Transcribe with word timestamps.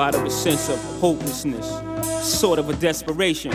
Out 0.00 0.14
of 0.16 0.24
a 0.24 0.30
sense 0.30 0.68
of 0.68 0.78
hopelessness, 1.00 1.66
sort 2.26 2.58
of 2.58 2.68
a 2.68 2.72
desperation. 2.74 3.52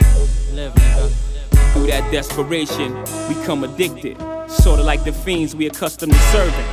Live, 0.54 0.72
nigga. 0.76 1.74
Through 1.74 1.88
that 1.88 2.10
desperation, 2.10 2.96
we 3.28 3.36
come 3.44 3.66
addicted, 3.66 4.18
sort 4.48 4.80
of 4.80 4.86
like 4.86 5.04
the 5.04 5.12
fiends 5.12 5.56
we 5.56 5.66
accustomed 5.68 6.14
to 6.14 6.20
serving. 6.32 6.66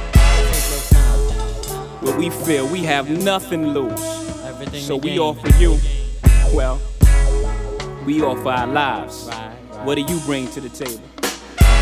Where 2.03 2.17
we 2.17 2.31
feel 2.31 2.69
we 2.69 2.85
have 2.85 3.11
nothing 3.11 3.63
to 3.63 3.81
lose. 3.81 4.01
Everything 4.45 4.81
So 4.81 4.97
we 4.97 5.19
offer 5.19 5.49
you, 5.59 5.79
well, 6.53 6.81
we 8.07 8.23
offer 8.23 8.51
our 8.51 8.67
lives. 8.69 9.27
Right, 9.29 9.51
right. 9.73 9.87
What 9.87 9.97
do 9.97 10.03
you 10.03 10.21
bring 10.21 10.47
to 10.53 10.61
the 10.61 10.69
table? 10.69 11.03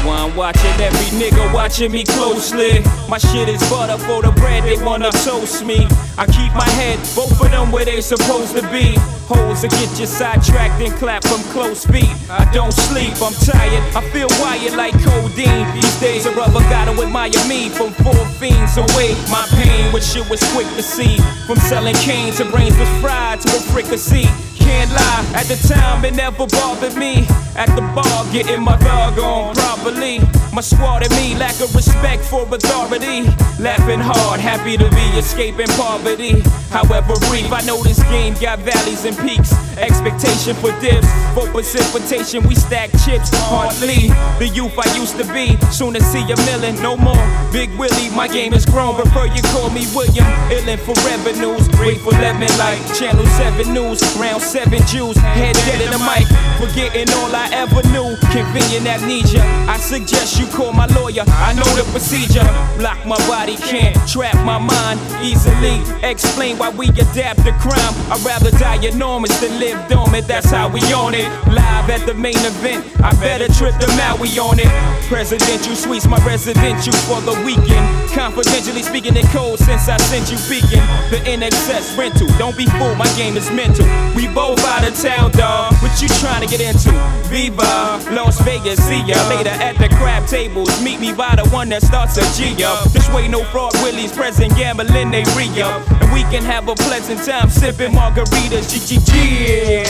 While 0.04 0.30
I'm 0.30 0.36
watching 0.36 0.70
every 0.80 1.18
nigga 1.18 1.52
watching 1.52 1.92
me 1.92 2.04
closely. 2.04 2.80
My 3.08 3.18
shit 3.18 3.48
is 3.48 3.60
butter 3.68 3.98
for 3.98 4.22
the 4.22 4.32
bread, 4.32 4.64
they 4.64 4.82
wanna 4.82 5.10
toast 5.10 5.64
me. 5.64 5.86
I 6.18 6.26
keep 6.26 6.52
my 6.52 6.68
head, 6.76 6.98
both 7.16 7.40
of 7.40 7.50
them 7.50 7.72
where 7.72 7.84
they 7.84 8.00
supposed 8.00 8.54
to 8.56 8.62
be. 8.68 8.96
Holes 9.24 9.62
that 9.62 9.70
get 9.70 9.88
you 9.98 10.06
sidetracked 10.06 10.80
and 10.82 10.92
clap 11.00 11.24
from 11.24 11.40
close 11.56 11.86
feet. 11.86 12.12
I 12.28 12.44
don't 12.52 12.72
sleep, 12.72 13.16
I'm 13.22 13.32
tired, 13.48 13.80
I 13.96 14.04
feel 14.12 14.28
wired 14.40 14.76
like 14.76 14.92
codeine. 15.00 15.72
These 15.72 16.00
days 16.00 16.26
a 16.26 16.32
rubber 16.32 16.60
gotta 16.68 16.92
admire 16.92 17.32
me 17.48 17.70
from 17.70 17.92
four 18.04 18.20
fiends 18.36 18.76
away. 18.76 19.16
My 19.32 19.46
pain, 19.56 19.92
which 19.92 20.04
shit 20.04 20.28
was 20.28 20.42
quick 20.52 20.68
to 20.76 20.82
see. 20.82 21.16
From 21.46 21.56
selling 21.56 21.96
cane 21.96 22.32
to 22.34 22.44
brains 22.44 22.76
was 22.76 22.92
fried 23.00 23.40
to 23.40 23.48
a 23.48 23.60
fricassee. 23.72 24.28
Can't 24.60 24.92
lie, 24.92 25.24
at 25.34 25.46
the 25.48 25.56
time 25.66 26.04
it 26.04 26.14
never 26.14 26.46
bothered 26.46 26.94
me. 26.94 27.26
At 27.56 27.72
the 27.74 27.82
bar, 27.96 28.24
getting 28.32 28.62
my 28.62 28.76
dog 28.78 29.18
on 29.18 29.54
properly. 29.54 30.20
My 30.52 30.60
squad 30.60 31.02
and 31.02 31.10
me 31.16 31.34
lack 31.34 31.58
of 31.62 31.74
respect 31.74 32.22
for 32.24 32.42
authority. 32.42 33.22
Laughing 33.58 34.00
hard, 34.00 34.38
happy 34.38 34.76
to 34.76 34.88
be 34.90 35.06
escaping 35.16 35.68
poverty. 35.80 36.40
However 36.68 37.14
brief, 37.28 37.50
I 37.50 37.62
know 37.64 37.82
this 37.82 38.02
game 38.12 38.34
got 38.34 38.58
valleys 38.58 39.06
and 39.06 39.16
peaks. 39.16 39.52
Expectation 39.78 40.54
for 40.56 40.68
dips, 40.80 41.08
for 41.32 41.48
precipitation, 41.48 42.46
we 42.46 42.54
stack 42.54 42.90
chips 43.04 43.30
hardly. 43.48 44.12
The 44.36 44.52
youth 44.52 44.76
I 44.76 44.84
used 44.94 45.16
to 45.16 45.24
be, 45.32 45.56
soon 45.72 45.94
to 45.94 46.02
see 46.02 46.20
a 46.20 46.36
million, 46.44 46.76
no 46.82 46.96
more. 46.96 47.24
Big 47.50 47.70
Willie, 47.80 48.10
my 48.10 48.28
game 48.28 48.52
is 48.52 48.66
grown, 48.66 48.94
prefer 48.94 49.26
you 49.32 49.40
call 49.56 49.70
me 49.70 49.88
William. 49.96 50.28
Illin' 50.52 50.78
for 50.78 50.92
revenues, 51.08 51.64
Rayful 51.80 52.12
Edmond 52.12 52.56
like 52.58 52.80
Channel 52.92 53.24
7 53.24 53.72
News, 53.72 54.00
round 54.16 54.42
7 54.42 54.70
Jews, 54.86 55.16
head 55.16 55.56
dead 55.64 55.80
in 55.80 55.90
the 55.90 56.00
mic, 56.04 56.28
forgetting 56.60 57.08
all 57.16 57.32
I 57.34 57.48
ever 57.52 57.80
knew. 57.88 58.16
Convenient 58.28 58.86
amnesia, 58.86 59.40
I 59.68 59.78
suggest 59.78 60.38
you 60.38 60.41
call 60.46 60.72
my 60.72 60.86
lawyer, 60.86 61.24
I 61.26 61.52
know 61.54 61.68
the 61.76 61.84
procedure. 61.92 62.46
Block 62.78 63.04
my 63.06 63.16
body, 63.28 63.56
can't 63.56 63.96
trap 64.08 64.34
my 64.44 64.58
mind 64.58 64.98
easily. 65.22 65.82
Explain 66.02 66.58
why 66.58 66.70
we 66.70 66.88
adapt 66.88 67.44
to 67.44 67.52
crime. 67.60 67.94
I'd 68.10 68.22
rather 68.24 68.50
die 68.58 68.84
enormous 68.84 69.38
than 69.40 69.58
live 69.60 69.88
dormant, 69.88 70.26
that's 70.26 70.50
how 70.50 70.68
we 70.68 70.80
own 70.92 71.14
it. 71.14 71.28
Live 71.48 71.90
at 71.90 72.06
the 72.06 72.14
main 72.14 72.38
event, 72.38 72.84
I 73.02 73.12
better 73.20 73.48
trip 73.52 73.74
out, 74.00 74.18
we 74.20 74.28
on 74.38 74.58
it. 74.58 74.70
Presidential 75.08 75.74
suites, 75.74 76.06
my 76.06 76.18
residential 76.24 76.92
for 77.06 77.20
the 77.20 77.34
weekend. 77.44 77.84
Confidentially 78.10 78.82
speaking 78.82 79.16
in 79.16 79.26
code 79.28 79.58
since 79.58 79.88
I 79.88 79.96
sent 79.98 80.30
you 80.30 80.38
beacon. 80.48 80.82
The 81.10 81.20
NXS 81.24 81.96
rental, 81.96 82.28
don't 82.38 82.56
be 82.56 82.66
fooled, 82.66 82.98
my 82.98 83.10
game 83.16 83.36
is 83.36 83.50
mental. 83.50 83.86
We 84.14 84.28
both 84.28 84.60
out 84.64 84.86
of 84.86 84.94
town, 84.98 85.30
dawg. 85.32 85.74
What 85.82 86.00
you 86.00 86.08
trying 86.20 86.46
to 86.46 86.48
get 86.48 86.60
into? 86.60 86.92
Viva, 87.28 88.00
Las 88.12 88.40
Vegas, 88.42 88.82
see 88.82 89.02
ya 89.04 89.16
later 89.28 89.50
at 89.50 89.76
the 89.78 89.88
crab 89.88 90.26
tables. 90.32 90.82
Meet 90.82 90.98
me 90.98 91.12
by 91.12 91.36
the 91.36 91.46
one 91.50 91.68
that 91.68 91.82
starts 91.82 92.16
a 92.16 92.24
G 92.32 92.64
up. 92.64 92.90
This 92.90 93.06
way, 93.10 93.28
no 93.28 93.44
fraud, 93.52 93.74
Willie's 93.82 94.12
present, 94.12 94.56
gambling, 94.56 95.10
they 95.10 95.24
re 95.36 95.46
up. 95.60 95.84
And 96.00 96.10
we 96.10 96.22
can 96.32 96.42
have 96.42 96.68
a 96.68 96.74
pleasant 96.74 97.22
time 97.22 97.50
sipping 97.50 97.92
margaritas, 97.92 98.72
GGG. 98.72 99.84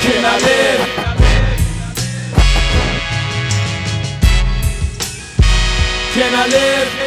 Can 0.00 0.24
I 0.24 0.36
live? 0.48 0.80
Can 6.14 6.34
I 6.34 6.46
live? 6.48 7.05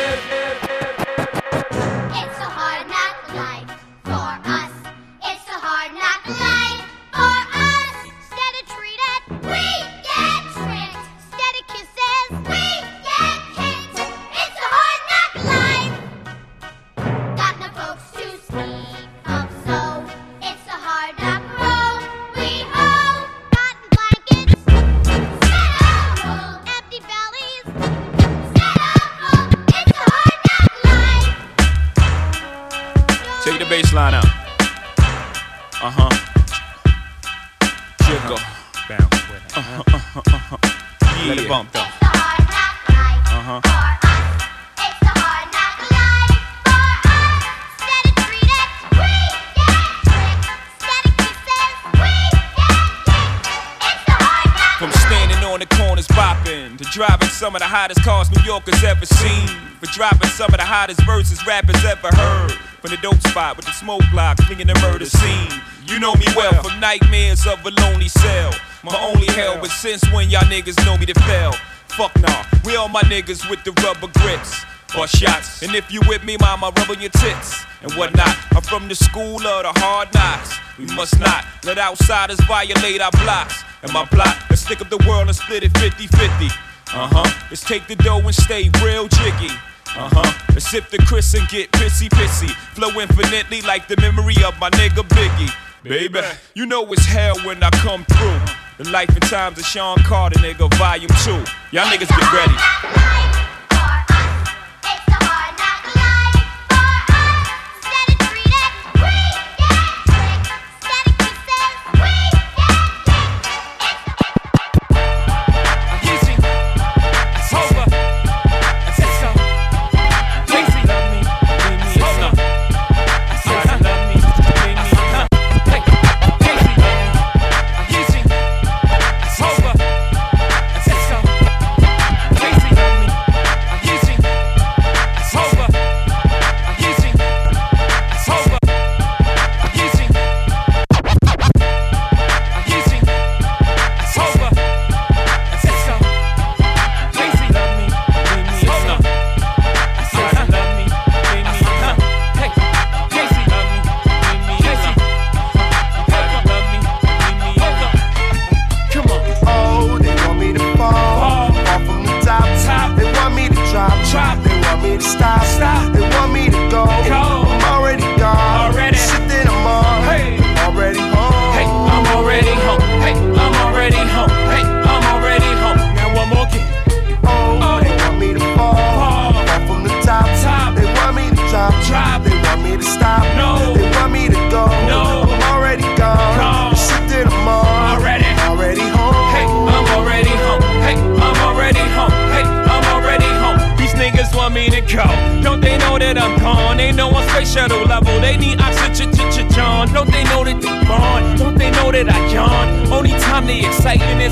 Hottest 57.79 58.03
cars 58.03 58.29
New 58.35 58.43
Yorkers 58.43 58.83
ever 58.83 59.05
seen. 59.05 59.47
For 59.79 59.87
dropping 59.95 60.27
some 60.35 60.51
of 60.51 60.59
the 60.59 60.67
hottest 60.67 60.99
verses 61.05 61.39
rappers 61.47 61.79
ever 61.85 62.11
heard. 62.11 62.51
From 62.83 62.91
the 62.91 62.97
dope 62.97 63.21
spot 63.31 63.55
with 63.55 63.65
the 63.65 63.71
smoke 63.71 64.03
block, 64.11 64.35
flinging 64.43 64.67
the 64.67 64.75
murder 64.83 65.05
scene. 65.05 65.47
You 65.87 65.97
know 65.97 66.13
me 66.15 66.25
well 66.35 66.61
from 66.61 66.77
nightmares 66.81 67.47
of 67.47 67.65
a 67.65 67.71
lonely 67.71 68.09
cell. 68.09 68.51
My 68.83 68.99
only 68.99 69.27
hell, 69.27 69.57
but 69.61 69.71
since 69.71 70.03
when 70.11 70.29
y'all 70.29 70.43
niggas 70.51 70.75
know 70.85 70.97
me 70.97 71.05
to 71.05 71.13
fail? 71.23 71.53
Fuck 71.95 72.19
nah, 72.19 72.43
we 72.65 72.75
all 72.75 72.89
my 72.89 73.01
niggas 73.03 73.49
with 73.49 73.63
the 73.63 73.71
rubber 73.79 74.11
grips. 74.19 74.59
Or 74.97 75.07
shots, 75.07 75.63
and 75.63 75.73
if 75.73 75.89
you 75.89 76.01
with 76.07 76.25
me, 76.25 76.35
mama, 76.35 76.73
rub 76.75 76.89
on 76.89 76.99
your 76.99 77.11
tits 77.11 77.63
and 77.81 77.93
whatnot. 77.93 78.35
I'm 78.51 78.63
from 78.63 78.89
the 78.89 78.95
school 78.95 79.39
of 79.39 79.63
the 79.63 79.71
hard 79.79 80.13
knocks. 80.13 80.51
We 80.77 80.85
must 80.95 81.17
not 81.19 81.45
let 81.63 81.77
outsiders 81.77 82.41
violate 82.41 82.99
our 82.99 83.11
blocks. 83.23 83.63
And 83.83 83.93
my 83.93 84.03
plot, 84.05 84.35
let's 84.49 84.63
stick 84.63 84.81
up 84.81 84.89
the 84.89 84.97
world 85.07 85.27
and 85.27 85.35
split 85.35 85.63
it 85.63 85.77
50 85.77 86.07
50. 86.07 86.49
Uh 86.91 87.07
huh. 87.11 87.45
Let's 87.49 87.63
take 87.63 87.85
the 87.87 87.95
dough 87.95 88.19
and 88.19 88.33
stay 88.33 88.69
real 88.83 89.07
jiggy. 89.07 89.53
Uh 89.95 90.09
huh. 90.11 90.33
Let's 90.53 90.69
sip 90.69 90.89
the 90.89 90.97
Cris 90.97 91.33
and 91.35 91.47
get 91.47 91.71
pissy 91.71 92.09
pissy. 92.09 92.49
Flow 92.73 92.89
infinitely 92.99 93.61
like 93.61 93.87
the 93.87 93.95
memory 93.97 94.35
of 94.43 94.57
my 94.59 94.71
nigga 94.71 95.07
Biggie. 95.07 95.53
Baby, 95.83 96.21
you 96.55 96.65
know 96.65 96.91
it's 96.91 97.05
hell 97.05 97.37
when 97.45 97.61
I 97.63 97.69
come 97.69 98.03
through. 98.05 98.39
The 98.83 98.89
life 98.89 99.09
and 99.09 99.21
times 99.23 99.59
of 99.59 99.65
Sean 99.65 99.97
Carter, 99.99 100.39
nigga, 100.39 100.73
volume 100.75 101.11
two. 101.23 101.43
Y'all 101.71 101.85
niggas 101.85 102.09
get 102.09 102.33
ready. 102.33 103.28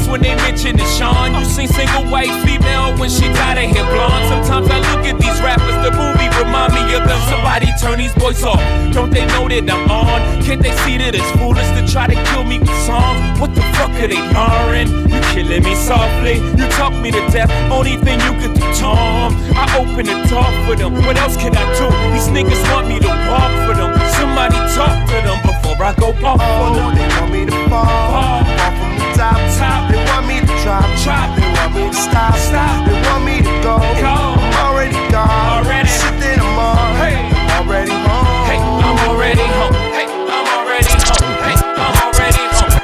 When 0.08 0.22
they 0.22 0.36
mention 0.36 0.76
the 0.76 0.86
Sean. 0.98 1.34
You 1.36 1.46
seen 1.46 1.68
single 1.68 2.06
white 2.12 2.32
female 2.44 2.98
when 2.98 3.10
she 3.10 3.28
dyed 3.34 3.58
her 3.58 3.68
hair 3.68 3.86
blonde. 3.94 4.26
Sometimes 4.28 4.70
I 4.72 4.80
look 4.92 5.06
at 5.06 5.20
these 5.20 5.40
rappers, 5.42 5.78
the 5.84 5.92
movie 5.92 6.30
remind 6.40 6.74
me 6.74 6.82
of 6.96 7.04
them. 7.08 7.20
Somebody 7.30 7.68
turn 7.80 8.00
these 8.00 8.14
boys 8.16 8.44
off. 8.44 8.62
Don't 8.94 9.12
they 9.12 9.26
know 9.28 9.48
that 9.48 9.70
I'm 9.70 9.90
on? 9.92 10.44
Can't 10.44 10.62
they 10.62 10.72
see 10.84 10.98
that 10.98 11.14
it's 11.16 11.30
foolish 11.38 11.68
to 11.78 11.86
try 11.92 12.08
to 12.08 12.18
kill 12.32 12.44
me 12.44 12.60
with 12.60 12.74
songs? 12.86 13.40
What 13.40 13.54
the 13.54 13.62
fuck 13.78 13.92
are 14.00 14.08
they 14.08 14.22
learning? 14.34 14.90
You 15.12 15.20
killing 15.36 15.64
me 15.64 15.76
softly. 15.76 16.40
You 16.58 16.66
talk 16.80 16.94
me 16.94 17.12
to 17.12 17.22
death. 17.30 17.52
Only 17.72 17.98
thing 17.98 18.20
you 18.22 18.34
could 18.42 18.56
do, 18.56 18.66
Tom. 18.74 19.36
I 19.54 19.66
open 19.78 20.06
the 20.08 20.18
door 20.32 20.50
for 20.66 20.76
them. 20.76 20.94
What 21.06 21.18
else 21.18 21.38
can 21.38 21.56
I 21.56 21.64
do? 21.78 21.88
These 22.14 22.30
niggas 22.34 22.62
want 22.74 22.88
me 22.88 23.00
to 23.00 23.12
walk 23.30 23.54
for 23.68 23.76
them. 23.76 23.92
Somebody 24.18 24.58
talk 24.74 24.96
to 25.10 25.18
them 25.22 25.40
before 25.46 25.78
I 25.84 25.94
go 25.94 26.10
off 26.26 26.42
Oh, 26.42 26.92
they 26.96 27.08
want 27.20 27.32
me 27.32 27.46
to 27.46 27.56
fall, 27.70 27.86
Fall. 27.86 28.97
Top. 29.18 29.38
Top. 29.58 29.90
They 29.90 29.98
want 30.06 30.28
me 30.30 30.40
to 30.40 30.54
drop, 30.62 30.86
Drop. 31.02 31.34
They 31.36 31.50
want 31.58 31.74
me 31.74 31.90
to 31.90 31.98
stop, 31.98 32.36
Stop. 32.38 32.86
They 32.86 33.02
want 33.10 33.26
me 33.26 33.42
to 33.42 33.54
go, 33.66 33.82
Go. 33.98 34.14
I'm 34.38 34.54
already 34.70 35.02
gone. 35.10 35.66
Already. 35.66 35.90
Shit 35.90 36.14
that 36.22 36.38
I'm 36.38 36.60
on, 36.62 36.78
Hey. 37.02 37.18
I'm 37.18 37.66
already 37.66 37.98
home. 38.06 38.30
Hey, 38.46 38.60
I'm 38.62 38.98
already 39.10 39.48
home. 39.58 39.74
Hey, 39.98 40.06
I'm 40.06 40.48
already 40.54 40.94
home. 41.02 41.26
Hey, 41.42 41.58
I'm 41.58 41.98
already 42.06 42.46
home. 42.54 42.78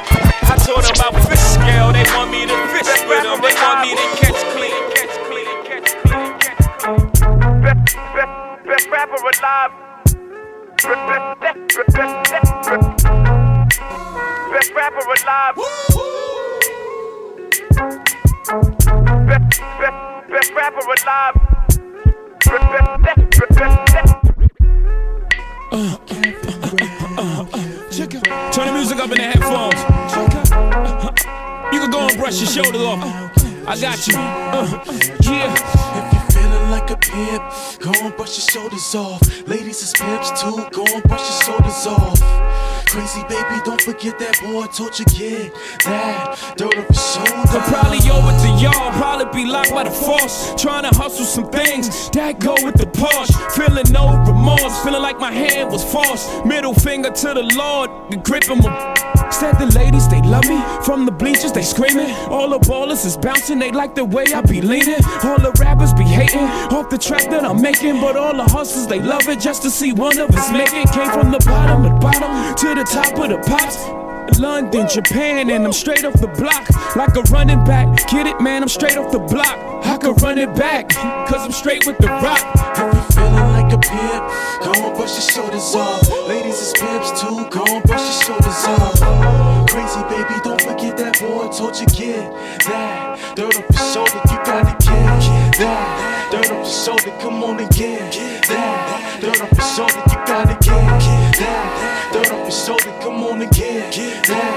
I 0.50 0.54
told 0.58 0.82
them 0.82 0.98
about 0.98 1.14
fish 1.30 1.46
scale. 1.54 1.94
They 1.94 2.04
want 2.18 2.34
me 2.34 2.42
to 2.50 2.56
fish 2.74 2.90
with 3.06 3.22
them. 3.22 3.38
They 3.38 3.54
want 3.54 3.78
me 3.86 3.94
to 3.94 4.06
catch 4.18 4.40
clean. 4.58 4.74
Catch 4.90 5.14
clean. 5.30 5.54
Catch 5.62 5.90
clean. 6.02 6.28
Catch 6.42 6.66
clean. 6.82 7.62
Best, 7.62 7.94
best, 8.10 8.34
best 8.66 8.86
rapper 8.90 9.22
alive. 9.22 9.72
Best, 10.82 11.00
best, 11.08 11.40
best, 11.40 11.94
best, 11.94 12.14
best, 12.66 13.23
best, 14.54 14.72
best 14.72 14.74
rapper 14.74 15.00
alive. 15.00 15.56
Best, 19.26 19.60
best, 19.80 20.30
best 20.30 20.50
rapper 20.54 20.84
alive. 20.94 21.34
Best, 22.44 22.66
best, 22.72 23.20
best, 23.30 23.54
best, 23.58 23.76
best. 23.92 24.10
Turn 28.52 28.66
the 28.66 28.72
music 28.74 28.98
up 28.98 29.10
in 29.10 29.16
the 29.16 29.24
headphones. 29.24 29.80
You 31.72 31.80
can 31.80 31.90
go 31.90 32.06
and 32.06 32.16
brush 32.16 32.40
your 32.40 32.50
shoulders 32.50 32.82
off. 32.82 33.02
I 33.66 33.76
got 33.80 34.06
you. 34.06 34.14
Uh, 34.16 34.84
yeah. 35.22 35.52
If 35.96 36.12
you're 36.12 36.42
feeling 36.42 36.70
like 36.70 36.90
a 36.90 36.96
pimp, 36.96 37.42
go 37.80 37.92
and 38.06 38.16
brush 38.16 38.36
your 38.38 38.46
shoulders 38.62 38.94
off. 38.94 39.48
Ladies 39.48 39.82
is 39.82 39.92
pimps 39.94 40.30
too, 40.40 40.64
go 40.70 40.84
and 40.94 41.02
brush 41.02 41.28
your 41.28 41.42
shoulders 41.42 41.86
off. 41.86 42.73
Crazy 42.94 43.22
baby, 43.22 43.60
don't 43.64 43.80
forget 43.80 44.20
that 44.20 44.38
boy 44.40 44.66
told 44.66 44.96
you 44.96 45.04
get 45.06 45.52
that 45.82 46.54
dirt 46.56 46.78
off 46.78 46.86
your 46.86 46.94
shoulders. 46.94 47.50
Could 47.50 47.62
probably 47.64 47.98
owe 48.06 48.22
it 48.30 48.38
to 48.46 48.62
y'all, 48.62 48.92
probably 48.92 49.42
be 49.42 49.50
locked 49.50 49.72
by 49.72 49.82
the 49.82 49.90
force. 49.90 50.54
Trying 50.56 50.88
to 50.88 50.96
hustle 50.96 51.24
some 51.24 51.50
things 51.50 52.08
that 52.10 52.38
go 52.38 52.54
with 52.62 52.76
the 52.76 52.86
Porsche. 52.86 53.34
Feeling 53.56 53.90
no 53.90 54.16
remorse, 54.24 54.80
feeling 54.84 55.02
like 55.02 55.18
my 55.18 55.32
hand 55.32 55.72
was 55.72 55.82
forced. 55.82 56.46
Middle 56.46 56.72
finger 56.72 57.10
to 57.10 57.34
the 57.34 57.42
Lord, 57.56 57.90
gripping 58.22 58.58
my. 58.58 59.13
Said 59.30 59.54
the 59.54 59.66
ladies, 59.74 60.08
they 60.08 60.22
love 60.22 60.44
me. 60.44 60.60
From 60.84 61.06
the 61.06 61.12
bleachers, 61.12 61.52
they 61.52 61.62
screaming. 61.62 62.10
All 62.28 62.48
the 62.48 62.58
ballers 62.58 63.04
is 63.04 63.16
bouncing, 63.16 63.58
they 63.58 63.70
like 63.70 63.94
the 63.94 64.04
way 64.04 64.24
I 64.34 64.40
be 64.42 64.60
leaning. 64.60 65.02
All 65.24 65.38
the 65.38 65.52
rappers 65.60 65.92
be 65.94 66.04
hating 66.04 66.48
off 66.74 66.90
the 66.90 66.98
track 66.98 67.30
that 67.30 67.44
I'm 67.44 67.60
making. 67.60 68.00
But 68.00 68.16
all 68.16 68.36
the 68.36 68.44
hustlers, 68.44 68.86
they 68.86 69.00
love 69.00 69.28
it 69.28 69.40
just 69.40 69.62
to 69.62 69.70
see 69.70 69.92
one 69.92 70.18
of 70.18 70.30
us 70.30 70.50
make 70.52 70.72
it. 70.72 70.90
Came 70.92 71.10
from 71.10 71.30
the 71.30 71.40
bottom 71.44 71.82
the 71.82 71.90
bottom 72.00 72.54
to 72.56 72.74
the 72.74 72.84
top 72.84 73.18
of 73.18 73.30
the 73.30 73.38
pops. 73.48 73.78
London, 74.38 74.88
Japan, 74.88 75.50
and 75.50 75.64
I'm 75.64 75.72
straight 75.72 76.04
off 76.04 76.14
the 76.14 76.26
block. 76.26 76.68
Like 76.96 77.16
a 77.16 77.22
running 77.32 77.62
back. 77.64 78.08
Get 78.08 78.26
it, 78.26 78.40
man, 78.40 78.62
I'm 78.62 78.68
straight 78.68 78.96
off 78.96 79.12
the 79.12 79.18
block. 79.18 79.56
I 79.84 79.98
could 79.98 80.20
run 80.22 80.38
it 80.38 80.54
back, 80.56 80.88
cause 80.90 81.40
I'm 81.40 81.52
straight 81.52 81.86
with 81.86 81.98
the 81.98 82.08
rock. 82.08 82.40
If 82.76 82.94
you're 82.94 83.02
feeling 83.12 83.48
like 83.52 83.72
a 83.72 83.78
pimp, 83.78 84.24
go 84.64 84.72
and 84.72 84.96
brush 84.96 85.12
your 85.12 85.30
shoulders 85.30 85.74
off. 85.74 86.08
Ladies 86.28 86.58
is 86.60 86.72
pimps 86.72 87.20
too, 87.20 87.46
go 87.50 87.64
and 87.66 87.84
brush 87.84 88.00
your 88.00 88.22
shoulders 88.22 88.64
off. 88.64 88.93
Told 91.64 91.80
you 91.80 91.86
get 91.86 92.30
that 92.66 93.34
dirt 93.36 93.56
off 93.56 93.64
your 93.72 93.84
shoulder. 93.92 94.20
You 94.28 94.36
gotta 94.44 94.76
get 94.84 95.56
that 95.58 96.28
dirt 96.30 96.50
off 96.50 96.60
your 96.60 96.66
shoulder. 96.66 97.18
Come 97.20 97.42
on 97.42 97.58
and 97.58 97.70
get 97.70 98.12
that 98.48 99.18
dirt 99.20 99.40
off 99.40 99.50
your 99.50 99.68
shoulder. 99.72 100.02
You 100.12 100.18
gotta 100.26 100.54
get 100.60 101.00
that 101.40 102.10
dirt 102.12 102.32
off 102.32 102.42
your 102.42 102.50
shoulder. 102.50 102.92
Come 103.00 103.24
on 103.24 103.40
and 103.40 103.50
get 103.50 103.94
that 104.28 104.53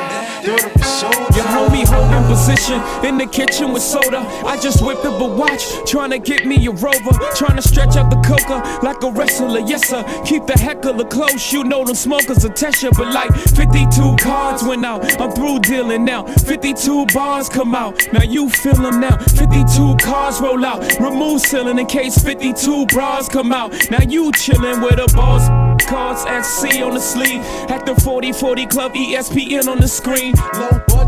position 2.27 2.79
in 3.05 3.17
the 3.17 3.25
kitchen 3.25 3.73
with 3.73 3.83
soda. 3.83 4.19
I 4.45 4.59
just 4.59 4.83
whipped 4.83 5.05
up 5.05 5.19
a 5.21 5.25
watch, 5.25 5.63
trying 5.89 6.11
to 6.11 6.19
get 6.19 6.45
me 6.45 6.67
a 6.67 6.71
rover. 6.71 7.13
Trying 7.35 7.55
to 7.55 7.61
stretch 7.61 7.95
out 7.95 8.09
the 8.09 8.21
coca 8.21 8.57
like 8.83 9.01
a 9.03 9.11
wrestler, 9.11 9.59
yes 9.59 9.89
sir. 9.89 10.03
Keep 10.25 10.45
the 10.45 10.53
heck 10.53 10.77
of 10.85 10.95
heckler 10.95 11.05
close, 11.05 11.51
you 11.51 11.63
know 11.63 11.85
them 11.85 11.95
smokers 11.95 12.43
a 12.43 12.49
test 12.49 12.85
But 12.97 13.13
like 13.13 13.33
52 13.33 14.15
cards 14.19 14.63
went 14.63 14.85
out, 14.85 15.19
I'm 15.19 15.31
through 15.31 15.59
dealing 15.59 16.05
now. 16.05 16.23
52 16.23 17.05
bars 17.13 17.49
come 17.49 17.73
out, 17.75 17.95
now 18.13 18.23
you 18.23 18.49
feel 18.49 18.75
them 18.75 18.99
now. 18.99 19.17
52 19.17 19.97
cars 19.97 20.41
roll 20.41 20.63
out, 20.65 20.81
remove 20.99 21.41
ceiling 21.41 21.79
in 21.79 21.85
case 21.85 22.17
52 22.17 22.85
bras 22.87 23.29
come 23.29 23.51
out. 23.51 23.71
Now 23.89 24.01
you 24.07 24.31
chillin' 24.31 24.83
with 24.83 24.99
a 24.99 25.13
boss. 25.15 25.47
Cards 25.87 26.25
at 26.25 26.41
sea 26.41 26.81
on 26.81 26.93
the 26.93 26.99
sleeve, 26.99 27.41
at 27.69 27.85
the 27.85 27.95
40 27.95 28.33
40 28.33 28.65
Club 28.65 28.93
ESPN 28.93 29.67
on 29.67 29.79
the 29.79 29.87
screen. 29.87 30.33
Low 30.55 30.81
budget's 30.87 31.06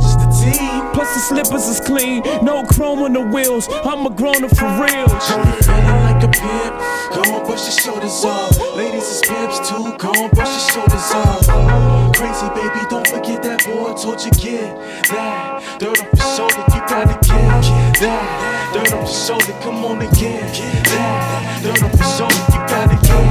the. 0.51 0.89
Plus 0.93 1.13
the 1.13 1.19
slippers 1.19 1.67
is 1.67 1.79
clean, 1.79 2.23
no 2.43 2.63
chrome 2.65 3.03
on 3.03 3.13
the 3.13 3.21
wheels. 3.21 3.67
I'm 3.85 4.05
a 4.05 4.09
grown 4.09 4.43
up 4.43 4.55
for 4.55 4.69
real. 4.81 5.07
If 5.07 5.29
you're 5.29 5.63
feeling 5.63 6.01
like 6.03 6.23
a 6.23 6.27
pimp, 6.27 6.73
go 7.13 7.21
and 7.37 7.45
brush 7.45 7.63
your 7.69 7.77
shoulders 7.79 8.23
off. 8.25 8.57
Ladies 8.75 9.07
is 9.07 9.21
pimps 9.21 9.59
too, 9.69 9.95
go 9.97 10.11
and 10.13 10.31
brush 10.31 10.49
your 10.49 10.65
shoulders 10.73 11.11
off. 11.13 12.15
Crazy 12.15 12.49
baby, 12.57 12.81
don't 12.89 13.07
forget 13.07 13.43
that 13.43 13.63
boy 13.65 13.93
told 13.93 14.23
you 14.23 14.31
get 14.31 14.75
that. 15.09 15.63
Dirt 15.79 15.99
off 15.99 16.11
your 16.13 16.29
shoulder, 16.35 16.63
you 16.73 16.81
gotta 16.87 17.15
get 17.23 17.99
that. 18.01 18.73
Dirt 18.73 18.93
off 18.93 19.07
your 19.07 19.39
shoulder, 19.39 19.53
come 19.61 19.85
on 19.85 20.01
and 20.01 20.11
get 20.17 20.53
that. 20.91 21.63
Dirt 21.63 21.83
off 21.83 21.95
your 21.95 22.09
shoulder, 22.17 22.43
you 22.51 22.61
gotta 22.67 22.95
get 22.95 23.29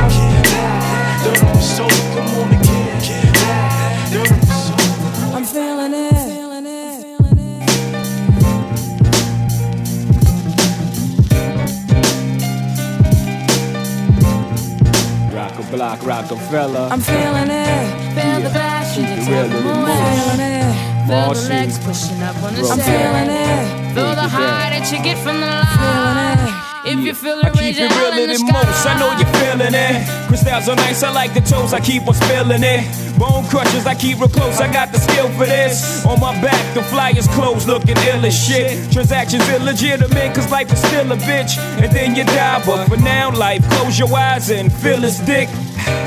that. 0.49 0.81
Dirt 1.25 1.43
off 1.45 1.55
your 1.55 1.63
shoulder, 1.77 2.03
come 2.15 2.31
on 2.39 2.49
and 2.55 2.63
get 2.65 3.03
that. 3.37 4.13
Dirt 4.13 4.33
off 4.33 4.47
your 4.49 4.57
shoulder. 4.67 5.37
I'm 5.37 5.45
feeling 5.45 5.95
it. 5.95 6.18
Rock 15.59 15.67
a 15.67 15.77
block, 15.77 16.07
Rockefeller. 16.07 16.89
I'm 16.93 17.01
feeling 17.01 17.51
it. 17.51 18.15
Feel 18.15 18.41
the 18.43 18.51
passion, 18.51 19.05
Keep 19.07 19.19
it 19.19 19.29
real 19.29 19.45
in 19.45 19.51
the. 19.51 19.59
Feeling 19.59 20.41
it. 20.41 21.09
Feel 21.09 21.35
the 21.35 21.49
legs 21.49 21.79
pushing 21.81 22.23
up 22.23 22.37
on 22.45 22.55
the. 22.55 22.61
I'm 22.61 22.79
feeling 22.79 23.29
it. 23.29 23.95
Feel 23.95 24.15
the 24.15 24.29
high 24.29 24.71
that 24.71 24.93
you 24.93 25.03
get 25.03 25.19
from 25.19 25.41
the 25.41 25.47
line. 25.47 26.48
If 26.89 27.05
you 27.05 27.15
feel 27.15 27.39
I 27.45 27.51
keep 27.51 27.77
it 27.77 27.93
realer 28.01 28.25
in 28.25 28.31
the 28.33 28.53
most. 28.53 28.87
I 28.87 28.99
know 28.99 29.13
you're 29.21 29.29
feeling 29.37 29.75
it. 29.77 30.09
Crystals 30.29 30.69
are 30.71 30.77
nice, 30.77 31.03
I 31.03 31.11
like 31.13 31.35
the 31.35 31.41
toes, 31.41 31.75
I 31.75 31.81
keep 31.81 32.09
on 32.09 32.15
spilling 32.15 32.63
it. 32.63 32.89
Bone 33.19 33.45
crushers, 33.49 33.85
I 33.85 33.95
keep 33.95 34.19
real 34.19 34.29
close, 34.29 34.59
I 34.61 34.73
got 34.73 34.93
the 34.93 34.99
skill 34.99 35.29
for 35.37 35.45
this. 35.45 36.07
On 36.07 36.19
my 36.19 36.33
back, 36.41 36.75
the 36.75 36.83
flyers 36.85 37.29
closed, 37.29 37.67
looking 37.69 37.97
ill 38.09 38.25
as 38.25 38.33
shit. 38.33 38.91
Transactions 38.91 39.47
illegitimate, 39.51 40.35
cause 40.35 40.51
life 40.51 40.73
is 40.73 40.79
still 40.79 41.13
a 41.13 41.17
bitch. 41.17 41.59
And 41.83 41.93
then 41.93 42.17
you 42.17 42.25
die, 42.25 42.63
but 42.65 42.87
for 42.89 42.97
now, 42.97 43.31
life, 43.37 43.63
close 43.71 43.99
your 43.99 44.15
eyes 44.17 44.51
and 44.51 44.73
feel 44.73 45.01
his 45.01 45.19
dick. 45.21 45.49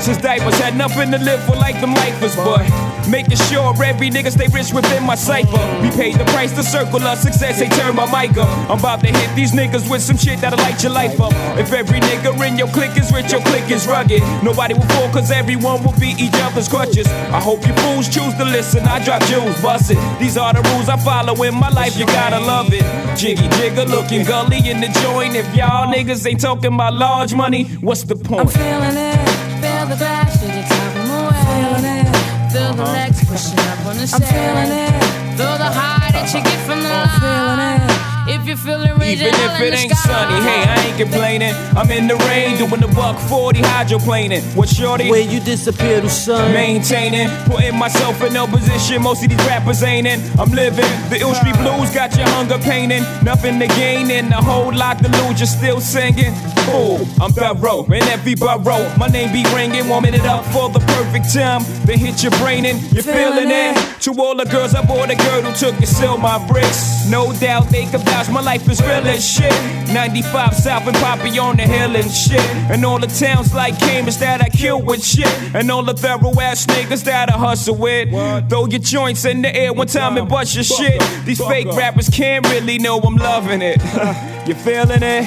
Since 0.00 0.18
diapers 0.18 0.58
had 0.58 0.76
nothing 0.76 1.10
to 1.12 1.18
live 1.18 1.42
for 1.44 1.54
like 1.54 1.80
them 1.80 1.94
lifers, 1.94 2.34
but 2.36 2.66
making 3.08 3.36
sure 3.48 3.70
every 3.84 4.10
nigga 4.10 4.30
stay 4.30 4.48
rich 4.48 4.72
within 4.72 5.04
my 5.04 5.14
cipher. 5.14 5.62
We 5.82 5.90
paid 5.90 6.16
the 6.16 6.24
price 6.26 6.52
to 6.52 6.62
circle 6.62 7.02
of 7.02 7.18
success, 7.18 7.58
they 7.58 7.68
turn 7.68 7.94
my 7.94 8.06
mic 8.10 8.36
up. 8.36 8.48
I'm 8.70 8.78
about 8.78 9.00
to 9.00 9.08
hit 9.08 9.34
these 9.36 9.52
niggas 9.52 9.90
with 9.90 10.02
some 10.02 10.16
shit 10.16 10.40
that'll 10.40 10.58
light 10.58 10.82
your 10.82 10.92
life 10.92 11.20
up. 11.20 11.32
If 11.58 11.72
every 11.72 12.00
nigga 12.00 12.34
in 12.46 12.58
your 12.58 12.68
clique 12.68 12.96
is 12.96 13.12
rich, 13.12 13.32
your 13.32 13.42
clique 13.42 13.70
is 13.70 13.86
rugged. 13.86 14.22
Nobody 14.42 14.74
will 14.74 14.88
fall, 14.94 15.08
cause 15.12 15.30
everyone 15.30 15.82
will 15.84 15.98
be 15.98 16.14
each 16.18 16.34
other's 16.34 16.68
crutches. 16.68 17.06
I 17.06 17.40
hope 17.40 17.66
you 17.66 17.74
fools 17.74 18.08
choose 18.08 18.34
to 18.34 18.44
listen. 18.44 18.82
I 18.84 19.04
drop 19.04 19.22
jewels, 19.24 19.60
bust 19.62 19.90
it. 19.90 19.98
These 20.18 20.36
are 20.36 20.52
the 20.52 20.62
rules 20.70 20.88
I 20.88 20.96
follow 20.96 21.40
in 21.42 21.54
my 21.54 21.68
life, 21.68 21.96
you 21.98 22.06
gotta 22.06 22.40
love 22.40 22.68
it. 22.72 22.84
Jiggy 23.16 23.48
jigger 23.56 23.84
looking 23.84 24.24
gully 24.24 24.68
in 24.68 24.80
the 24.80 24.88
joint. 25.02 25.36
If 25.36 25.54
y'all 25.54 25.92
niggas 25.92 26.26
ain't 26.26 26.40
talking 26.40 26.74
about 26.74 26.94
large 26.94 27.34
money, 27.34 27.64
what's 27.80 28.02
the 28.04 28.16
point? 28.16 28.40
I'm 28.40 28.48
feeling 28.48 28.96
it. 28.96 29.51
Feel 29.62 29.86
the 29.86 29.96
passion, 29.96 30.50
it's 30.50 30.68
taking 30.68 31.08
away. 31.08 31.38
Feeling. 31.46 32.50
Feel 32.50 32.74
the 32.74 32.82
uh-huh. 32.82 32.92
legs 32.92 33.24
pushing 33.30 33.58
up 33.70 33.86
on 33.86 33.96
the 33.96 34.10
I'm 34.12 34.20
feeling 34.20 34.72
it. 34.74 35.36
Feel 35.38 35.56
the 35.56 35.70
high 35.70 36.10
that 36.10 36.26
you 36.34 36.42
get 36.42 36.58
from 36.66 36.82
the 36.82 36.90
Feeling 37.20 37.56
line. 37.56 38.08
it. 38.08 38.11
If 38.28 38.46
you 38.46 38.56
feel 38.56 38.80
it, 38.82 38.96
raise 38.98 39.20
Even 39.20 39.34
if 39.34 39.60
it 39.60 39.74
ain't 39.74 39.92
sunny, 39.92 40.40
hey, 40.46 40.62
I 40.62 40.86
ain't 40.86 40.98
complaining. 40.98 41.54
I'm 41.76 41.90
in 41.90 42.06
the 42.06 42.16
rain 42.28 42.56
doing 42.56 42.80
the 42.80 42.86
buck 42.88 43.18
40 43.28 43.60
hydroplaning. 43.60 44.42
What 44.54 44.68
shorty? 44.68 45.10
Where 45.10 45.20
you 45.20 45.40
disappear 45.40 46.00
to 46.00 46.08
sun. 46.08 46.52
Maintaining, 46.52 47.28
putting 47.46 47.76
myself 47.76 48.22
in 48.22 48.32
no 48.32 48.46
position 48.46 49.02
most 49.02 49.24
of 49.24 49.30
these 49.30 49.46
rappers 49.46 49.82
ain't 49.82 50.06
in. 50.06 50.20
I'm 50.38 50.50
living, 50.50 50.86
the 51.10 51.18
ill 51.20 51.34
street 51.34 51.56
blues 51.56 51.90
got 51.92 52.16
your 52.16 52.28
hunger 52.28 52.58
painting. 52.58 53.02
Nothing 53.24 53.58
to 53.58 53.66
gain 53.66 54.10
and 54.10 54.32
a 54.32 54.40
whole 54.40 54.72
lot 54.72 54.98
to 55.02 55.08
lose, 55.08 55.40
you're 55.40 55.46
still 55.46 55.80
singing. 55.80 56.32
Ooh, 56.70 57.04
I'm 57.20 57.32
thorough 57.32 57.84
in 57.86 58.02
every 58.04 58.36
borough. 58.36 58.86
My 58.96 59.08
name 59.08 59.32
be 59.32 59.42
ringing, 59.52 59.88
warming 59.88 60.14
it 60.14 60.24
up 60.24 60.44
for 60.46 60.68
the 60.70 60.78
perfect 60.78 61.34
time. 61.34 61.62
Then 61.84 61.98
hit 61.98 62.22
your 62.22 62.32
brain 62.38 62.66
and 62.66 62.80
you're 62.92 63.02
feeling 63.02 63.50
it. 63.50 63.76
To 64.02 64.12
all 64.20 64.36
the 64.36 64.44
girls, 64.44 64.74
I 64.74 64.86
bought 64.86 65.10
a 65.10 65.16
girl 65.16 65.42
who 65.42 65.52
took 65.54 65.74
and 65.74 65.88
sell 65.88 66.16
my 66.16 66.38
bricks. 66.46 67.08
No 67.08 67.32
doubt 67.32 67.68
they 67.68 67.86
could 67.86 68.04
vouch, 68.12 68.28
my 68.30 68.40
life 68.40 68.68
is 68.68 68.80
real 68.82 69.06
as 69.06 69.24
shit. 69.24 69.52
95 69.92 70.54
South 70.54 70.86
and 70.86 70.96
Poppy 70.96 71.38
on 71.38 71.56
the 71.56 71.62
hill 71.62 71.94
and 71.96 72.10
shit. 72.10 72.40
And 72.70 72.84
all 72.84 72.98
the 72.98 73.06
towns 73.06 73.54
like 73.54 73.78
Cambridge 73.78 74.16
that 74.18 74.40
I 74.42 74.48
kill 74.48 74.82
with 74.82 75.04
shit. 75.04 75.32
And 75.54 75.70
all 75.70 75.82
the 75.82 75.94
thorough 75.94 76.38
ass 76.40 76.66
niggas 76.66 77.04
that 77.04 77.32
I 77.32 77.38
hustle 77.38 77.76
with. 77.76 78.10
Throw 78.48 78.66
your 78.66 78.80
joints 78.80 79.24
in 79.24 79.42
the 79.42 79.54
air 79.54 79.72
one 79.72 79.86
time 79.86 80.16
and 80.16 80.28
bust 80.28 80.54
your 80.54 80.64
shit. 80.64 81.00
These 81.24 81.40
fake 81.44 81.68
rappers 81.68 82.08
can't 82.08 82.46
really 82.48 82.78
know 82.78 82.98
I'm 82.98 83.16
loving 83.16 83.62
it. 83.62 83.80
you 84.48 84.54
feeling 84.54 85.02
it? 85.02 85.26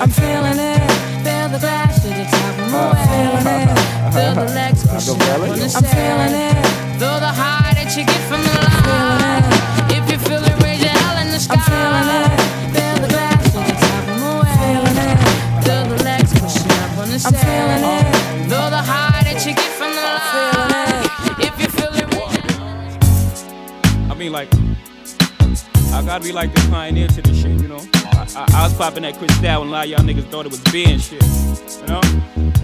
I'm 0.00 0.10
feeling 0.10 0.58
it. 0.58 0.82
Feel 1.24 1.48
the 1.48 1.58
passion, 1.58 2.12
it's 2.12 2.30
taking 2.30 2.74
away. 2.74 3.06
Feeling 3.10 3.46
it. 3.60 4.12
Feel 4.14 4.34
the 4.34 4.52
legs 4.54 4.86
pushing 4.88 5.22
up 5.22 5.40
on 5.40 5.58
the 5.58 5.64
I'm 5.64 5.68
set. 5.68 5.84
feeling 5.96 6.34
it. 6.48 6.98
Feel 7.00 7.18
the 7.20 7.32
high 7.42 7.72
that 7.74 7.96
you 7.96 8.04
get 8.04 8.20
from 8.28 8.42
the 8.42 8.52
line. 8.62 9.25
The 11.36 11.42
sky. 11.42 11.54
I'm 11.56 11.62
feeling 11.68 12.08
it. 12.16 12.32
Feel 12.72 12.96
the 13.04 13.08
passion, 13.12 13.62
it's 13.68 13.80
taking 13.84 14.20
away. 14.24 14.56
Feeling 14.56 14.98
it. 15.04 15.18
Feel 15.64 15.84
the 15.84 15.98
legs 16.04 16.32
pushing 16.40 16.72
up 16.80 16.96
on 16.96 17.08
the 17.08 17.20
I'm 17.20 17.34
set. 17.34 17.44
feeling 17.44 17.84
it. 17.84 18.04
Feel 18.48 18.68
the 18.70 18.82
high 18.82 19.22
that 19.24 19.38
you 19.44 19.52
get 19.52 19.70
from 19.76 19.92
the 19.92 20.00
Feeling 20.32 20.72
line. 20.72 21.04
it. 21.04 21.48
If 21.48 21.54
you 21.60 21.68
feel 21.68 21.92
it, 21.92 22.06
raise 22.16 22.40
your 22.44 24.10
I 24.10 24.14
mean, 24.16 24.32
like, 24.32 24.48
I 25.92 26.02
gotta 26.04 26.24
be 26.24 26.32
like 26.32 26.54
the 26.54 26.60
pioneer 26.70 27.08
to 27.08 27.22
this 27.22 27.36
shit, 27.42 27.60
you 27.60 27.68
know? 27.68 27.84
I, 27.94 28.26
I, 28.36 28.46
I 28.54 28.62
was 28.64 28.74
popping 28.74 29.02
that 29.02 29.18
Cristal 29.18 29.62
and 29.62 29.68
a 29.70 29.72
lot 29.72 29.84
of 29.84 29.90
y'all 29.90 30.00
niggas 30.00 30.30
thought 30.30 30.46
it 30.46 30.52
was 30.52 30.60
beer 30.72 30.88
and 30.88 31.02
shit, 31.02 31.22
you 31.82 31.86
know? 31.86 32.00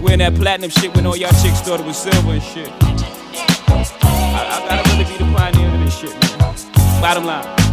Wearing 0.01 0.19
that 0.19 0.33
platinum 0.35 0.71
shit 0.71 0.95
when 0.95 1.05
all 1.05 1.15
y'all 1.15 1.29
chicks 1.43 1.61
thought 1.61 1.79
it 1.79 1.85
was 1.85 1.97
silver 1.97 2.31
and 2.31 2.41
shit. 2.41 2.71
I, 2.81 4.41
I 4.49 4.65
gotta 4.67 4.89
really 4.89 5.05
be 5.05 5.17
the 5.17 5.31
pioneer 5.37 5.69
to 5.71 5.77
this 5.77 5.95
shit, 5.99 6.11
man. 6.11 7.01
Bottom 7.01 7.25
line. 7.25 7.72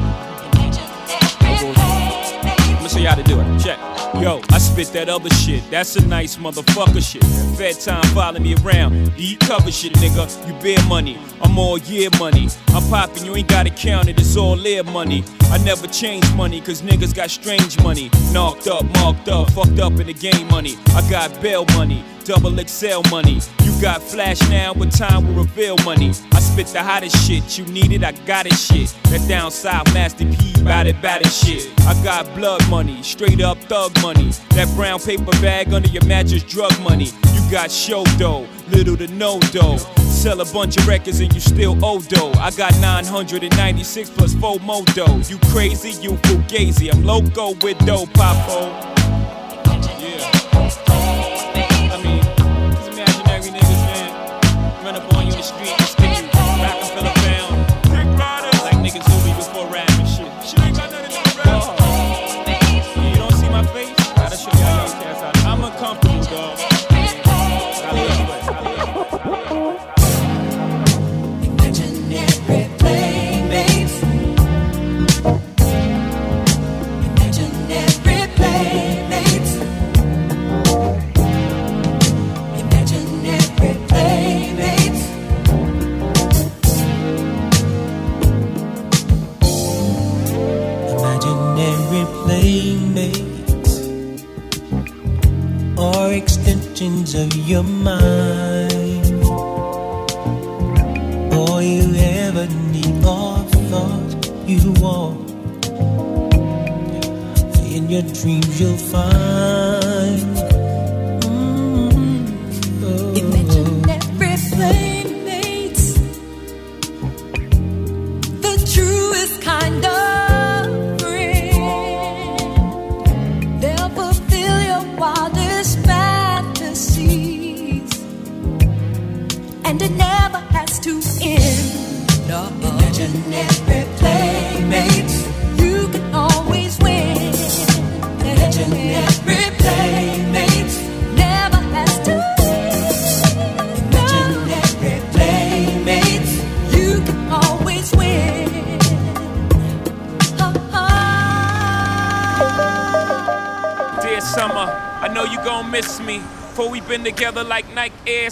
Show 2.90 2.98
you 2.98 3.06
how 3.06 3.14
to 3.14 3.22
do 3.22 3.38
it. 3.40 3.62
Check. 3.62 3.78
Yo, 4.20 4.40
I 4.50 4.58
spit 4.58 4.88
that 4.94 5.08
other 5.08 5.30
shit. 5.30 5.62
That's 5.70 5.94
a 5.94 6.04
nice 6.08 6.36
motherfucker 6.36 7.00
shit. 7.00 7.22
Fed 7.56 7.78
time 7.78 8.02
following 8.14 8.42
me 8.42 8.56
around. 8.56 9.14
Deep 9.16 9.38
cover 9.40 9.70
shit, 9.70 9.92
nigga. 9.92 10.26
You 10.48 10.54
bear 10.60 10.84
money. 10.88 11.16
I'm 11.40 11.56
all 11.56 11.78
year 11.78 12.08
money. 12.18 12.48
I'm 12.70 12.82
popping, 12.90 13.24
you 13.24 13.36
ain't 13.36 13.48
gotta 13.48 13.70
count 13.70 14.08
it. 14.08 14.18
It's 14.18 14.36
all 14.36 14.66
air 14.66 14.82
money. 14.82 15.22
I 15.52 15.58
never 15.58 15.86
change 15.86 16.24
money, 16.34 16.60
cause 16.60 16.82
niggas 16.82 17.14
got 17.14 17.30
strange 17.30 17.80
money. 17.82 18.10
Knocked 18.32 18.66
up, 18.66 18.84
marked 18.96 19.28
up, 19.28 19.50
fucked 19.50 19.78
up 19.78 19.92
in 20.00 20.08
the 20.08 20.14
game 20.14 20.48
money. 20.48 20.74
I 20.88 21.08
got 21.08 21.40
bail 21.40 21.64
money. 21.76 22.04
Double 22.24 22.56
XL 22.56 23.02
money. 23.10 23.40
You 23.64 23.72
got 23.82 24.00
flash 24.00 24.40
now, 24.48 24.72
but 24.72 24.92
time 24.92 25.26
will 25.26 25.42
reveal 25.42 25.76
money. 25.84 26.10
I 26.32 26.38
spit 26.38 26.68
the 26.68 26.80
hottest 26.82 27.26
shit. 27.26 27.58
You 27.58 27.64
need 27.64 27.92
it, 27.92 28.04
I 28.04 28.12
got 28.24 28.46
it 28.46 28.54
shit. 28.54 28.94
That 29.10 29.26
down 29.28 29.50
south 29.50 29.92
Master 29.92 30.24
P, 30.24 30.62
bout 30.62 30.86
it, 30.86 31.02
bout 31.02 31.22
it 31.22 31.32
shit. 31.32 31.68
I 31.80 32.00
got 32.04 32.32
blood 32.36 32.62
money, 32.68 32.79
straight 33.02 33.40
up 33.40 33.58
thug 33.58 33.92
money. 34.02 34.30
That 34.50 34.72
brown 34.74 35.00
paper 35.00 35.32
bag 35.42 35.72
under 35.72 35.88
your 35.88 36.04
mattress, 36.06 36.42
drug 36.42 36.72
money. 36.80 37.06
You 37.06 37.50
got 37.50 37.70
show 37.70 38.04
dough, 38.16 38.46
little 38.70 38.96
to 38.96 39.06
no 39.08 39.38
dough. 39.52 39.76
Sell 39.98 40.40
a 40.40 40.46
bunch 40.46 40.76
of 40.78 40.86
records 40.88 41.20
and 41.20 41.32
you 41.34 41.40
still 41.40 41.76
owe 41.84 42.00
dough. 42.00 42.32
I 42.38 42.50
got 42.52 42.72
996 42.80 44.10
plus 44.10 44.34
4 44.34 44.60
more 44.60 44.84
dough. 44.94 45.20
You 45.28 45.38
crazy, 45.52 45.90
you 46.02 46.12
fugazi. 46.12 46.92
I'm 46.92 47.04
loco 47.04 47.52
with 47.62 47.78
dough, 47.84 48.06
popo. 48.14 48.89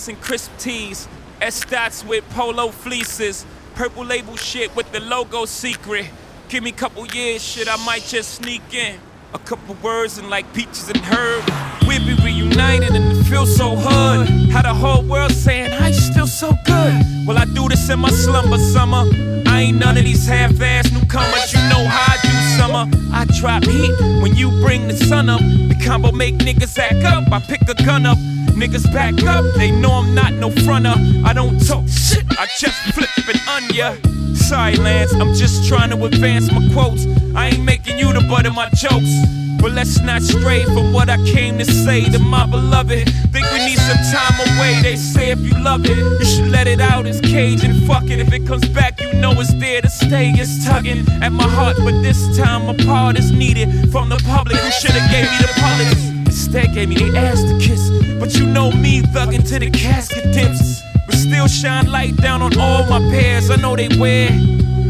And 0.08 0.20
crisp 0.20 0.50
tees. 0.58 1.08
S 1.40 1.64
dots 1.64 2.04
with 2.04 2.28
polo 2.30 2.68
fleeces. 2.68 3.46
Purple 3.74 4.04
label 4.04 4.36
shit 4.36 4.74
with 4.74 4.90
the 4.92 5.00
logo 5.00 5.44
secret. 5.44 6.06
Give 6.48 6.64
me 6.64 6.70
a 6.70 6.72
couple 6.72 7.06
years, 7.06 7.42
shit, 7.42 7.68
I 7.68 7.76
might 7.84 8.02
just 8.02 8.34
sneak 8.34 8.62
in. 8.72 8.98
A 9.34 9.38
couple 9.38 9.76
words 9.82 10.16
and 10.18 10.30
like 10.30 10.52
peaches 10.54 10.88
and 10.88 10.98
herb. 10.98 11.44
We'll 11.86 12.04
be 12.04 12.14
reunited 12.24 12.94
and 12.94 13.12
it 13.12 13.24
feels 13.24 13.54
so 13.54 13.76
hood. 13.76 14.28
How 14.50 14.62
the 14.62 14.74
whole 14.74 15.02
world 15.04 15.32
saying, 15.32 15.72
I 15.72 15.90
still 15.92 16.26
so 16.26 16.52
good. 16.64 16.94
Well, 17.26 17.36
I 17.36 17.44
do 17.44 17.68
this 17.68 17.90
in 17.90 18.00
my 18.00 18.10
slumber 18.10 18.58
summer. 18.58 19.04
I 19.46 19.60
ain't 19.60 19.78
none 19.78 19.98
of 19.98 20.04
these 20.04 20.26
half-ass 20.26 20.90
newcomers. 20.90 21.52
You 21.52 21.60
know 21.68 21.86
how 21.86 22.14
I 22.14 22.18
do 22.22 22.28
summer. 22.56 22.90
I 23.12 23.26
drop 23.38 23.64
heat 23.64 23.92
when 24.22 24.34
you 24.34 24.50
bring 24.62 24.88
the 24.88 24.96
sun 24.96 25.28
up. 25.28 25.40
The 25.40 25.76
combo 25.84 26.10
make 26.10 26.36
niggas 26.36 26.78
act 26.78 27.04
up. 27.04 27.30
I 27.30 27.40
pick 27.40 27.60
a 27.68 27.74
gun 27.74 28.06
up. 28.06 28.18
Niggas 28.58 28.92
back 28.92 29.22
up. 29.22 29.44
They 29.54 29.70
know 29.70 29.92
I'm 29.92 30.16
not 30.16 30.32
no 30.32 30.50
fronter. 30.50 30.94
I 31.24 31.32
don't 31.32 31.64
talk 31.64 31.86
shit. 31.86 32.24
I 32.30 32.48
just 32.58 32.74
flip 32.92 33.08
it 33.28 33.40
on 33.48 33.62
ya. 33.72 33.94
Sorry, 34.34 34.74
Lance. 34.74 35.12
I'm 35.14 35.32
just 35.34 35.68
trying 35.68 35.90
to 35.90 36.04
advance 36.04 36.50
my 36.50 36.68
quotes. 36.72 37.06
I 37.36 37.50
ain't 37.50 37.62
making 37.62 38.00
you 38.00 38.12
the 38.12 38.20
butt 38.28 38.46
of 38.46 38.56
my 38.56 38.68
jokes. 38.70 39.14
But 39.60 39.72
let's 39.72 40.00
not 40.00 40.22
stray 40.22 40.64
from 40.64 40.92
what 40.92 41.08
I 41.08 41.18
came 41.24 41.56
to 41.58 41.64
say 41.64 42.10
to 42.10 42.18
my 42.18 42.46
beloved. 42.46 43.08
Think 43.30 43.46
we 43.52 43.58
need 43.64 43.78
some 43.78 44.02
time 44.10 44.34
away. 44.40 44.82
They 44.82 44.96
say 44.96 45.30
if 45.30 45.38
you 45.38 45.56
love 45.62 45.84
it, 45.84 45.96
you 45.96 46.24
should 46.24 46.48
let 46.50 46.66
it 46.66 46.80
out. 46.80 47.06
It's 47.06 47.20
cage 47.20 47.62
and 47.62 47.86
fuck 47.86 48.10
it. 48.10 48.18
If 48.18 48.32
it 48.32 48.44
comes 48.44 48.68
back, 48.68 49.00
you 49.00 49.12
know 49.14 49.38
it's 49.38 49.54
there 49.54 49.82
to 49.82 49.88
stay. 49.88 50.30
It's 50.30 50.64
tugging 50.66 51.06
at 51.22 51.30
my 51.30 51.48
heart, 51.48 51.76
but 51.78 52.02
this 52.02 52.36
time 52.36 52.68
a 52.68 52.74
part 52.84 53.16
is 53.16 53.30
needed 53.30 53.92
from 53.92 54.08
the 54.08 54.16
public 54.26 54.56
who 54.56 54.70
should 54.72 54.90
have 54.90 55.10
gave 55.12 55.30
me 55.30 55.46
the 55.46 55.60
politics. 55.60 56.17
Instead, 56.48 56.72
gave 56.72 56.88
me 56.88 56.94
the 56.94 57.14
ass 57.14 57.42
to 57.42 57.58
kiss. 57.58 57.90
But 58.18 58.34
you 58.34 58.46
know 58.46 58.70
me, 58.70 59.02
thugging 59.02 59.46
to 59.50 59.58
the 59.58 59.70
casket 59.70 60.32
dips. 60.32 60.80
But 61.04 61.14
still 61.14 61.46
shine 61.46 61.90
light 61.90 62.16
down 62.16 62.40
on 62.40 62.58
all 62.58 62.86
my 62.86 63.00
pairs. 63.10 63.50
I 63.50 63.56
know 63.56 63.76
they 63.76 63.88
wear. 63.98 64.30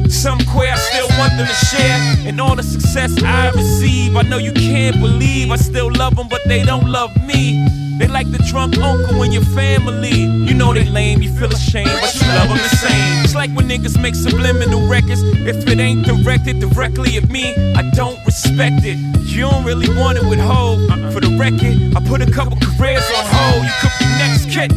Some 0.09 0.39
queer, 0.47 0.71
I 0.73 0.77
still 0.77 1.09
want 1.19 1.33
them 1.37 1.49
to 1.49 1.67
share. 1.67 2.29
And 2.29 2.41
all 2.41 2.55
the 2.55 2.63
success 2.63 3.21
I 3.25 3.51
receive, 3.51 4.15
I 4.15 4.23
know 4.23 4.39
you 4.39 4.53
can't 4.53 5.01
believe. 5.01 5.51
I 5.51 5.57
still 5.57 5.93
love 5.93 6.15
them, 6.15 6.29
but 6.29 6.43
they 6.47 6.63
don't 6.63 6.87
love 6.87 7.11
me. 7.27 7.88
They 7.99 8.07
like 8.07 8.31
the 8.31 8.39
drunk 8.39 8.79
uncle 8.79 9.23
in 9.25 9.33
your 9.33 9.43
family. 9.43 10.21
You 10.21 10.55
know 10.55 10.73
they 10.73 10.85
lame, 10.85 11.21
you 11.21 11.31
feel 11.31 11.53
ashamed, 11.53 11.91
but 12.01 12.15
you 12.15 12.29
love 12.29 12.49
them 12.49 12.59
the 12.59 12.77
same. 12.77 13.25
It's 13.25 13.35
like 13.35 13.51
when 13.51 13.69
niggas 13.69 14.01
make 14.01 14.15
subliminal 14.15 14.87
records. 14.89 15.23
If 15.23 15.67
it 15.67 15.81
ain't 15.81 16.07
directed 16.07 16.61
directly 16.61 17.17
at 17.17 17.29
me, 17.29 17.55
I 17.75 17.83
don't 17.95 18.25
respect 18.25 18.85
it. 18.85 18.99
You 19.27 19.51
don't 19.51 19.65
really 19.65 19.89
want 19.97 20.19
it 20.19 20.25
with 20.25 20.39
Hov. 20.39 20.79
For 21.13 21.21
the 21.21 21.37
record, 21.37 21.97
I 21.97 22.09
put 22.09 22.23
a 22.23 22.31
couple 22.31 22.57
careers 22.59 23.03
on 23.17 23.25
hold. 23.27 23.65
You 23.65 23.75
could 23.81 23.93
be 23.99 24.07
next 24.23 24.45
kid. 24.51 24.71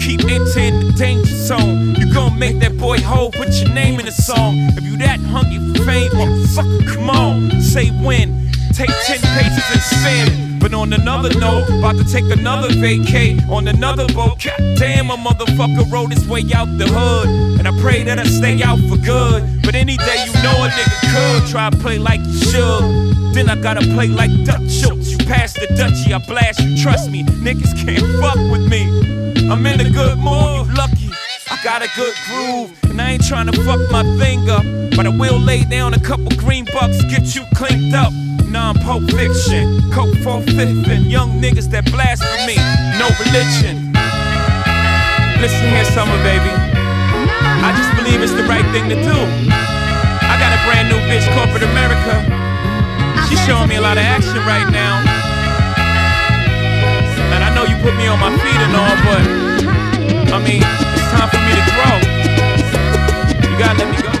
Keep 0.00 0.30
entering 0.30 0.78
the 0.86 0.94
danger 0.96 1.34
zone. 1.34 1.96
You 1.96 2.14
gon' 2.14 2.38
make 2.38 2.60
that 2.60 2.78
boy 2.78 3.00
whole, 3.00 3.32
put 3.32 3.52
your 3.60 3.70
name 3.70 3.98
in 3.98 4.06
the 4.06 4.12
song. 4.12 4.54
If 4.78 4.84
you 4.84 4.96
that 4.98 5.18
hungry 5.18 5.58
for 5.58 5.84
fame, 5.84 6.12
motherfucker, 6.12 6.94
come 6.94 7.10
on. 7.10 7.60
Say 7.60 7.88
when. 7.90 8.50
Take 8.72 8.90
10 9.06 9.18
pages 9.18 9.64
and 9.72 9.80
spam 9.80 10.44
it. 10.44 10.47
But 10.60 10.74
on 10.74 10.92
another 10.92 11.32
note, 11.38 11.68
about 11.68 11.96
to 11.96 12.04
take 12.04 12.24
another 12.24 12.68
vacay 12.68 13.48
on 13.48 13.68
another 13.68 14.06
boat. 14.08 14.42
God 14.44 14.76
damn, 14.76 15.10
a 15.10 15.16
motherfucker 15.16 15.90
rode 15.90 16.12
his 16.12 16.26
way 16.28 16.44
out 16.54 16.68
the 16.78 16.86
hood. 16.86 17.58
And 17.58 17.68
I 17.68 17.72
pray 17.80 18.02
that 18.04 18.18
I 18.18 18.24
stay 18.24 18.62
out 18.62 18.78
for 18.88 18.96
good. 18.96 19.62
But 19.62 19.74
any 19.74 19.96
day 19.96 20.24
you 20.26 20.32
know 20.42 20.64
a 20.64 20.68
nigga 20.68 21.40
could 21.40 21.50
try 21.50 21.70
to 21.70 21.76
play 21.76 21.98
like 21.98 22.20
you 22.20 22.38
should. 22.38 23.34
Then 23.34 23.48
I 23.48 23.56
gotta 23.56 23.80
play 23.94 24.08
like 24.08 24.30
Dutch 24.44 24.70
Schultz. 24.70 25.10
You 25.10 25.18
pass 25.18 25.52
the 25.52 25.66
Dutchie, 25.78 26.12
I 26.12 26.18
blast 26.26 26.60
you. 26.60 26.76
Trust 26.82 27.10
me, 27.10 27.22
niggas 27.24 27.76
can't 27.84 28.06
fuck 28.20 28.36
with 28.50 28.66
me. 28.68 28.88
I'm 29.50 29.64
in 29.66 29.80
a 29.80 29.90
good 29.90 30.18
mood, 30.18 30.74
lucky. 30.74 31.10
I 31.50 31.58
got 31.62 31.82
a 31.82 31.88
good 31.96 32.14
groove, 32.26 32.84
and 32.90 33.00
I 33.00 33.12
ain't 33.12 33.24
trying 33.24 33.46
to 33.46 33.62
fuck 33.62 33.80
my 33.90 34.02
thing 34.18 34.50
up. 34.50 34.64
But 34.96 35.06
I 35.06 35.10
will 35.10 35.38
lay 35.38 35.64
down 35.64 35.94
a 35.94 36.00
couple 36.00 36.28
green 36.36 36.64
bucks, 36.66 37.02
get 37.04 37.34
you 37.34 37.44
cleaned 37.54 37.94
up. 37.94 38.12
Non 38.50 38.74
Pulp 38.80 39.04
Fiction, 39.10 39.90
Coke 39.92 40.16
for 40.24 40.40
fifth, 40.40 40.88
and 40.88 41.04
young 41.04 41.40
niggas 41.40 41.68
that 41.68 41.84
blasphemy, 41.92 42.56
no 42.96 43.12
religion. 43.20 43.92
Listen 45.36 45.68
here, 45.68 45.84
summer 45.92 46.16
baby. 46.24 46.48
I 47.60 47.76
just 47.76 47.92
believe 47.94 48.22
it's 48.24 48.32
the 48.32 48.48
right 48.48 48.64
thing 48.72 48.88
to 48.88 48.96
do. 48.96 49.18
I 50.24 50.34
got 50.40 50.56
a 50.56 50.60
brand 50.64 50.88
new 50.88 50.96
bitch, 51.12 51.28
corporate 51.36 51.62
America. 51.62 52.24
She's 53.28 53.40
showing 53.44 53.68
me 53.68 53.76
a 53.76 53.80
lot 53.84 53.98
of 53.98 54.04
action 54.04 54.40
right 54.48 54.68
now. 54.72 55.04
And 57.36 57.44
I 57.44 57.52
know 57.54 57.68
you 57.68 57.76
put 57.84 57.94
me 58.00 58.08
on 58.08 58.18
my 58.18 58.32
feet 58.32 58.60
and 58.64 58.72
all, 58.72 58.96
but 59.04 59.24
I 60.32 60.38
mean, 60.40 60.64
it's 60.64 61.08
time 61.12 61.28
for 61.28 61.42
me 61.44 61.52
to 61.52 61.64
grow. 61.76 61.96
You 63.44 63.58
gotta 63.60 63.78
let 63.78 63.88
me 63.92 64.02
go. 64.02 64.17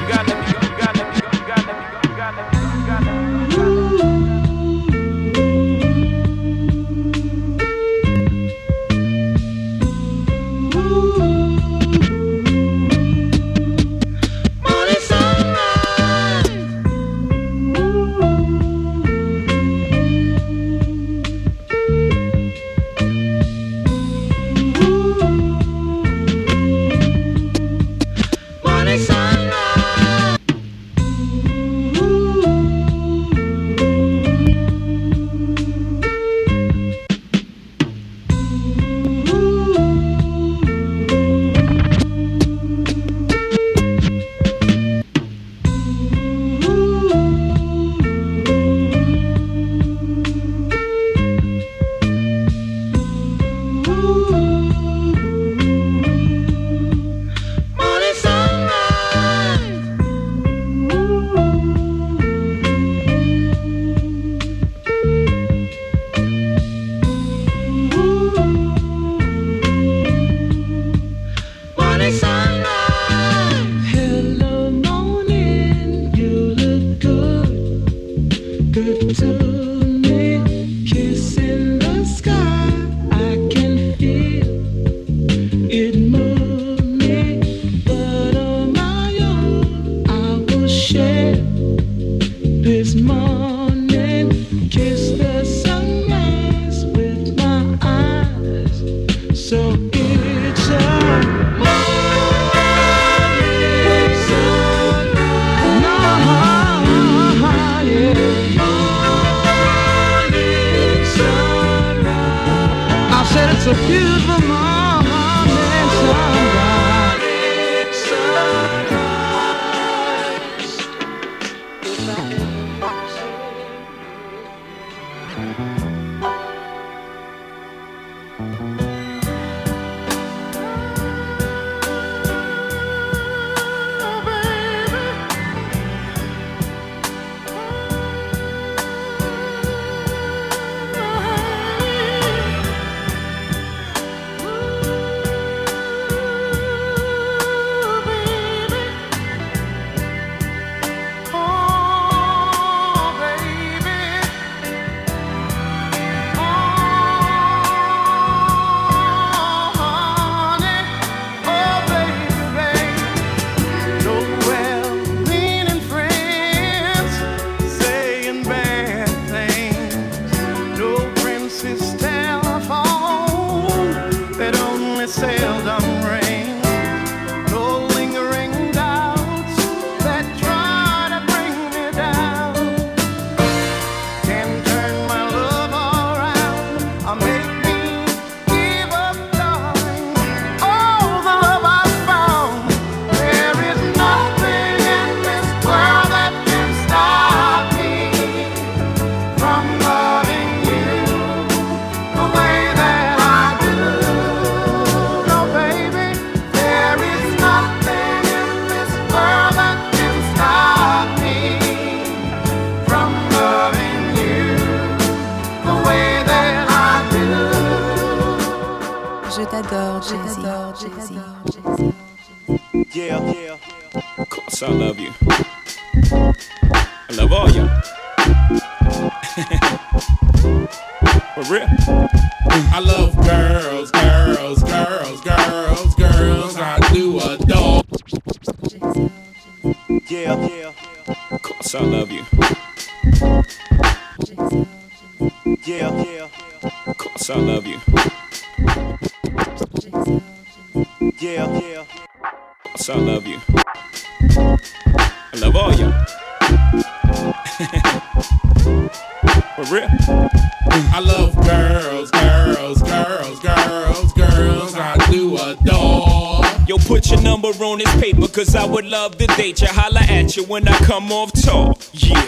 When 270.46 270.68
I 270.68 270.76
come 270.78 271.10
off 271.10 271.32
tour. 271.32 271.74
Yeah. 271.92 272.24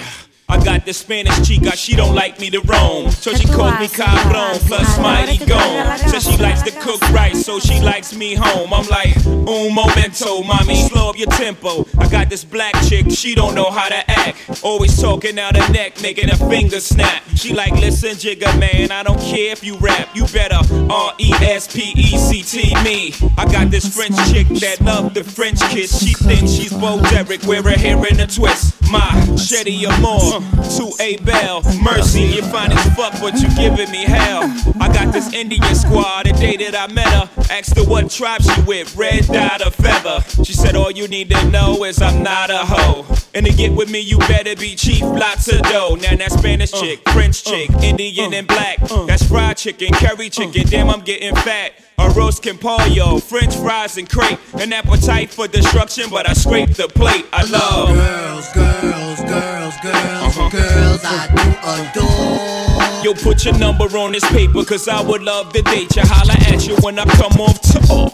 I 0.48 0.62
got 0.64 0.84
the 0.84 0.92
Spanish 0.92 1.46
chica, 1.46 1.76
she 1.76 1.94
don't 1.94 2.12
like 2.12 2.40
me 2.40 2.50
to 2.50 2.60
roam. 2.62 3.08
So 3.12 3.32
she 3.34 3.46
calls 3.46 3.78
me 3.78 3.86
cabron, 3.86 4.58
plus 4.66 4.98
mighty 4.98 5.38
gone. 5.46 5.96
Says 5.98 6.24
she 6.28 6.36
likes 6.38 6.62
to 6.62 6.72
cook 6.72 7.00
right, 7.12 7.36
so 7.36 7.60
she 7.60 7.80
likes 7.80 8.16
me 8.16 8.34
home. 8.34 8.74
I'm 8.74 8.86
like, 8.88 9.16
un 9.26 9.72
momento, 9.72 10.42
mommy, 10.42 10.74
slow 10.88 10.99
tempo. 11.30 11.86
I 11.98 12.08
got 12.08 12.28
this 12.28 12.44
black 12.44 12.74
chick, 12.86 13.10
she 13.10 13.34
don't 13.34 13.54
know 13.54 13.70
how 13.70 13.88
to 13.88 14.10
act. 14.10 14.62
Always 14.62 15.00
talking 15.00 15.38
out 15.38 15.56
her 15.56 15.72
neck, 15.72 16.00
making 16.02 16.28
her 16.28 16.36
finger 16.50 16.80
snap. 16.80 17.22
She 17.36 17.54
like, 17.54 17.72
listen, 17.72 18.10
Jigga 18.10 18.58
man, 18.58 18.90
I 18.90 19.02
don't 19.02 19.20
care 19.20 19.52
if 19.52 19.64
you 19.64 19.76
rap, 19.78 20.08
you 20.14 20.26
better 20.26 20.60
R 20.90 21.14
E 21.18 21.32
S 21.40 21.72
P 21.72 21.92
E 21.96 22.18
C 22.18 22.42
T 22.42 22.74
me. 22.84 23.14
I 23.38 23.50
got 23.50 23.70
this 23.70 23.94
French 23.94 24.16
chick 24.30 24.46
that 24.60 24.80
love 24.80 25.14
the 25.14 25.24
French 25.24 25.60
kiss. 25.70 26.02
She 26.02 26.14
thinks 26.14 26.52
she's 26.52 26.72
Bo 26.72 27.00
Derek, 27.10 27.42
wear 27.44 27.62
her 27.62 27.70
hair 27.70 27.96
in 28.06 28.20
a 28.20 28.26
twist. 28.26 28.76
My 28.90 29.08
Shetty 29.36 29.86
Amore, 29.86 30.40
to 30.76 31.02
A 31.02 31.16
Bell, 31.18 31.62
Mercy, 31.80 32.22
you 32.22 32.42
fine 32.42 32.72
as 32.72 32.84
fuck, 32.96 33.12
but 33.20 33.34
you 33.40 33.48
giving 33.54 33.90
me 33.90 34.04
hell. 34.04 34.42
I 34.80 34.92
got 34.92 35.12
this 35.12 35.32
Indian 35.32 35.74
squad, 35.74 36.26
the 36.26 36.32
day 36.32 36.56
that 36.56 36.74
I 36.74 36.92
met 36.92 37.06
her, 37.06 37.30
asked 37.50 37.76
her 37.76 37.84
what 37.84 38.10
tribe 38.10 38.42
she 38.42 38.62
with, 38.62 38.96
red 38.96 39.26
dot 39.26 39.64
or 39.64 39.70
feather. 39.70 40.20
She 40.44 40.52
said, 40.52 40.74
All 40.74 40.90
you 40.90 41.06
need 41.08 41.19
to 41.24 41.50
know 41.50 41.85
is 41.85 42.00
I'm 42.00 42.22
not 42.22 42.50
a 42.50 42.59
hoe. 42.59 43.06
And 43.35 43.46
to 43.46 43.52
get 43.52 43.72
with 43.72 43.90
me, 43.90 44.00
you 44.00 44.18
better 44.18 44.56
be 44.56 44.74
cheap, 44.74 45.02
lots 45.02 45.48
of 45.52 45.62
dough. 45.62 45.96
Now 46.00 46.16
that 46.16 46.33
Spanish 46.33 46.72
chick, 46.72 47.00
uh, 47.06 47.12
French 47.12 47.46
uh, 47.46 47.50
chick, 47.50 47.70
Indian 47.83 48.35
uh, 48.35 48.38
and 48.38 48.48
black. 48.48 48.78
That's 49.06 49.26
fried 49.26 49.56
chicken, 49.56 49.92
curry 49.92 50.30
chicken, 50.30 50.66
damn, 50.66 50.90
I'm 50.90 51.02
getting 51.02 51.35
fat. 51.37 51.72
Arroz 51.98 52.42
con 52.42 52.59
pollo, 52.59 53.18
French 53.18 53.54
fries 53.56 53.98
and 53.98 54.09
crepe. 54.09 54.38
An 54.54 54.72
appetite 54.72 55.30
for 55.30 55.46
destruction, 55.46 56.11
but 56.11 56.28
I 56.28 56.33
scrape 56.33 56.70
the 56.70 56.88
plate. 56.88 57.26
I 57.33 57.44
love 57.44 57.88
girls, 57.94 58.52
girls, 58.52 59.20
girls, 59.20 59.74
girls, 59.83 60.37
uh-huh. 60.37 60.50
girls. 60.50 61.00
I 61.04 61.90
do 61.94 62.00
adore. 62.00 62.69
Yo, 63.02 63.14
put 63.14 63.44
your 63.44 63.56
number 63.58 63.84
on 63.96 64.12
this 64.12 64.28
paper, 64.30 64.64
cause 64.64 64.86
I 64.88 65.00
would 65.00 65.22
love 65.22 65.52
to 65.54 65.62
date 65.62 65.96
you. 65.96 66.02
Holla 66.04 66.34
at 66.52 66.66
you 66.66 66.76
when 66.82 66.98
I 66.98 67.04
come 67.04 67.32
off 67.40 67.60
tour. 67.60 68.10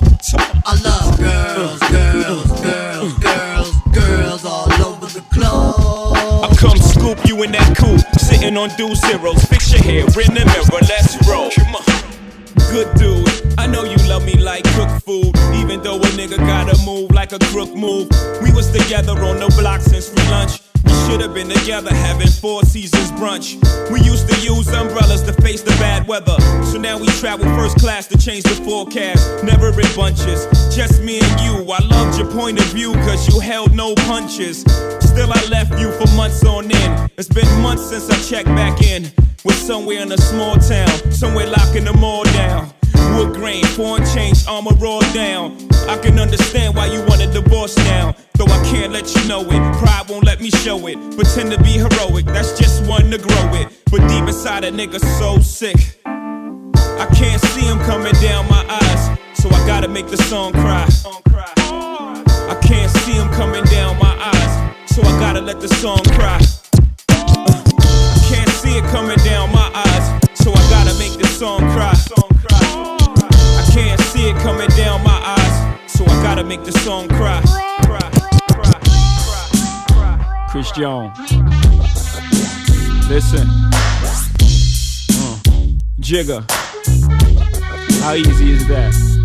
I 0.65 0.75
love 0.83 1.19
girls, 1.19 1.81
girls, 1.91 2.61
girls, 2.61 3.13
girls, 3.19 3.75
girls 3.93 4.45
all 4.45 4.73
over 4.85 5.07
the 5.07 5.25
club. 5.33 6.17
I 6.45 6.55
come 6.57 6.79
scoop 6.79 7.19
you 7.27 7.43
in 7.43 7.53
that 7.53 7.77
coupe, 7.77 8.01
sitting 8.21 8.57
on 8.57 8.71
dual 8.77 8.95
zeros. 8.95 9.45
Fix 9.45 9.73
your 9.73 9.83
hair 9.83 10.05
in 10.05 10.35
the 10.35 10.45
mirror, 10.45 10.81
let's 10.89 11.17
roll. 11.29 11.51
Come 11.51 11.75
on. 11.75 12.07
Good 12.71 12.95
dude, 12.99 13.59
I 13.59 13.67
know 13.67 13.85
you 13.85 13.97
love 14.09 14.25
me 14.25 14.37
like 14.37 14.65
cooked 14.75 15.05
food, 15.05 15.37
even 15.55 15.83
though 15.83 15.97
a 15.97 16.09
nigga 16.19 16.37
gotta 16.39 16.77
move 16.85 17.11
like 17.13 17.33
a 17.33 17.39
crook 17.39 17.75
move. 17.75 18.09
We 18.43 18.53
was 18.53 18.71
together 18.71 19.13
on 19.13 19.39
the 19.39 19.53
block 19.59 19.81
since 19.81 20.09
free 20.09 20.29
lunch. 20.31 20.66
We 20.87 20.93
should 21.07 21.21
have 21.21 21.35
been 21.35 21.49
together 21.49 21.93
having 21.95 22.29
four 22.29 22.63
seasons 22.65 23.11
brunch. 23.13 23.57
We 23.91 24.01
used 24.01 24.29
to 24.29 24.37
use 24.41 24.69
umbrellas 24.69 25.23
to 25.23 25.33
face 25.35 25.63
the 25.63 25.71
bad 25.73 26.07
weather. 26.07 26.37
So 26.65 26.79
now 26.79 26.99
we 26.99 27.07
travel 27.21 27.47
first 27.57 27.79
class 27.79 28.07
to 28.09 28.19
change 28.19 28.45
the 28.45 28.57
forecast. 28.65 29.45
Never 29.45 29.69
in 29.69 29.97
bunches, 29.97 30.47
just 30.75 31.03
me 31.03 31.21
and 31.21 31.41
you. 31.41 31.71
I 31.71 31.81
loved 31.87 32.19
your 32.19 32.31
point 32.31 32.59
of 32.59 32.67
view 32.67 32.93
cause 33.07 33.29
you 33.29 33.41
held 33.41 33.75
no 33.75 33.95
punches. 34.07 34.61
Still, 35.01 35.33
I 35.33 35.43
left 35.51 35.79
you 35.81 35.91
for 35.93 36.07
months 36.17 36.45
on 36.45 36.71
end. 36.71 37.11
It's 37.19 37.29
been 37.29 37.49
months 37.61 37.91
since 37.91 38.09
I 38.11 38.17
checked 38.31 38.49
back 38.49 38.83
in. 38.83 39.11
We're 39.45 39.55
somewhere 39.55 40.03
in 40.03 40.13
a 40.13 40.19
small 40.19 40.57
town, 40.57 41.13
somewhere 41.13 41.47
locking 41.47 41.85
them 41.85 42.03
all 42.03 42.25
down. 42.25 42.76
Wood 43.15 43.35
grain, 43.35 43.65
foreign 43.65 44.05
change, 44.15 44.47
armor 44.47 44.73
all 44.85 45.01
down. 45.13 45.57
I 45.89 45.99
can 45.99 46.19
understand 46.19 46.75
why 46.75 46.87
you 46.87 47.01
want 47.07 47.23
a 47.23 47.31
divorce 47.31 47.77
now. 47.77 48.15
Though 48.35 48.47
I 48.47 48.63
can't 48.65 48.93
let 48.93 49.15
you 49.15 49.29
know 49.29 49.43
it, 49.43 49.77
pride 49.79 50.07
won't 50.09 50.25
let 50.25 50.41
me 50.41 50.51
show 50.51 50.87
it. 50.87 50.97
Pretend 51.17 51.53
to 51.53 51.63
be 51.63 51.73
heroic, 51.73 52.27
that's 52.27 52.59
just 52.59 52.85
one 52.87 53.11
to 53.11 53.19
grow 53.19 53.55
it. 53.55 53.69
But 53.91 54.07
deep 54.09 54.27
inside 54.27 54.65
a 54.65 54.71
nigga 54.71 55.01
so 55.19 55.39
sick. 55.39 55.77
I 56.05 57.07
can't 57.15 57.41
see 57.41 57.67
him 57.67 57.79
coming 57.81 58.15
down 58.15 58.49
my 58.49 58.65
eyes, 58.69 59.19
so 59.35 59.49
I 59.51 59.67
gotta 59.67 59.89
make 59.89 60.09
the 60.09 60.17
song 60.17 60.53
cry. 60.53 60.89
I 62.49 62.59
can't 62.63 62.91
see 62.91 63.13
him 63.13 63.29
coming 63.31 63.65
down 63.65 63.99
my 63.99 64.17
eyes, 64.19 64.95
so 64.95 65.03
I 65.03 65.21
gotta 65.21 65.41
let 65.41 65.61
the 65.61 65.69
song 65.69 66.03
cry. 66.17 66.41
Uh, 67.11 67.63
I 67.67 68.27
can't 68.29 68.49
see 68.51 68.79
it 68.79 68.85
coming 68.85 69.19
down 69.19 69.53
my 69.53 69.71
eyes, 69.75 70.39
so 70.39 70.53
I 70.53 70.71
gotta 70.71 70.99
make 70.99 71.19
the 71.19 71.27
song 71.27 71.61
cry. 71.73 71.93
Can't 73.77 74.01
see 74.01 74.31
it 74.31 74.37
coming 74.37 74.71
down 74.71 75.05
my 75.05 75.37
eyes, 75.37 75.93
so 75.93 76.03
I 76.07 76.23
gotta 76.23 76.43
make 76.43 76.65
the 76.65 76.73
song 76.73 77.09
cry. 77.09 77.43
Christian. 80.49 81.13
Listen. 83.11 83.47
Uh, 85.13 85.39
Jigga. 86.01 86.51
How 88.01 88.15
easy 88.15 88.53
is 88.53 88.67
that? 88.69 89.16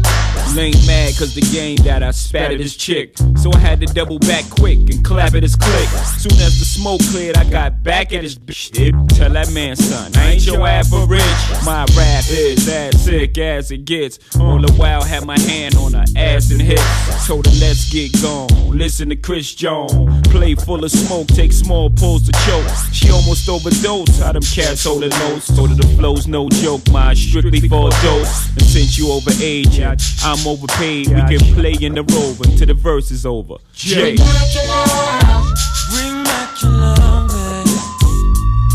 Lane 0.56 0.74
mad 0.86 1.16
cause 1.18 1.34
the 1.34 1.42
game 1.54 1.78
that 1.78 2.04
I 2.04 2.12
spat 2.12 2.52
at 2.52 2.60
his 2.60 2.76
chick. 2.76 3.18
So 3.38 3.52
I 3.54 3.58
had 3.58 3.80
to 3.82 3.86
double 3.86 4.20
back 4.20 4.50
quick 4.50 4.80
and 4.90 5.04
clap 5.04 5.34
at 5.34 5.44
his 5.44 5.56
click. 5.56 5.88
Soon 6.20 6.34
as 6.34 6.60
the 6.60 6.66
smoke 6.66 7.02
cleared, 7.12 7.38
I 7.38 7.50
got 7.50 7.84
back 7.84 8.12
at 8.12 8.24
his 8.24 8.38
bitch. 8.38 8.72
Tell 9.16 9.30
that 9.32 9.52
man, 9.54 9.76
son, 9.76 10.12
I 10.16 10.32
ain't 10.32 10.46
your 10.46 10.68
average. 10.68 11.22
My 11.66 11.86
rap 11.96 12.26
is 12.30 12.68
as 12.68 13.02
sick 13.04 13.38
as 13.38 13.72
it 13.72 13.86
gets. 13.86 14.20
All 14.40 14.60
the 14.60 14.72
while, 14.74 15.04
had 15.04 15.26
my 15.26 15.40
hand 15.40 15.76
on 15.76 15.94
her 15.94 16.06
ass 16.18 16.52
and 16.52 16.62
hips. 16.62 17.28
Told 17.28 17.46
her, 17.46 17.54
let's 17.60 17.90
get 17.92 18.12
gone. 18.22 18.78
Listen 18.78 19.10
to 19.10 19.16
Chris 19.16 19.56
Jones. 19.56 20.28
Play 20.28 20.56
full 20.56 20.84
of 20.84 20.92
smoke, 20.92 21.28
take 21.28 21.54
small 21.54 21.90
pulls 21.90 22.30
to 22.30 22.32
choke. 22.46 22.68
She 22.92 23.10
almost 23.10 23.48
overdosed. 23.48 24.22
How 24.22 24.34
them 24.34 24.44
cats 24.44 24.84
holding 24.84 25.10
notes. 25.10 25.56
Told 25.56 25.70
her 25.70 25.76
the 25.76 25.88
flow's 25.98 26.28
no 26.28 26.50
joke, 26.50 26.82
my 26.92 27.14
strictly 27.14 27.62
for 27.62 27.88
a 27.88 27.92
dose. 28.02 28.50
And 28.50 28.64
since 28.64 28.98
you 28.98 29.12
over 29.12 29.32
age, 29.42 29.80
I'm 29.80 30.41
overpaid. 30.46 31.08
We 31.08 31.22
can 31.38 31.54
play 31.56 31.76
in 31.82 31.96
the 31.96 32.04
role 32.04 32.36
until 32.44 32.68
the 32.68 32.74
verse 32.74 33.12
is 33.12 33.26
over. 33.26 33.56
Jay. 33.74 34.16
Bring 34.16 34.18
back 34.18 34.54
your 34.54 34.66
love. 34.68 35.12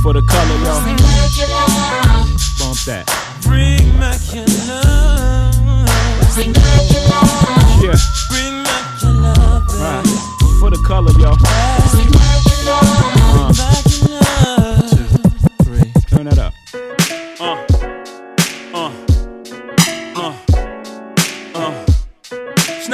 For 0.02 0.12
the 0.12 0.22
color, 0.22 0.56
y'all. 0.62 0.82
Bring 0.84 0.96
back 0.96 1.36
your 1.36 1.48
love. 1.48 2.30
Bump 2.58 2.78
that. 2.86 3.06
Bring 3.42 3.98
back 3.98 4.20
your 4.32 4.46
love. 4.70 5.54
Bring 6.34 6.52
back 6.52 6.90
your 6.92 7.02
love. 7.10 7.82
Yeah. 7.82 7.98
Bring 8.30 8.62
back 8.62 9.02
your 9.02 9.12
love. 9.12 9.66
Right. 9.80 10.06
For 10.60 10.70
the 10.70 10.78
color, 10.86 11.10
y'all. 11.18 11.36
Bring 11.90 12.10
back 12.12 12.44
your 12.46 12.64
love. 12.66 12.82
Uh-huh. 13.50 14.05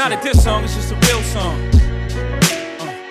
Not 0.08 0.18
a 0.18 0.20
diss 0.20 0.42
song, 0.42 0.64
it's 0.64 0.74
just 0.74 0.90
a 0.90 0.96
real 0.96 1.22
song. 1.22 1.60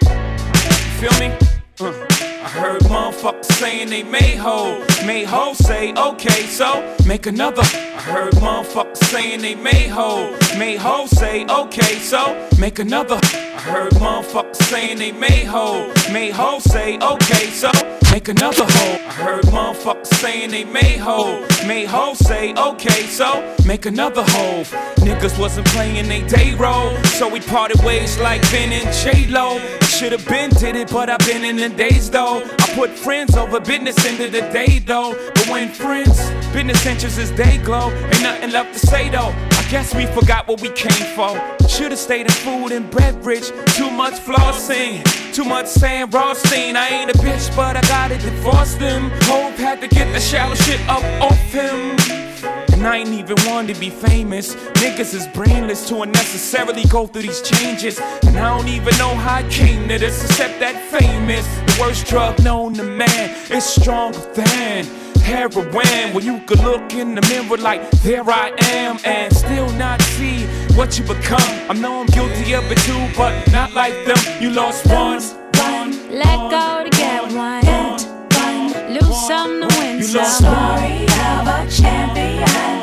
Uh. 0.05 0.17
You 0.59 1.09
feel 1.09 1.19
me? 1.21 1.33
Uh. 1.79 2.10
I 2.51 2.53
heard 2.55 2.81
motherfuckers 2.81 3.45
saying 3.45 3.87
they 3.91 4.03
made 4.03 4.35
hoe. 4.35 4.85
Made 5.05 5.23
hoe 5.23 5.53
say, 5.53 5.93
okay, 5.93 6.47
so 6.47 6.97
make 7.05 7.25
another. 7.25 7.61
I 7.61 8.01
heard 8.01 8.33
motherfuckers 8.33 8.97
saying 8.97 9.39
they 9.39 9.55
made 9.55 9.87
hoe. 9.87 10.37
Made 10.59 10.75
hoe 10.75 11.05
say, 11.05 11.45
okay, 11.45 11.95
so 11.99 12.49
make 12.59 12.79
another. 12.79 13.21
I 13.23 13.61
heard 13.61 13.93
motherfuckers 13.93 14.61
saying 14.63 14.97
they 14.97 15.13
made 15.13 15.45
hoe. 15.45 15.93
Made 16.11 16.33
hoe 16.33 16.59
say, 16.59 16.99
okay, 16.99 17.45
so 17.51 17.71
make 18.11 18.27
another 18.27 18.65
hoe. 18.65 18.97
I 19.07 19.13
heard 19.13 19.45
motherfuckers 19.45 20.07
saying 20.07 20.51
they 20.51 20.65
made 20.65 20.99
hoe. 20.99 21.47
Made 21.65 21.85
hoe 21.85 22.15
say, 22.15 22.53
okay, 22.53 23.03
so 23.03 23.55
make 23.65 23.85
another 23.85 24.23
hoe. 24.25 24.63
Niggas 25.05 25.39
wasn't 25.39 25.67
playing 25.67 26.09
they 26.09 26.21
day 26.27 26.53
role, 26.55 26.93
so 27.05 27.29
we 27.29 27.39
parted 27.39 27.81
ways 27.83 28.19
like 28.19 28.41
Ben 28.51 28.73
and 28.73 28.93
J 28.93 29.27
Lo. 29.27 29.57
Should've 29.81 30.27
been 30.27 30.49
did 30.51 30.75
it, 30.75 30.91
but 30.91 31.09
I've 31.09 31.19
been 31.19 31.45
in 31.45 31.57
the 31.57 31.69
days 31.69 32.09
though. 32.09 32.40
I 32.43 32.73
put 32.75 32.89
friends 32.89 33.35
over 33.35 33.59
business 33.59 34.05
into 34.05 34.29
the 34.29 34.41
day 34.51 34.79
though. 34.79 35.13
But 35.35 35.47
when 35.49 35.69
friends, 35.69 36.17
business 36.53 36.85
interests 36.85 37.17
is 37.17 37.31
day 37.31 37.57
glow, 37.57 37.89
ain't 37.89 38.23
nothing 38.23 38.51
left 38.51 38.73
to 38.73 38.79
say 38.79 39.09
though. 39.09 39.33
I 39.51 39.65
guess 39.69 39.95
we 39.95 40.05
forgot 40.07 40.47
what 40.47 40.61
we 40.61 40.69
came 40.69 41.05
for. 41.15 41.31
Should've 41.67 41.97
stayed 41.97 42.25
in 42.25 42.31
food 42.31 42.71
and 42.71 42.89
beverage. 42.91 43.47
Too 43.77 43.89
much 43.89 44.15
flossing, 44.15 45.03
too 45.33 45.45
much 45.45 45.67
saying 45.67 46.09
Rothstein. 46.09 46.75
I 46.75 46.87
ain't 46.87 47.11
a 47.11 47.17
bitch, 47.19 47.55
but 47.55 47.77
I 47.77 47.81
gotta 47.81 48.17
divorce 48.17 48.75
them. 48.75 49.09
Hope 49.23 49.55
had 49.55 49.81
to 49.81 49.87
get 49.87 50.11
the 50.13 50.19
shallow 50.19 50.55
shit 50.55 50.81
up 50.87 51.03
off 51.21 51.51
him. 51.51 52.60
And 52.81 52.87
I 52.87 52.97
ain't 52.97 53.09
even 53.09 53.37
want 53.45 53.67
to 53.67 53.79
be 53.79 53.91
famous. 53.91 54.55
Niggas 54.81 55.13
is 55.13 55.27
brainless 55.27 55.87
to 55.89 56.01
unnecessarily 56.01 56.83
go 56.85 57.05
through 57.05 57.21
these 57.21 57.43
changes. 57.43 57.99
And 58.25 58.35
I 58.35 58.57
don't 58.57 58.67
even 58.67 58.97
know 58.97 59.13
how 59.13 59.35
I 59.35 59.43
came 59.49 59.87
to 59.87 59.99
this, 59.99 60.25
except 60.25 60.59
that 60.61 60.75
famous. 60.89 61.45
The 61.45 61.77
worst 61.79 62.07
drug 62.07 62.43
known 62.43 62.73
to 62.73 62.83
man 62.83 63.29
is 63.51 63.65
stronger 63.65 64.17
than 64.33 64.85
heroin. 65.21 66.11
When 66.11 66.25
you 66.25 66.39
could 66.47 66.63
look 66.63 66.91
in 66.95 67.13
the 67.13 67.21
mirror 67.29 67.57
like, 67.57 67.87
there 68.01 68.27
I 68.27 68.51
am, 68.73 68.97
and 69.05 69.31
still 69.31 69.71
not 69.73 70.01
see 70.01 70.47
what 70.73 70.97
you 70.97 71.05
become. 71.05 71.51
I 71.69 71.73
know 71.73 72.01
I'm 72.01 72.07
guilty 72.07 72.55
of 72.55 72.63
it 72.71 72.79
too, 72.79 73.07
but 73.15 73.51
not 73.51 73.73
like 73.75 73.93
them. 74.07 74.17
You 74.41 74.49
lost 74.49 74.87
one. 74.87 75.21
Let 76.09 76.49
go 76.49 76.83
to 76.83 76.89
get 76.89 77.31
one. 77.31 77.61
Lose 78.91 79.27
some 79.27 79.61
to 79.61 79.67
win 79.77 79.99
You 79.99 80.03
some. 80.03 80.21
lost 80.21 80.39
Sorry, 80.39 81.05
I'm 81.07 81.47
a 81.47 81.69
champion. 81.69 82.00
Sorry, 82.41 82.80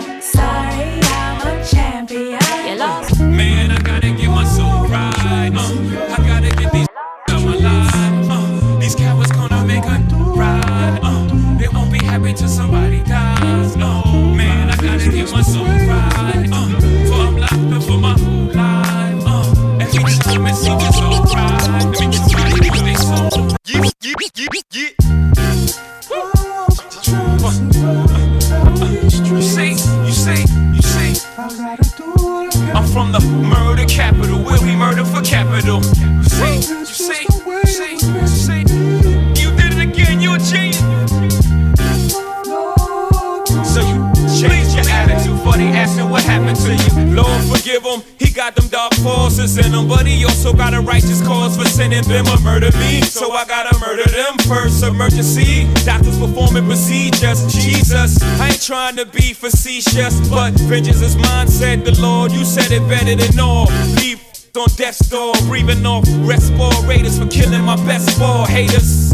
be 59.78 59.82
facetious, 59.82 60.28
but 60.28 60.52
vengeance 60.62 61.00
is 61.02 61.16
mine, 61.16 61.48
said 61.48 61.84
the 61.84 62.00
Lord. 62.00 62.32
You 62.32 62.44
said 62.44 62.70
it 62.70 62.86
better 62.88 63.14
than 63.14 63.38
all. 63.38 63.66
Leave 63.96 64.20
on 64.56 64.68
death's 64.76 65.08
door, 65.08 65.32
breathing 65.46 65.86
off 65.86 66.04
respirators 66.26 67.18
for 67.18 67.26
killing 67.28 67.62
my 67.62 67.76
best 67.86 68.10
four 68.18 68.46
haters. 68.46 69.12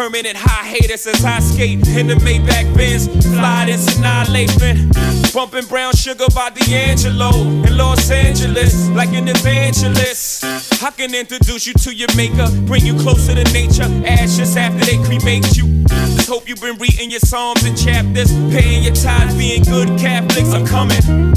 Permanent 0.00 0.34
high 0.34 0.64
haters 0.64 1.06
as 1.06 1.22
I 1.26 1.40
skate 1.40 1.86
in 1.88 2.06
the 2.06 2.14
Maybach 2.14 2.74
Benz, 2.74 3.06
fly 3.34 3.66
this 3.66 3.98
annihilation. 3.98 4.90
Bumping 5.34 5.66
brown 5.66 5.92
sugar 5.92 6.24
by 6.34 6.48
D'Angelo 6.48 7.28
in 7.36 7.76
Los 7.76 8.10
Angeles, 8.10 8.88
like 8.96 9.10
an 9.10 9.28
evangelist. 9.28 10.42
I 10.82 10.90
can 10.90 11.14
introduce 11.14 11.66
you 11.66 11.74
to 11.74 11.94
your 11.94 12.08
maker, 12.16 12.48
bring 12.64 12.86
you 12.86 12.98
closer 12.98 13.34
to 13.34 13.44
nature. 13.52 13.84
Ashes 14.06 14.56
after 14.56 14.86
they 14.86 14.96
cremate 15.04 15.54
you. 15.58 15.84
Just 16.16 16.30
hope 16.30 16.48
you've 16.48 16.62
been 16.62 16.78
reading 16.78 17.10
your 17.10 17.20
psalms 17.20 17.62
and 17.64 17.76
chapters, 17.76 18.32
paying 18.56 18.82
your 18.82 18.94
tithes, 18.94 19.36
being 19.36 19.62
good 19.64 19.98
Catholics. 19.98 20.54
I'm 20.54 20.64
coming. 20.66 21.34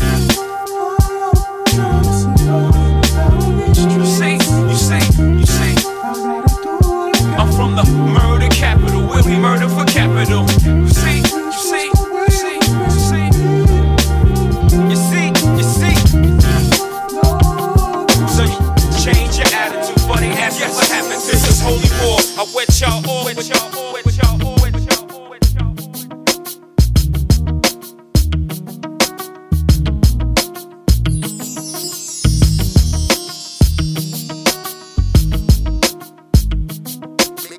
War. 22.54 22.64
I 22.68 22.74
y'all 22.80 23.10
all, 23.10 23.26
wet 23.26 23.48
y'all 23.48 23.76
all, 23.76 23.94
wet 23.94 24.06
y'all 24.06 24.46
all, 24.46 24.56
wet 24.62 24.74
y'all 24.74 25.16
all, 25.16 25.30
wet 25.30 25.54
y'all 25.54 25.70
all. 25.70 25.94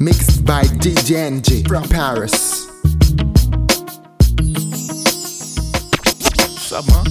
Mixed 0.01 0.45
by 0.45 0.63
DJ 0.83 1.17
NG 1.17 1.67
from 1.67 1.85
Paris. 1.89 2.67
What's 6.53 6.73
up, 6.73 6.87
man? 6.89 7.07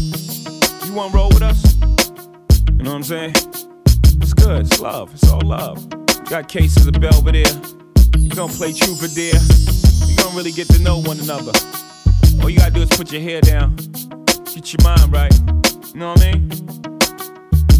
You 0.86 0.94
wanna 0.94 1.14
roll 1.14 1.30
with 1.30 1.42
us? 1.42 1.76
You 2.78 2.84
know 2.84 2.92
what 2.92 2.98
I'm 2.98 3.04
saying? 3.04 3.36
It's 4.22 4.34
good, 4.34 4.62
it's 4.62 4.80
love, 4.80 5.14
it's 5.14 5.30
all 5.30 5.42
love. 5.42 6.03
Got 6.30 6.48
cases 6.48 6.88
of 6.88 6.94
Belvedere. 7.00 7.46
We 8.16 8.30
gonna 8.30 8.52
play 8.52 8.74
Troubadour. 8.74 9.40
We 10.08 10.16
don't 10.16 10.36
really 10.36 10.52
get 10.52 10.68
to 10.70 10.82
know 10.82 11.00
one 11.00 11.20
another. 11.20 11.52
All 12.42 12.50
you 12.50 12.58
gotta 12.58 12.72
do 12.72 12.82
is 12.82 12.90
put 12.90 13.12
your 13.12 13.22
hair 13.22 13.42
down, 13.42 13.76
get 14.54 14.74
your 14.74 14.84
mind 14.84 15.12
right. 15.12 15.34
You 15.94 16.00
know 16.00 16.14
what 16.14 16.24
I 16.24 16.34
mean? 16.34 16.52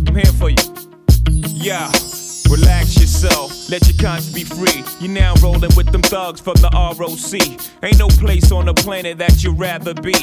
I'm 0.08 0.16
here 0.16 0.34
for 0.34 0.50
you. 0.50 0.58
Yeah. 1.30 1.92
Relax 2.50 3.00
yourself, 3.00 3.70
let 3.72 3.88
your 3.88 3.98
conscience 3.98 4.32
be 4.32 4.44
free. 4.44 4.84
You 5.00 5.08
now 5.08 5.34
rolling 5.42 5.72
with 5.76 5.92
them 5.92 6.04
thugs 6.04 6.40
from 6.40 6.54
the 6.56 6.70
ROC. 6.70 7.34
Ain't 7.82 7.98
no 7.98 8.08
place 8.10 8.52
on 8.52 8.66
the 8.66 8.76
planet 8.76 9.18
that 9.18 9.44
you'd 9.44 9.58
rather 9.58 9.96
be. 9.96 10.14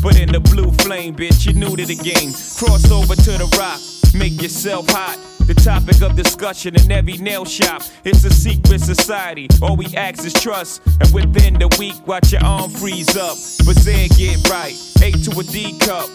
But 0.00 0.16
in 0.20 0.30
the 0.30 0.38
blue 0.38 0.70
flame, 0.70 1.16
bitch, 1.16 1.44
you 1.46 1.54
new 1.54 1.74
to 1.74 1.84
the 1.84 1.96
game. 1.96 2.32
Cross 2.58 2.90
over 2.92 3.16
to 3.16 3.32
the 3.32 3.48
rock, 3.58 3.80
make 4.14 4.40
yourself 4.40 4.88
hot. 4.88 5.18
The 5.46 5.54
topic 5.54 6.02
of 6.02 6.16
discussion 6.16 6.76
in 6.76 6.90
every 6.92 7.18
nail 7.18 7.44
shop. 7.44 7.82
It's 8.04 8.24
a 8.24 8.30
secret 8.30 8.80
society. 8.80 9.48
All 9.60 9.76
we 9.76 9.86
ask 9.96 10.24
is 10.24 10.32
trust. 10.32 10.82
And 11.00 11.12
within 11.12 11.54
the 11.54 11.68
week, 11.78 12.06
watch 12.06 12.32
your 12.32 12.44
arm 12.44 12.70
freeze 12.70 13.16
up. 13.16 13.36
But 13.66 13.76
then 13.84 14.08
get 14.16 14.48
right. 14.48 14.74
A 15.02 15.10
to 15.10 15.38
a 15.38 15.42
D 15.42 15.78
cup. 15.78 16.08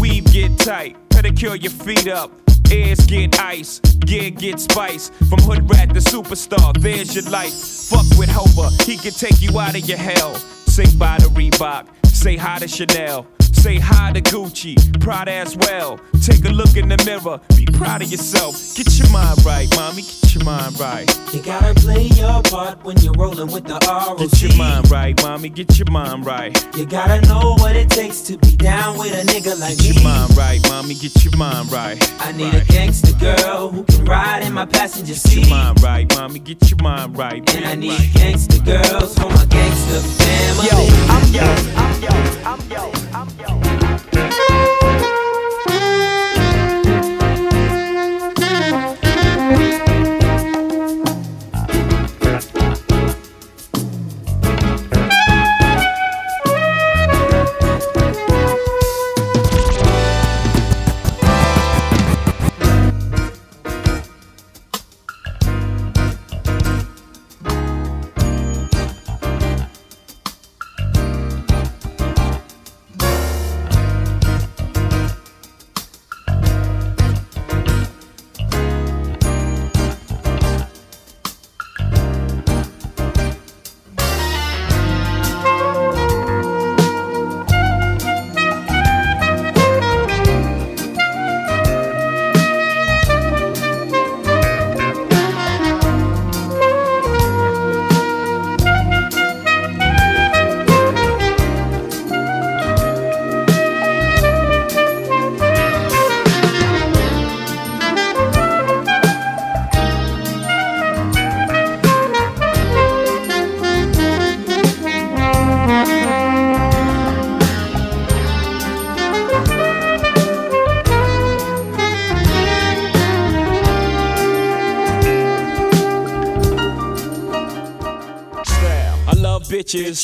Weave 0.00 0.24
get 0.26 0.58
tight. 0.58 0.96
Pedicure 1.08 1.60
your 1.62 1.72
feet 1.72 2.08
up. 2.08 2.30
Ears 2.70 3.06
get 3.06 3.38
ice, 3.40 3.78
gear 3.78 4.30
get 4.30 4.58
spice. 4.58 5.10
From 5.28 5.38
hood 5.42 5.68
rat 5.70 5.90
to 5.90 6.00
superstar, 6.00 6.76
there's 6.80 7.14
your 7.14 7.28
life. 7.30 7.52
Fuck 7.52 8.06
with 8.18 8.30
Hova, 8.30 8.70
he 8.84 8.96
can 8.96 9.12
take 9.12 9.40
you 9.40 9.58
out 9.58 9.76
of 9.76 9.86
your 9.88 9.98
hell. 9.98 10.34
Say 10.74 10.86
bye 10.96 11.18
to 11.18 11.28
Reebok, 11.28 11.86
say 12.06 12.36
hi 12.36 12.58
to 12.58 12.66
Chanel. 12.66 13.26
Say 13.52 13.78
hi 13.78 14.12
to 14.12 14.20
Gucci, 14.20 14.74
Prada 15.00 15.32
as 15.32 15.56
well. 15.56 15.98
Take 16.20 16.44
a 16.44 16.50
look 16.50 16.76
in 16.76 16.88
the 16.88 17.00
mirror, 17.06 17.40
be 17.56 17.64
proud 17.78 18.02
of 18.02 18.10
yourself. 18.10 18.54
Get 18.74 18.98
your 18.98 19.08
mind 19.10 19.42
right, 19.44 19.68
mommy, 19.76 20.02
get 20.02 20.34
your 20.34 20.44
mind 20.44 20.78
right. 20.78 21.08
You 21.32 21.40
gotta 21.40 21.72
play 21.74 22.08
your 22.08 22.42
part 22.42 22.84
when 22.84 22.98
you're 22.98 23.14
rolling 23.14 23.50
with 23.52 23.64
the 23.64 23.78
ROC. 23.86 24.18
Get 24.18 24.42
your 24.42 24.54
mind 24.56 24.90
right, 24.90 25.22
mommy, 25.22 25.48
get 25.48 25.78
your 25.78 25.90
mind 25.90 26.26
right. 26.26 26.52
You 26.76 26.84
gotta 26.84 27.20
know 27.26 27.54
what 27.58 27.74
it 27.76 27.88
takes 27.88 28.20
to 28.22 28.36
be 28.36 28.56
down 28.56 28.98
with 28.98 29.12
a 29.14 29.24
nigga 29.32 29.58
like 29.58 29.78
Get 29.78 29.94
me. 29.96 30.02
your 30.02 30.04
mind 30.04 30.36
right, 30.36 30.60
mommy, 30.68 30.94
get 30.94 31.24
your 31.24 31.36
mind 31.38 31.72
right. 31.72 31.96
I 32.20 32.32
need 32.32 32.52
a 32.52 32.64
gangster 32.66 33.14
girl 33.18 33.70
who 33.70 33.84
can 33.84 34.04
ride 34.04 34.42
in 34.42 34.52
my 34.52 34.66
passenger 34.66 35.14
seat. 35.14 35.36
Get 35.44 35.48
your 35.48 35.56
mind 35.56 35.82
right, 35.82 36.14
mommy, 36.16 36.40
get 36.40 36.68
your 36.70 36.82
mind 36.82 37.16
right. 37.16 37.54
And 37.54 37.64
I 37.64 37.76
need 37.76 38.12
gangster 38.12 38.58
girls 38.62 39.14
for 39.14 39.30
my 39.30 39.46
gangster 39.46 40.00
family. 40.00 40.63
Yo, 40.64 40.70
I'm 41.10 41.30
yo, 41.30 41.42
I'm 41.76 42.02
yo, 42.02 42.08
I'm 42.46 42.70
yo, 42.70 42.92
I'm 43.12 43.28
yo. 43.38 43.63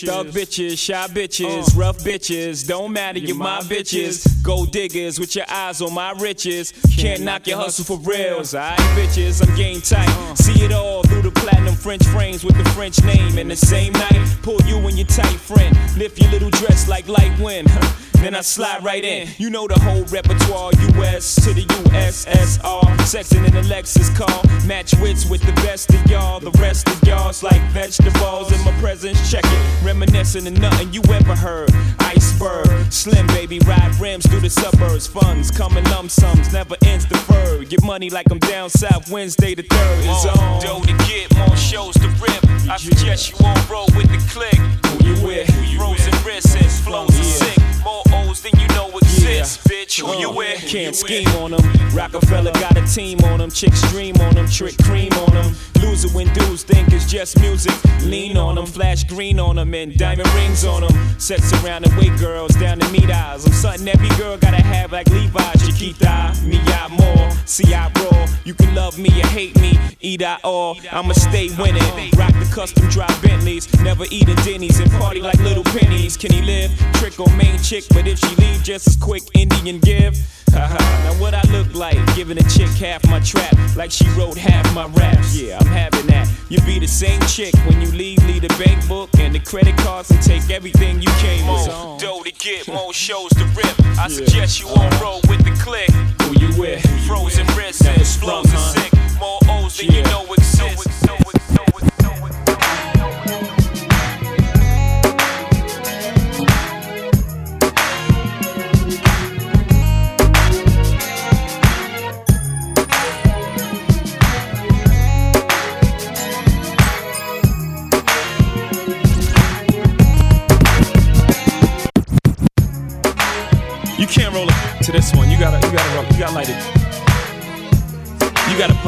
Stuck 0.06 0.26
bitches, 0.28 0.78
shy 0.78 1.06
bitches, 1.08 1.74
uh. 1.74 1.80
rough 1.80 1.98
bitches. 1.98 2.66
Don't 2.66 2.92
matter, 2.92 3.18
you're 3.18 3.36
my 3.36 3.60
bitches. 3.60 4.42
Gold 4.42 4.72
diggers 4.72 5.18
with 5.18 5.36
your 5.36 5.44
eyes 5.48 5.82
on 5.82 5.92
my 5.92 6.12
riches. 6.12 6.72
Can't 6.96 7.22
knock 7.22 7.46
your 7.46 7.58
hustle 7.58 7.84
for 7.84 7.98
reals. 7.98 8.54
Alright, 8.54 8.78
bitches, 8.96 9.46
I'm 9.46 9.54
game 9.56 9.80
tight. 9.80 10.08
Uh. 10.08 10.34
See 10.34 10.64
it 10.64 10.72
all 10.72 11.02
through 11.02 11.22
the 11.22 11.30
platinum 11.30 11.74
French 11.74 12.04
frames 12.04 12.44
with 12.44 12.56
the 12.56 12.68
French 12.70 13.02
name. 13.04 13.38
And 13.38 13.50
the 13.50 13.56
same 13.56 13.92
night, 13.92 14.36
pull 14.42 14.60
you 14.62 14.76
and 14.78 14.96
your 14.96 15.06
tight 15.06 15.38
friend. 15.38 15.76
Lift 15.96 16.20
your 16.20 16.30
little 16.30 16.50
dress 16.50 16.88
like 16.88 17.08
light 17.08 17.38
wind. 17.38 17.68
Then 18.20 18.34
I 18.34 18.42
slide 18.42 18.84
right 18.84 19.02
in. 19.02 19.28
You 19.38 19.48
know 19.48 19.66
the 19.66 19.80
whole 19.80 20.04
repertoire, 20.04 20.72
US 20.98 21.34
to 21.36 21.54
the 21.54 21.62
USSR. 21.62 22.82
Sexing 23.00 23.48
in 23.48 23.56
a 23.56 23.62
Lexus 23.62 24.14
car. 24.14 24.28
Match 24.66 24.94
wits 25.00 25.24
with 25.24 25.40
the 25.40 25.52
best 25.62 25.88
of 25.94 26.06
y'all. 26.06 26.38
The 26.38 26.50
rest 26.60 26.86
of 26.88 27.02
y'all's 27.02 27.42
like 27.42 27.62
vegetables 27.70 28.52
in 28.52 28.62
my 28.62 28.72
presence. 28.80 29.30
Check 29.30 29.44
it. 29.46 29.84
Reminiscing 29.84 30.46
of 30.46 30.58
nothing 30.60 30.92
you 30.92 31.02
ever 31.10 31.34
heard. 31.34 31.70
Iceberg. 32.00 32.92
Slim 32.92 33.26
baby, 33.28 33.58
ride 33.60 33.94
rims 33.98 34.26
through 34.26 34.40
the 34.40 34.50
suburbs. 34.50 35.06
Funds 35.06 35.50
coming 35.50 35.84
lump 35.84 36.10
sums, 36.10 36.52
never 36.52 36.76
ends 36.84 37.06
deferred. 37.06 37.70
Get 37.70 37.82
money 37.82 38.10
like 38.10 38.30
I'm 38.30 38.38
down 38.38 38.68
south 38.68 39.10
Wednesday 39.10 39.54
the 39.54 39.62
3rd 39.62 40.00
is 40.00 40.26
on. 40.26 40.60
Dough 40.60 40.82
to 40.82 40.92
get, 41.08 41.34
more 41.38 41.56
shows 41.56 41.94
to 41.94 42.08
rip. 42.20 42.44
I 42.68 42.76
suggest 42.76 43.30
you 43.30 43.36
won't 43.40 43.70
roll 43.70 43.88
with 43.96 44.08
the 44.08 44.20
click. 44.28 44.60
Who 44.86 45.08
you 45.08 45.26
with? 45.26 45.48
Frozen 45.78 46.24
wrists 46.24 46.54
and 46.54 46.70
flows 46.70 47.10
are 47.18 47.24
sick. 47.24 47.58
More 47.82 48.02
O's 48.40 48.50
than 48.50 48.60
you 48.60 48.68
know 48.68 49.09
bitch. 49.48 50.00
Who 50.00 50.18
you 50.18 50.30
uh, 50.30 50.34
with? 50.34 50.66
Can't 50.66 50.94
scheme 50.94 51.28
on 51.28 51.52
them. 51.52 51.62
Rockefeller 51.94 52.52
got 52.52 52.76
a 52.76 52.86
team 52.86 53.18
on 53.24 53.38
them. 53.38 53.50
Chicks 53.50 53.80
dream 53.90 54.14
on 54.20 54.34
them. 54.34 54.48
Trick 54.48 54.76
cream 54.84 55.12
on 55.12 55.32
them. 55.32 55.54
Loser 55.80 56.08
when 56.08 56.32
dudes 56.34 56.62
think 56.62 56.92
it's 56.92 57.10
just 57.10 57.38
music. 57.40 57.72
Lean 58.02 58.36
on 58.36 58.56
them. 58.56 58.66
Flash 58.66 59.04
green 59.04 59.40
on 59.40 59.56
them. 59.56 59.74
And 59.74 59.96
diamond 59.96 60.32
rings 60.34 60.64
on 60.64 60.82
them. 60.82 61.18
Sets 61.18 61.52
around 61.62 61.86
and 61.86 61.96
wait 61.96 62.18
girls 62.18 62.54
down 62.56 62.78
to 62.78 62.88
meet 62.90 63.10
eyes. 63.10 63.46
I'm 63.46 63.52
something 63.52 63.88
every 63.88 64.08
girl 64.16 64.36
gotta 64.36 64.62
have 64.62 64.92
like 64.92 65.08
Levi. 65.08 65.52
Chiquita, 65.64 66.34
me 66.44 66.60
out 66.72 66.90
more. 66.90 67.30
See 67.46 67.74
I 67.74 67.90
roll. 68.00 68.26
You 68.44 68.54
can 68.54 68.74
love 68.74 68.98
me 68.98 69.08
or 69.22 69.26
hate 69.28 69.58
me. 69.60 69.78
Either 70.00 70.38
all. 70.44 70.78
I'ma 70.92 71.12
stay 71.12 71.48
winning. 71.58 71.82
Rock 72.16 72.32
the 72.32 72.50
custom 72.52 72.88
drop 72.88 73.10
Bentleys. 73.22 73.68
Never 73.80 74.04
eating 74.10 74.36
Denny's 74.36 74.78
and 74.80 74.90
party 74.92 75.20
like 75.20 75.38
little 75.40 75.64
pennies. 75.64 76.16
Can 76.16 76.32
he 76.32 76.42
live? 76.42 76.70
Trick 76.94 77.18
on 77.20 77.36
main 77.36 77.58
chick, 77.62 77.84
but 77.90 78.06
if 78.06 78.18
she 78.18 78.34
leave 78.36 78.62
just 78.62 78.86
as 78.86 78.96
quick, 78.96 79.22
Indian 79.34 79.78
give. 79.80 80.16
Now 80.52 81.14
what 81.18 81.34
I 81.34 81.42
look 81.52 81.74
like? 81.74 81.96
Giving 82.16 82.38
a 82.38 82.48
chick 82.50 82.68
half 82.70 83.06
my 83.08 83.20
trap, 83.20 83.54
like 83.76 83.90
she 83.90 84.08
wrote 84.10 84.36
half 84.36 84.74
my 84.74 84.86
raps. 84.88 85.36
Yeah, 85.36 85.58
I'm 85.60 85.66
having 85.66 86.06
that. 86.08 86.28
You 86.48 86.60
be 86.62 86.78
the 86.78 86.88
same 86.88 87.20
chick 87.22 87.54
when 87.66 87.80
you 87.80 87.90
leave, 87.92 88.18
leave 88.26 88.42
the 88.42 88.54
bank 88.62 88.86
book 88.88 89.10
and 89.18 89.34
the 89.34 89.38
credit 89.38 89.76
cards 89.78 90.10
and 90.10 90.20
take 90.22 90.50
everything 90.50 91.00
you 91.00 91.10
came 91.18 91.48
on. 91.48 91.98
Dough 91.98 92.22
to 92.22 92.32
get, 92.32 92.66
more 92.68 92.92
shows 92.92 93.30
to 93.30 93.44
rip. 93.54 93.80
I 93.98 94.08
suggest 94.08 94.60
you 94.60 94.66
won't 94.66 94.80
uh-huh. 94.80 95.04
roll 95.04 95.20
with 95.28 95.44
the 95.44 95.52
click. 95.62 95.90
Who 96.22 96.38
you 96.44 96.60
with? 96.60 96.82
Frozen 97.06 97.46
wrists 97.56 97.86
and 97.86 98.00
explodes 98.00 98.52
are 98.52 98.58
sick. 98.58 98.92
More 99.20 99.38
O's 99.48 99.76
than 99.78 99.92
you 99.92 100.02
know 100.04 100.24
exist. 100.32 100.89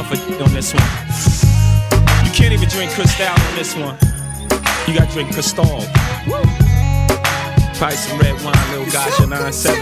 Puff 0.04 0.40
on 0.40 0.52
this 0.52 0.74
one. 0.74 0.82
You 2.24 2.32
can't 2.32 2.52
even 2.52 2.68
drink 2.68 2.92
Cristal 2.92 3.28
on 3.28 3.54
this 3.56 3.74
one. 3.74 3.96
You 4.86 4.98
gotta 4.98 5.12
drink 5.12 5.32
Cristal. 5.32 5.84
Probably 7.76 7.96
some 7.96 8.18
red 8.18 8.40
wine, 8.42 8.70
little 8.70 8.86
Gasha 8.86 9.28
97. 9.28 9.80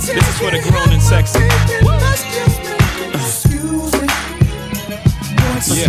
This 0.00 0.28
is 0.28 0.38
for 0.38 0.50
the 0.50 0.60
grown 0.68 0.90
and 0.92 1.02
sexy. 1.02 1.40
Yeah. 5.72 5.88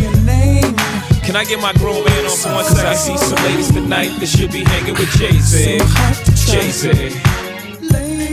Can 1.24 1.36
I 1.36 1.46
get 1.46 1.60
my 1.60 1.74
grown 1.74 2.04
man 2.04 2.26
on 2.26 2.38
for 2.38 2.54
one 2.54 2.66
second? 2.66 2.88
I 2.88 2.94
see 2.94 3.18
some 3.18 3.44
ladies 3.46 3.72
tonight 3.72 4.12
that 4.20 4.28
should 4.28 4.52
be 4.52 4.64
hanging 4.64 4.94
with 4.94 5.10
Jay 5.18 5.40
Z. 5.40 5.80
Jay 6.52 6.70
Z. 6.70 7.42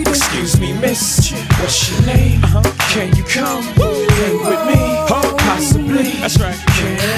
Excuse 0.08 0.60
me, 0.60 0.72
miss. 0.80 1.32
What's 1.60 1.90
your 1.90 2.06
name? 2.06 2.42
Uh-huh. 2.44 2.62
Can 2.92 3.14
you 3.16 3.24
come 3.24 3.62
hang 3.62 4.38
with 4.38 4.66
me? 4.66 4.77
That's 5.88 6.38
right. 6.38 7.17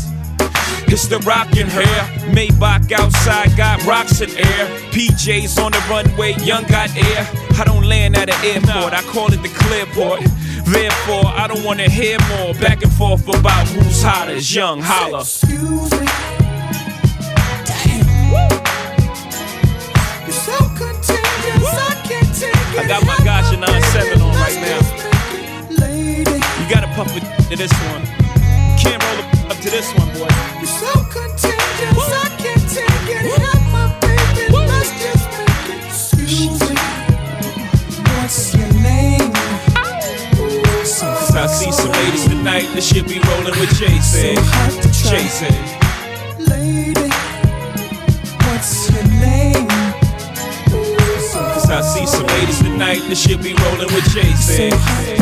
It's 0.87 1.07
the 1.07 1.19
rockin' 1.19 1.67
hair. 1.67 2.01
Maybach 2.33 2.91
outside 2.91 3.55
got 3.57 3.85
rocks 3.85 4.21
in 4.21 4.29
air. 4.31 4.67
PJs 4.91 5.63
on 5.63 5.71
the 5.71 5.83
runway, 5.89 6.33
young 6.43 6.63
got 6.65 6.95
air. 6.95 7.27
I 7.57 7.63
don't 7.65 7.85
land 7.85 8.15
at 8.15 8.29
an 8.29 8.45
airport, 8.45 8.93
I 8.93 9.01
call 9.03 9.31
it 9.33 9.41
the 9.41 9.49
clearport. 9.49 10.21
Therefore, 10.65 11.25
I 11.25 11.47
don't 11.47 11.63
wanna 11.63 11.89
hear 11.89 12.17
more 12.29 12.53
back 12.55 12.81
and 12.81 12.91
forth 12.93 13.27
about 13.27 13.67
who's 13.67 14.01
hotter. 14.01 14.37
Young 14.37 14.81
Hova. 14.81 15.25
I 22.73 22.87
got 22.87 23.05
my 23.05 23.15
Gasha 23.17 23.59
97 23.59 24.21
on 24.21 24.33
right 24.35 24.55
now. 24.55 25.01
You 26.59 26.69
gotta 26.73 26.87
pump 26.95 27.11
it 27.15 27.23
to 27.49 27.55
this 27.55 27.71
one. 27.91 28.05
Can't 28.77 29.03
roll 29.03 29.19
it 29.19 29.25
up 29.25 29.30
to 29.61 29.69
this 29.69 29.93
one, 29.93 30.07
boy. 30.13 30.27
You're 30.57 30.65
so 30.65 30.91
contagious, 31.05 31.93
I 31.93 32.35
can't 32.41 32.65
take 32.67 33.09
it. 33.13 33.21
Help 33.37 33.61
my 33.69 33.93
baby, 34.01 34.57
let's 34.57 34.89
just 34.97 35.29
make 35.37 35.69
it. 35.69 35.85
Excuse 35.85 36.59
me, 36.65 36.75
what's 38.17 38.55
your 38.55 38.73
name? 38.81 39.31
Cause 40.97 41.35
I 41.35 41.45
see 41.45 41.71
some 41.71 41.91
ladies 41.91 42.25
tonight 42.25 42.73
that 42.73 42.81
should 42.81 43.07
be 43.07 43.19
rolling 43.19 43.53
with 43.59 43.69
Jason. 43.77 44.35
So 44.81 45.11
Jason. 45.13 45.53
Lady, 46.49 47.09
what's 48.49 48.89
your 48.89 49.05
name? 49.21 49.67
Cause 51.53 51.69
I 51.69 51.81
see 51.81 52.07
some 52.07 52.25
ladies 52.25 52.59
tonight 52.59 53.01
that 53.09 53.15
should 53.15 53.43
be 53.43 53.53
rolling 53.53 53.93
with 53.93 54.09
Jason. 54.09 54.71
Live 54.71 55.20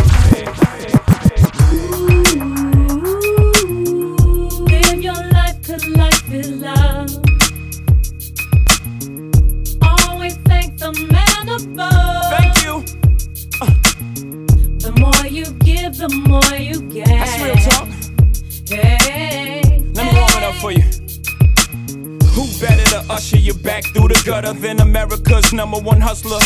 number 25.54 25.80
one 25.80 26.00
hustler? 26.02 26.40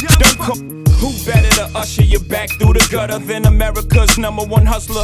Who 0.99 1.11
better 1.25 1.49
to 1.55 1.69
usher 1.75 2.03
you 2.03 2.19
back 2.19 2.49
through 2.59 2.73
the 2.73 2.87
gutter 2.91 3.19
than 3.19 3.45
America's 3.45 4.17
number 4.17 4.43
one 4.43 4.65
hustler? 4.65 5.03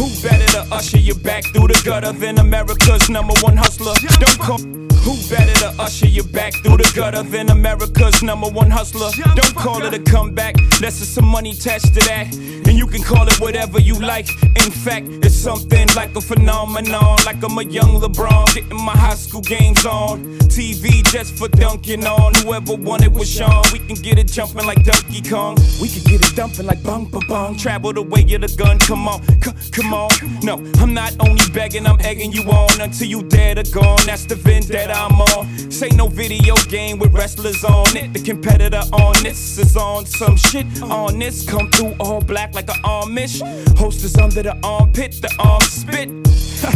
Who 0.00 0.08
better 0.22 0.46
to 0.52 0.74
usher 0.74 0.96
you 0.96 1.14
back 1.14 1.44
through 1.52 1.68
the 1.68 1.82
gutter 1.84 2.12
than 2.12 2.38
America's 2.38 3.10
number 3.10 3.34
one 3.42 3.58
hustler? 3.58 3.92
Don't 4.18 4.38
call. 4.38 4.56
Who 4.56 5.12
better 5.28 5.52
to 5.60 5.74
usher 5.78 6.06
you 6.06 6.22
back 6.22 6.54
through 6.62 6.78
the 6.78 6.90
gutter 6.96 7.22
than 7.22 7.50
America's 7.50 8.22
number 8.22 8.48
one 8.48 8.70
hustler? 8.70 9.10
Don't 9.34 9.54
call 9.54 9.82
it 9.82 9.92
a 9.92 9.98
comeback, 9.98 10.56
unless 10.58 11.00
there's 11.00 11.08
some 11.10 11.26
money 11.26 11.50
attached 11.50 11.92
to 11.92 12.00
that. 12.08 12.32
And 12.70 12.78
you 12.78 12.86
can 12.86 13.02
call 13.02 13.26
it 13.26 13.40
whatever 13.40 13.80
you 13.80 13.98
like. 13.98 14.28
In 14.44 14.70
fact, 14.70 15.08
it's 15.24 15.34
something 15.34 15.88
like 15.96 16.14
a 16.14 16.20
phenomenon, 16.20 17.16
like 17.26 17.42
I'm 17.42 17.58
a 17.58 17.64
young 17.64 18.00
LeBron, 18.00 18.54
getting 18.54 18.84
my 18.84 18.96
high 18.96 19.16
school 19.16 19.40
games 19.40 19.84
on. 19.84 20.38
TV 20.50 21.02
just 21.10 21.36
for 21.36 21.48
dunking 21.48 22.06
on. 22.06 22.34
Whoever 22.34 22.74
wanted 22.74 23.12
was 23.12 23.28
Sean. 23.28 23.64
We 23.72 23.80
can 23.80 23.96
get 23.96 24.18
it 24.18 24.28
jumping 24.28 24.66
like 24.66 24.84
Donkey 24.84 25.22
Kong. 25.22 25.56
We 25.80 25.88
can 25.88 26.02
get 26.04 26.20
it 26.20 26.36
dumping 26.36 26.66
like 26.66 26.82
bong 26.84 27.06
ba 27.06 27.18
bong. 27.28 27.56
Travel 27.56 27.92
the 27.92 28.02
way 28.02 28.22
of 28.34 28.40
the 28.42 28.54
gun. 28.56 28.78
Come 28.78 29.08
on, 29.08 29.20
c- 29.42 29.70
come 29.72 29.94
on. 29.94 30.10
No, 30.42 30.54
I'm 30.80 30.92
not 30.92 31.16
only 31.26 31.42
begging, 31.52 31.86
I'm 31.86 32.00
egging 32.00 32.30
you 32.30 32.42
on 32.50 32.80
until 32.80 33.08
you 33.08 33.22
dead 33.24 33.58
or 33.58 33.70
gone. 33.72 33.98
That's 34.06 34.26
the 34.26 34.34
vendetta 34.34 34.92
I'm 34.92 35.20
on. 35.20 35.70
Say 35.70 35.88
no 35.94 36.08
video 36.08 36.54
game 36.68 36.98
with 36.98 37.12
wrestlers 37.14 37.64
on 37.64 37.96
it. 37.96 38.12
The 38.12 38.20
competitor 38.20 38.82
on 38.92 39.14
this 39.22 39.58
is 39.58 39.76
on 39.76 40.04
some 40.04 40.36
shit. 40.36 40.66
On 40.82 41.18
this, 41.18 41.48
come 41.48 41.70
through 41.70 41.94
all 42.00 42.20
black 42.20 42.54
like 42.54 42.59
an 42.68 42.82
Amish. 42.82 43.40
Hostess 43.78 44.18
under 44.18 44.42
the 44.42 44.56
armpit, 44.62 45.12
the 45.22 45.34
arm 45.38 45.62
spit. 45.62 46.10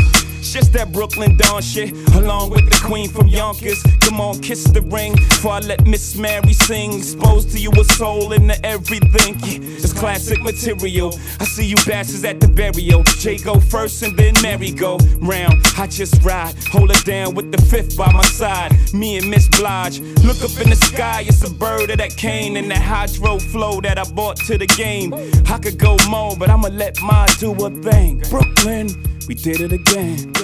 Just 0.54 0.72
that 0.74 0.92
Brooklyn 0.92 1.36
Don 1.36 1.60
shit, 1.60 1.90
along 2.14 2.50
with 2.50 2.70
the 2.70 2.80
queen 2.86 3.08
from 3.08 3.26
Yonkers. 3.26 3.82
Come 3.98 4.20
on, 4.20 4.38
kiss 4.40 4.62
the 4.62 4.82
ring 4.82 5.16
before 5.16 5.54
I 5.54 5.58
let 5.58 5.84
Miss 5.84 6.14
Mary 6.14 6.52
sing. 6.52 6.98
Exposed 6.98 7.50
to 7.50 7.58
you 7.58 7.72
a 7.72 7.82
soul 7.82 8.32
into 8.32 8.54
everything. 8.64 9.34
Yeah, 9.40 9.58
it's 9.82 9.92
classic 9.92 10.40
material. 10.44 11.12
I 11.40 11.44
see 11.44 11.66
you 11.66 11.74
bastards 11.84 12.22
at 12.22 12.38
the 12.38 12.46
burial. 12.46 13.02
Jay 13.18 13.38
go 13.38 13.58
first 13.58 14.00
and 14.04 14.16
then 14.16 14.34
Mary 14.42 14.70
go 14.70 14.96
round. 15.18 15.60
I 15.76 15.88
just 15.88 16.22
ride, 16.22 16.54
hold 16.70 16.92
it 16.92 17.04
down 17.04 17.34
with 17.34 17.50
the 17.50 17.60
fifth 17.60 17.96
by 17.96 18.12
my 18.12 18.22
side. 18.22 18.70
Me 18.94 19.18
and 19.18 19.28
Miss 19.28 19.48
Blige 19.48 19.98
look 20.22 20.40
up 20.40 20.56
in 20.62 20.70
the 20.70 20.76
sky. 20.76 21.24
It's 21.26 21.42
a 21.42 21.52
bird 21.52 21.90
of 21.90 21.98
that 21.98 22.16
cane 22.16 22.56
and 22.56 22.70
that 22.70 22.80
hydro 22.80 23.40
flow 23.40 23.80
that 23.80 23.98
I 23.98 24.04
bought 24.04 24.36
to 24.46 24.56
the 24.56 24.68
game. 24.68 25.14
I 25.50 25.58
could 25.58 25.78
go 25.78 25.96
more, 26.08 26.36
but 26.36 26.48
I'ma 26.48 26.68
let 26.68 27.02
mine 27.02 27.30
do 27.40 27.50
a 27.54 27.70
thing. 27.70 28.20
Brooklyn, 28.30 28.86
we 29.26 29.34
did 29.34 29.60
it 29.60 29.72
again. 29.72 30.43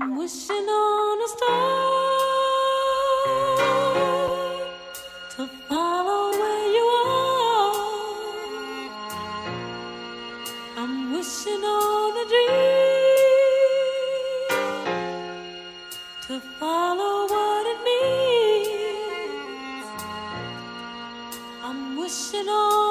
I'm 0.00 0.16
wishing 0.16 0.56
on 0.56 1.22
a 1.22 1.28
star 1.28 2.08
to 5.36 5.46
follow 5.68 6.30
where 6.30 6.68
you 6.76 6.86
are. 7.10 7.74
I'm 10.78 11.12
wishing 11.12 11.62
on 11.62 12.16
a 12.22 12.24
dream 12.32 12.72
to 16.26 16.34
follow 16.58 17.14
what 17.34 17.66
it 17.74 17.80
means. 17.90 19.88
I'm 21.62 21.80
wishing 21.98 22.48
on 22.48 22.81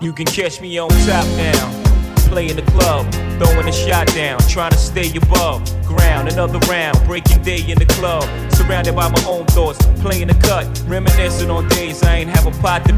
You 0.00 0.12
can 0.12 0.26
catch 0.26 0.60
me 0.60 0.76
on 0.78 0.90
top 1.06 1.24
now. 1.36 1.82
Playing 2.28 2.56
the 2.56 2.62
club, 2.72 3.10
throwing 3.38 3.68
a 3.68 3.72
shot 3.72 4.08
down, 4.08 4.40
trying 4.48 4.72
to 4.72 4.76
stay 4.76 5.16
above 5.16 5.62
ground. 5.86 6.28
Another 6.28 6.58
round, 6.70 6.98
breaking 7.06 7.42
day 7.42 7.62
in 7.70 7.78
the 7.78 7.86
club. 7.86 8.24
Surrounded 8.56 8.94
by 8.94 9.08
my 9.08 9.24
own 9.26 9.44
thoughts, 9.46 9.78
playing 10.00 10.28
the 10.28 10.34
cut, 10.34 10.66
reminiscing 10.86 11.50
on 11.50 11.68
days 11.68 12.02
I 12.02 12.16
ain't 12.16 12.30
have 12.30 12.46
a 12.46 12.50
pot 12.62 12.84
to 12.86 12.92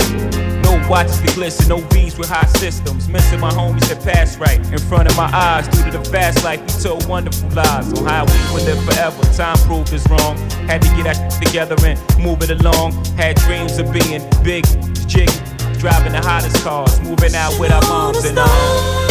No 0.62 0.88
watches 0.88 1.20
to 1.20 1.34
glisten, 1.34 1.68
no 1.68 1.78
V's 1.88 2.18
with 2.18 2.28
high 2.28 2.46
systems. 2.46 3.08
Missing 3.08 3.40
my 3.40 3.50
homies 3.50 3.88
that 3.88 4.02
passed 4.02 4.38
right 4.38 4.58
in 4.58 4.78
front 4.78 5.08
of 5.08 5.16
my 5.16 5.30
eyes. 5.32 5.68
Due 5.68 5.90
to 5.90 5.98
the 5.98 6.04
fast 6.04 6.44
life, 6.44 6.60
we 6.60 6.82
told 6.82 7.06
wonderful 7.08 7.48
lies 7.50 7.92
on 7.94 8.04
how 8.04 8.24
we 8.24 8.54
would 8.54 8.64
live 8.64 8.82
forever. 8.84 9.22
Time 9.34 9.56
proved 9.66 9.92
us 9.92 10.08
wrong. 10.08 10.36
Had 10.68 10.82
to 10.82 10.88
get 10.96 11.04
that 11.04 11.42
together 11.42 11.76
and 11.84 11.98
move 12.18 12.42
it 12.42 12.50
along. 12.50 12.92
Had 13.16 13.36
dreams 13.36 13.78
of 13.78 13.92
being 13.92 14.22
big, 14.42 14.64
jig, 15.08 15.30
driving 15.78 16.12
the 16.12 16.20
hottest 16.22 16.62
cars, 16.62 17.00
moving 17.00 17.34
out 17.34 17.58
with 17.58 17.72
our 17.72 17.82
moms 17.82 18.24
and 18.24 18.38
all. 18.38 19.05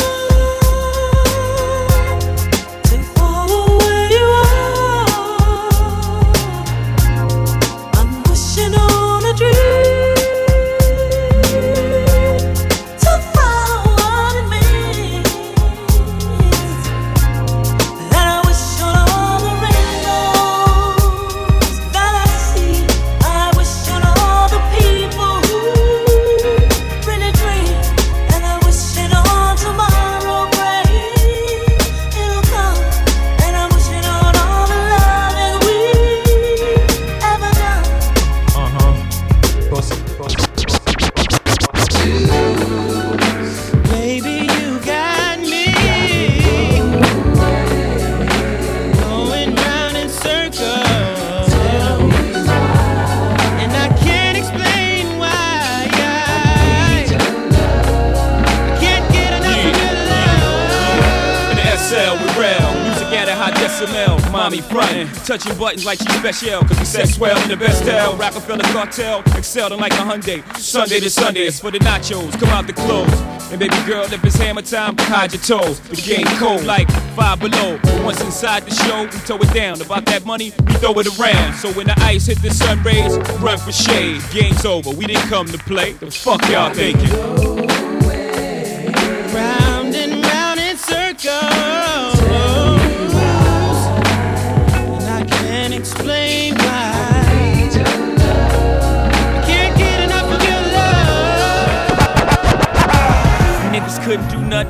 Touching 65.25 65.57
buttons 65.57 65.85
like 65.85 65.97
she's 65.97 66.13
special, 66.15 66.61
cause 66.61 66.77
we 66.77 66.85
set 66.85 67.07
swell 67.07 67.41
in 67.41 67.49
the 67.49 67.57
best 67.57 67.83
hell. 67.83 68.15
Rockefeller 68.15 68.63
cartel, 68.65 69.21
excelling 69.35 69.79
like 69.79 69.91
a 69.93 69.95
Hyundai. 69.95 70.43
Sunday 70.57 70.99
to 70.99 71.09
Sunday, 71.09 71.47
it's 71.47 71.59
for 71.59 71.71
the 71.71 71.79
nachos, 71.79 72.39
come 72.39 72.49
out 72.49 72.67
the 72.67 72.73
clothes. 72.73 73.11
And 73.51 73.59
baby 73.59 73.75
girl, 73.85 74.03
if 74.05 74.23
it's 74.23 74.35
hammer 74.35 74.61
time, 74.61 74.95
hide 74.97 75.33
your 75.33 75.41
toes. 75.41 75.79
The 75.79 75.95
game 75.95 76.25
cold 76.37 76.63
like 76.63 76.89
five 77.15 77.39
below. 77.39 77.79
But 77.83 78.03
once 78.03 78.21
inside 78.21 78.63
the 78.63 78.73
show, 78.73 79.03
we 79.03 79.19
tow 79.25 79.37
it 79.37 79.53
down. 79.53 79.81
About 79.81 80.05
that 80.07 80.25
money, 80.25 80.51
we 80.65 80.73
throw 80.75 80.93
it 80.99 81.19
around. 81.19 81.53
So 81.55 81.71
when 81.73 81.87
the 81.87 81.95
ice 81.99 82.25
hit 82.27 82.41
the 82.41 82.51
sun 82.51 82.81
rays, 82.83 83.17
run 83.39 83.57
for 83.57 83.71
shade. 83.71 84.21
Game's 84.31 84.65
over, 84.65 84.89
we 84.91 85.05
didn't 85.05 85.29
come 85.29 85.47
to 85.47 85.57
play. 85.59 85.93
The 85.93 86.11
fuck 86.11 86.41
y'all 86.49 86.73
thinking? 86.73 87.64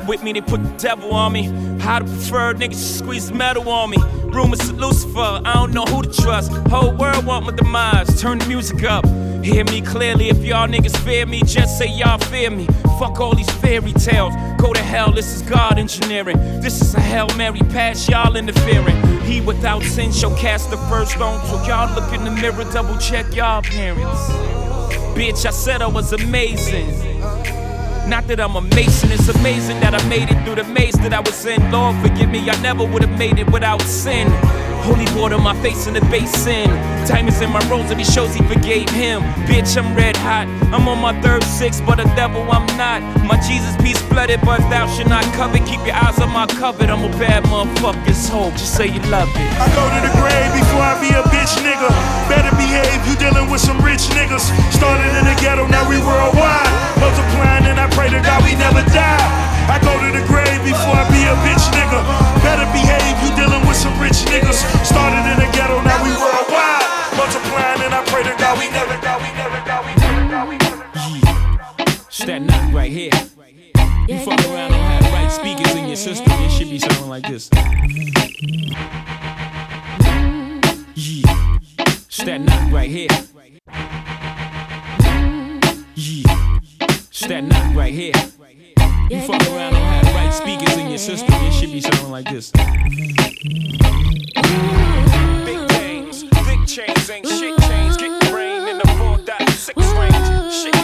With 0.06 0.22
me, 0.22 0.32
they 0.32 0.40
put 0.40 0.62
the 0.62 0.70
devil 0.78 1.12
on 1.12 1.32
me. 1.32 1.48
I'd 1.80 2.06
prefer 2.06 2.54
niggas 2.54 2.98
squeeze 2.98 3.32
metal 3.32 3.68
on 3.68 3.90
me. 3.90 3.98
Rumors 4.24 4.60
to 4.60 4.72
Lucifer, 4.72 5.40
I 5.44 5.52
don't 5.54 5.72
know 5.72 5.84
who 5.84 6.02
to 6.02 6.10
trust. 6.10 6.52
Whole 6.68 6.94
world 6.96 7.24
want 7.26 7.46
my 7.46 7.52
demise, 7.52 8.20
turn 8.20 8.38
the 8.38 8.46
music 8.46 8.84
up. 8.84 9.04
Hear 9.44 9.64
me 9.64 9.80
clearly, 9.80 10.28
if 10.28 10.38
y'all 10.44 10.66
niggas 10.66 10.96
fear 11.04 11.24
me, 11.26 11.42
just 11.42 11.78
say 11.78 11.86
y'all 11.86 12.18
fear 12.18 12.50
me. 12.50 12.66
Fuck 12.98 13.20
all 13.20 13.34
these 13.34 13.50
fairy 13.60 13.92
tales, 13.92 14.34
go 14.58 14.72
to 14.72 14.82
hell, 14.82 15.12
this 15.12 15.32
is 15.34 15.42
God 15.42 15.78
engineering. 15.78 16.36
This 16.60 16.80
is 16.80 16.94
a 16.94 17.00
Hail 17.00 17.28
Mary 17.36 17.60
pass, 17.60 18.08
y'all 18.08 18.36
interfering. 18.36 18.96
He 19.22 19.40
without 19.40 19.82
sin 19.82 20.12
shall 20.12 20.36
cast 20.36 20.70
the 20.70 20.76
first 20.88 21.12
stone, 21.12 21.40
so 21.46 21.62
y'all 21.64 21.94
look 21.94 22.12
in 22.12 22.24
the 22.24 22.30
mirror, 22.30 22.64
double 22.72 22.98
check 22.98 23.34
y'all 23.34 23.62
parents. 23.62 24.30
Bitch, 25.16 25.46
I 25.46 25.50
said 25.50 25.80
I 25.80 25.86
was 25.86 26.12
amazing. 26.12 27.15
Not 28.06 28.28
that 28.28 28.38
I'm 28.38 28.54
a 28.54 28.60
mason, 28.60 29.10
it's 29.10 29.28
amazing 29.28 29.80
that 29.80 29.92
I 29.92 30.08
made 30.08 30.30
it 30.30 30.44
through 30.44 30.54
the 30.54 30.64
maze 30.64 30.94
that 30.94 31.12
I 31.12 31.18
was 31.18 31.44
in. 31.44 31.72
Lord, 31.72 31.96
forgive 32.06 32.30
me, 32.30 32.48
I 32.48 32.60
never 32.62 32.84
would 32.84 33.02
have 33.02 33.18
made 33.18 33.38
it 33.38 33.50
without 33.50 33.82
sin. 33.82 34.28
Holy 34.86 35.06
water, 35.18 35.36
my 35.36 35.54
face 35.62 35.86
in 35.88 35.94
the 35.94 36.00
basin. 36.06 36.70
Is 37.26 37.40
in 37.40 37.50
my 37.50 37.62
rosary, 37.66 38.04
shows 38.04 38.34
he 38.34 38.42
forgave 38.46 38.90
him. 38.90 39.22
Bitch, 39.46 39.74
I'm 39.78 39.94
red 39.94 40.16
hot. 40.16 40.46
I'm 40.74 40.86
on 40.86 40.98
my 40.98 41.14
third 41.22 41.42
six, 41.42 41.80
but 41.80 41.98
a 41.98 42.06
devil 42.18 42.42
I'm 42.50 42.66
not. 42.78 43.02
My 43.26 43.38
Jesus 43.42 43.74
peace 43.82 43.98
flooded, 44.10 44.42
but 44.42 44.58
thou 44.70 44.86
should 44.86 45.08
not 45.08 45.22
covet. 45.34 45.66
Keep 45.66 45.86
your 45.86 45.94
eyes 45.94 46.18
on 46.18 46.30
my 46.30 46.46
covet. 46.46 46.90
I'm 46.90 47.02
a 47.02 47.10
bad 47.18 47.42
motherfucker's 47.46 48.28
hope. 48.28 48.54
Just 48.54 48.74
say 48.74 48.86
you 48.86 48.98
love 49.06 49.30
it. 49.34 49.48
I 49.58 49.66
go 49.74 49.86
to 49.86 49.98
the 50.02 50.12
grave 50.18 50.50
before 50.54 50.82
I 50.82 50.94
be 50.98 51.10
a 51.14 51.22
bitch 51.30 51.54
nigga. 51.62 51.90
Better 52.26 52.54
behave, 52.58 52.98
you 53.06 53.14
dealing 53.18 53.50
with 53.50 53.62
some 53.62 53.78
rich 53.82 54.10
niggas. 54.14 54.50
Started 54.74 55.10
in 55.14 55.26
the 55.30 55.34
ghetto, 55.38 55.66
now 55.66 55.86
we 55.86 55.98
worldwide. 56.02 56.70
Multiplying 56.98 57.70
and 57.70 57.78
I 57.78 57.86
pray 57.94 58.10
to 58.10 58.18
God 58.18 58.42
we 58.42 58.58
never 58.58 58.82
die. 58.90 59.46
I 59.70 59.78
go 59.82 59.94
to 59.94 60.10
the 60.14 60.22
grave 60.26 60.62
before 60.62 60.94
I 60.94 61.06
be 61.10 61.22
a 61.26 61.34
bitch 61.46 61.66
nigga. 61.74 62.02
Better 62.42 62.66
behave, 62.74 63.14
you 63.22 63.30
dealing 63.34 63.45
some 63.76 64.00
rich 64.00 64.24
niggas. 64.32 64.64
Started 64.84 65.24
in 65.32 65.38
the 65.38 65.48
ghetto, 65.52 65.80
now 65.84 66.02
we 66.02 66.10
worldwide. 66.16 66.84
Multiplying 67.16 67.82
and 67.84 67.94
I 67.94 68.02
pray 68.08 68.22
to 68.24 68.34
God 68.38 68.58
we 68.58 68.70
never, 68.70 68.96
God 69.00 69.20
we 69.20 69.28
never, 69.36 69.60
God 69.64 69.84
we 69.84 69.92
never, 70.00 70.28
God 70.28 70.48
we 70.48 70.56
never. 70.58 70.84
It's 72.08 72.24
that 72.24 72.40
knock 72.42 72.72
right 72.72 72.90
here. 72.90 73.12
You 74.08 74.18
fuck 74.24 74.40
around 74.46 74.72
and 74.72 74.82
have 75.04 75.12
right 75.12 75.30
speakers 75.30 75.74
in 75.74 75.86
your 75.86 75.96
system, 75.96 76.32
it 76.32 76.50
should 76.50 76.70
be 76.70 76.78
sounding 76.78 77.08
like 77.08 77.26
this. 77.28 77.50
Yeah. 80.94 81.58
It's 82.06 82.24
that 82.24 82.40
knock 82.40 82.72
right 82.72 82.90
here. 82.90 83.08
Yeah. 85.94 86.58
It's 86.88 87.26
that 87.26 87.44
knock 87.44 87.74
right 87.74 87.92
here. 87.92 88.14
You 89.10 89.20
fuck 89.20 89.42
around 89.48 89.74
and 89.74 89.84
have 89.84 90.04
the 90.06 90.12
right 90.12 90.15
speakers 90.36 90.76
in 90.76 90.88
your 90.88 90.98
system, 90.98 91.34
it 91.34 91.52
should 91.52 91.72
be 91.72 91.80
sounding 91.80 92.10
like 92.10 92.28
this. 92.28 92.50
Big 95.44 95.68
things, 95.70 96.24
big 96.24 96.66
chains 96.66 97.10
ain't 97.10 97.26
shit 97.26 97.58
chains. 97.62 97.96
Get 97.96 98.30
brain 98.30 98.68
in 98.68 98.78
the 98.78 98.84
4.6 98.84 99.76
range. 99.98 100.52
Shit. 100.52 100.76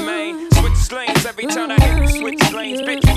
Switch 0.55 0.93
lanes 0.93 1.27
every 1.27 1.47
time 1.47 1.71
I 1.71 1.77
hit 1.81 2.11
switch 2.19 2.53
lanes. 2.53 2.81
Bitch, 2.81 3.12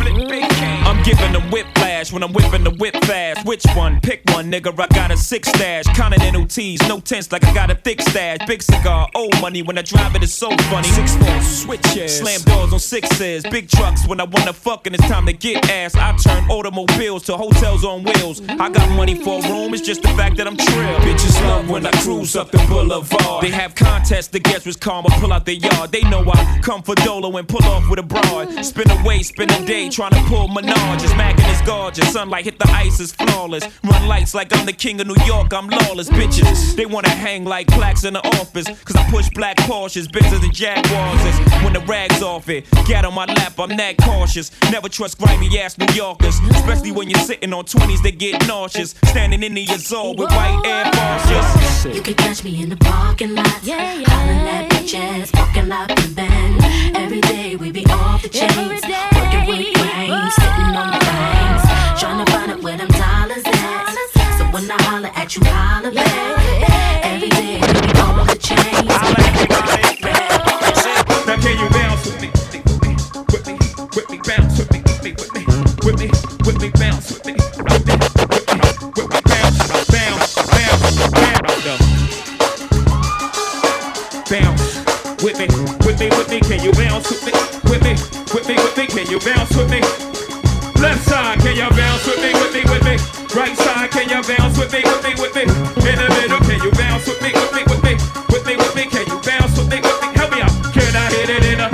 giving 1.05 1.33
them 1.33 1.51
whiplash 1.51 2.11
when 2.11 2.23
I'm 2.23 2.33
whipping 2.33 2.63
the 2.63 2.71
whip 2.71 2.95
fast. 3.05 3.45
Which 3.45 3.63
one? 3.75 4.01
Pick 4.01 4.23
one, 4.31 4.51
nigga. 4.51 4.77
I 4.77 4.87
got 4.87 5.11
a 5.11 5.17
six 5.17 5.47
stash. 5.49 5.85
Continental 5.95 6.47
tees, 6.47 6.81
no 6.87 6.99
tense 6.99 7.31
like 7.31 7.45
I 7.45 7.53
got 7.53 7.69
a 7.69 7.75
thick 7.75 8.01
stash. 8.01 8.39
Big 8.47 8.63
cigar, 8.63 9.07
old 9.13 9.39
money 9.39 9.61
when 9.61 9.77
I 9.77 9.83
drive 9.83 10.15
it, 10.15 10.17
it 10.17 10.23
is 10.23 10.33
so 10.33 10.49
funny. 10.71 10.87
Six 10.87 11.15
four 11.15 11.41
switches, 11.41 12.17
slam 12.17 12.41
doors 12.41 12.73
on 12.73 12.79
sixes. 12.79 13.43
Big 13.43 13.69
trucks 13.69 14.07
when 14.07 14.19
I 14.19 14.23
wanna 14.23 14.53
fuck 14.53 14.87
and 14.87 14.95
it's 14.95 15.07
time 15.07 15.27
to 15.27 15.33
get 15.33 15.69
ass. 15.69 15.95
I 15.95 16.15
turn 16.17 16.49
automobiles 16.49 17.23
to 17.25 17.37
hotels 17.37 17.85
on 17.85 18.03
wheels. 18.03 18.41
I 18.49 18.69
got 18.69 18.89
money 18.97 19.15
for 19.15 19.45
a 19.45 19.49
room, 19.49 19.73
it's 19.73 19.85
just 19.85 20.01
the 20.01 20.09
fact 20.09 20.37
that 20.37 20.47
I'm 20.47 20.57
trill. 20.57 20.99
Bitches 20.99 21.39
love 21.47 21.69
when 21.69 21.85
I 21.85 21.91
cruise 22.01 22.35
up 22.35 22.49
the 22.51 22.57
boulevard. 22.67 23.43
They 23.43 23.51
have 23.51 23.75
contests 23.75 24.29
to 24.29 24.39
guess 24.39 24.65
which 24.65 24.79
karma 24.79 25.09
pull 25.19 25.31
out 25.31 25.45
the 25.45 25.55
yard. 25.55 25.91
They 25.91 26.01
know 26.01 26.23
I 26.27 26.59
come 26.63 26.81
for 26.81 26.95
Dolo 26.95 27.37
and 27.37 27.47
pull 27.47 27.63
off 27.65 27.87
with 27.89 27.99
a 27.99 28.03
broad. 28.03 28.65
Spin 28.65 28.89
away, 28.89 29.21
spend 29.21 29.51
a 29.51 29.65
day 29.65 29.89
trying 29.89 30.11
to 30.11 30.21
pull 30.23 30.47
menages. 30.95 31.15
Mackin' 31.17 31.45
is 31.45 31.61
gorgeous, 31.61 32.11
sunlight 32.11 32.45
hit 32.45 32.59
the 32.59 32.69
ice 32.71 32.99
is 32.99 33.11
flawless. 33.11 33.63
Run 33.83 34.07
lights 34.07 34.33
like 34.33 34.55
I'm 34.55 34.65
the 34.65 34.73
king 34.73 34.99
of 35.01 35.07
New 35.07 35.15
York, 35.25 35.53
I'm 35.53 35.67
lawless. 35.67 36.09
Bitches, 36.09 36.75
they 36.75 36.85
wanna 36.85 37.09
hang 37.09 37.45
like 37.45 37.67
plaques 37.67 38.03
in 38.03 38.13
the 38.13 38.25
office. 38.39 38.67
Cause 38.83 38.95
I 38.95 39.09
push 39.09 39.29
black 39.29 39.57
Porsches, 39.57 40.07
Benzes 40.07 40.43
and 40.43 40.53
Jaguars. 40.53 41.19
It's 41.25 41.63
when 41.63 41.73
the 41.73 41.81
rags 41.81 42.21
off 42.21 42.49
it. 42.49 42.65
Get 42.85 43.05
on 43.05 43.13
my 43.13 43.25
lap, 43.25 43.59
I'm 43.59 43.75
that 43.77 43.97
cautious. 43.97 44.51
Never 44.71 44.89
trust 44.89 45.17
grimy 45.17 45.59
ass 45.59 45.77
New 45.77 45.93
Yorkers. 45.93 46.39
Especially 46.51 46.91
when 46.91 47.09
you're 47.09 47.19
sitting 47.19 47.53
on 47.53 47.65
20s, 47.65 48.01
they 48.03 48.11
get 48.11 48.45
nauseous. 48.47 48.95
Standing 49.05 49.43
in 49.43 49.53
the 49.53 49.65
Azor 49.69 50.13
with 50.17 50.29
white 50.31 50.61
Air 50.65 50.91
Forces. 50.93 51.95
You 51.95 52.01
can 52.01 52.13
catch 52.15 52.43
me 52.43 52.61
in 52.61 52.69
the 52.69 52.77
parking 52.77 53.35
lot, 53.35 53.63
yeah, 53.63 53.93
yeah. 53.93 54.09
hollering 54.09 54.47
at 54.47 54.69
bitches, 54.71 55.27
fucking 55.29 55.71
up 55.71 55.89
and 55.89 56.15
bend. 56.15 56.95
Every 56.95 57.21
day 57.21 57.55
we 57.55 57.71
be 57.71 57.85
off 57.87 58.21
the 58.21 58.29
chains, 58.29 58.55
working 58.55 59.45
with 59.47 59.74
brains, 60.07 60.33
sitting 60.35 60.75
on 60.75 60.91
things, 60.99 61.63
trying 61.99 62.25
to 62.25 62.31
find 62.31 62.51
out 62.51 62.61
where 62.61 62.77
them 62.77 62.87
dollars 62.87 63.43
at. 63.45 63.95
So 64.37 64.45
when 64.53 64.69
I 64.69 64.81
holler 64.83 65.11
at 65.15 65.35
you, 65.35 65.43
holler 65.45 65.91
back. 65.91 67.05
Every 67.05 67.29
day 67.29 67.59
off 67.97 68.27
the 68.27 68.37
chains. 68.37 68.87
Now 71.25 71.37
can 71.41 71.57
you 71.59 71.69
bounce 71.69 72.05
with 72.05 72.21
me? 72.21 72.29
With 73.31 73.47
me, 73.47 73.57
with 73.95 74.09
me, 74.09 74.17
bounce 74.25 74.57
with 74.59 74.71
me, 74.71 74.81
with 74.85 75.03
me, 75.03 75.11
with 75.15 75.33
me, 75.33 75.41
with 75.85 75.97
me, 75.99 76.07
with 76.45 76.61
me, 76.61 76.69
bounce 76.69 77.11
with 77.11 77.25
me, 77.25 77.33
with 77.33 77.65
with 77.71 77.85
me, 77.87 77.93
with 78.95 79.09
me, 79.09 79.21
bounce, 79.25 79.57
bounce, 79.89 80.35
bounce, 80.45 80.95
bounce, 80.97 81.49
bounce 84.29 85.23
with 85.23 85.37
me, 85.39 85.47
with 85.85 85.99
me, 85.99 86.07
with 86.09 86.29
me. 86.29 86.39
Can 86.41 86.59
you 86.63 86.71
bounce 86.73 87.09
with 87.09 87.25
me? 87.25 87.44
With 88.35 88.49
me, 88.49 88.55
with 88.55 88.75
me. 88.75 88.85
Can 88.87 89.07
you 89.07 89.17
bounce 89.23 89.55
with 89.55 89.71
me? 89.71 89.79
Left 90.83 91.07
side, 91.07 91.39
can 91.39 91.55
you 91.55 91.71
bounce 91.71 92.03
with 92.03 92.19
me, 92.19 92.35
with 92.35 92.51
me, 92.51 92.67
with 92.67 92.83
me? 92.83 92.99
Right 93.31 93.55
side, 93.55 93.91
can 93.95 94.11
you 94.11 94.19
bounce 94.27 94.59
with 94.59 94.75
me, 94.75 94.83
with 94.83 95.03
me, 95.07 95.15
with 95.15 95.35
me? 95.39 95.43
In 95.87 95.95
the 95.95 96.07
middle, 96.19 96.43
can 96.43 96.59
you 96.59 96.71
bounce 96.75 97.07
with 97.07 97.21
me, 97.23 97.31
with 97.31 97.53
me, 97.55 97.63
with 97.63 97.79
me, 97.79 97.95
with 98.27 98.43
me, 98.43 98.55
with 98.59 98.75
me? 98.75 98.83
Can 98.91 99.07
you 99.07 99.23
bounce 99.23 99.55
with 99.55 99.71
me, 99.71 99.79
with 99.79 99.99
me? 100.03 100.07
Help 100.19 100.35
me 100.35 100.43
out. 100.43 100.51
Can 100.75 100.91
I 100.99 101.07
hit 101.15 101.31
it 101.31 101.45
in 101.47 101.63
a? 101.63 101.71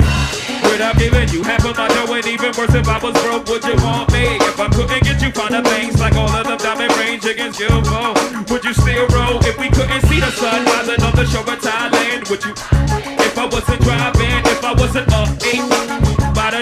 Without 0.70 0.94
giving 1.02 1.28
you 1.34 1.42
half 1.42 1.66
of 1.66 1.76
my 1.76 1.88
dough, 1.98 2.14
and 2.14 2.26
even 2.30 2.54
worse 2.54 2.74
if 2.78 2.86
I 2.86 2.98
was 3.02 3.14
broke, 3.26 3.42
would 3.50 3.64
you 3.66 3.74
want 3.82 4.12
me? 4.14 4.38
If 4.46 4.60
I 4.60 4.68
couldn't 4.70 5.02
get 5.02 5.18
you 5.18 5.34
a 5.34 5.62
banks 5.66 5.98
like 5.98 6.14
all 6.14 6.30
of 6.30 6.46
them 6.46 6.58
diamond 6.62 7.26
against 7.26 7.58
you, 7.58 7.74
oh, 7.90 8.14
would 8.50 8.62
you 8.62 8.72
still 8.72 9.10
roll? 9.10 9.42
If 9.42 9.58
we 9.58 9.66
couldn't 9.66 10.02
see 10.06 10.20
the 10.22 10.30
sun 10.30 10.64
rising 10.70 11.02
on 11.02 11.10
the 11.18 11.26
shore 11.26 11.42
of 11.42 11.58
Thailand, 11.58 12.30
would 12.30 12.44
you? 12.44 12.71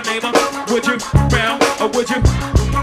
By 0.05 0.19
the 0.19 0.29
uh, 0.33 0.67
would 0.73 0.87
you 0.87 0.97
round 1.37 1.63
or 1.81 1.89
would 1.93 2.09
you? 2.09 2.21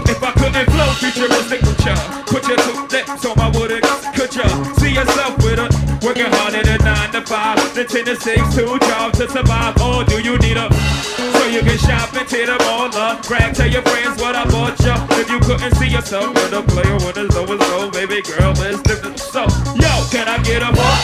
If 0.06 0.22
I 0.22 0.32
couldn't 0.38 0.66
flow 0.70 0.90
futuristic, 1.02 1.62
would 1.62 1.80
ya? 1.84 1.96
Put 2.26 2.46
your 2.46 2.58
two 2.58 2.86
lips 2.94 3.24
on 3.26 3.34
my 3.36 3.50
wood, 3.50 3.82
could 4.14 4.34
ya? 4.34 4.46
See 4.78 4.94
yourself 4.94 5.36
with 5.42 5.58
a 5.58 5.66
working 6.02 6.30
harder 6.38 6.62
than 6.62 6.78
nine 6.84 7.10
to 7.12 7.22
five, 7.22 7.58
the 7.74 7.84
ten 7.84 8.04
to 8.06 8.16
six, 8.16 8.40
two 8.54 8.78
jobs 8.86 9.18
to 9.18 9.28
survive. 9.28 9.74
Or 9.82 10.04
do 10.04 10.22
you 10.22 10.38
need 10.38 10.56
a 10.56 10.70
so 10.70 11.46
you 11.46 11.60
can 11.60 11.78
shop 11.78 12.14
and 12.14 12.28
tear 12.28 12.46
them 12.46 12.60
all 12.62 12.94
up? 12.94 13.26
Brag, 13.26 13.54
tell 13.54 13.68
your 13.68 13.82
friends 13.82 14.20
what 14.20 14.36
I 14.36 14.44
bought 14.46 14.78
ya. 14.80 14.94
If 15.18 15.28
you 15.30 15.40
couldn't 15.40 15.74
see 15.76 15.88
yourself 15.88 16.34
with 16.34 16.52
a 16.52 16.62
player 16.62 16.98
when 17.02 17.18
it's 17.18 17.34
over, 17.34 17.58
so 17.58 17.90
baby 17.90 18.22
girl, 18.22 18.54
let's 18.62 18.78
live 18.86 19.04
it. 19.04 19.18
So, 19.18 19.42
yo, 19.74 19.92
can 20.12 20.28
I 20.28 20.38
get 20.42 20.62
a 20.62 20.70
more? 20.70 20.98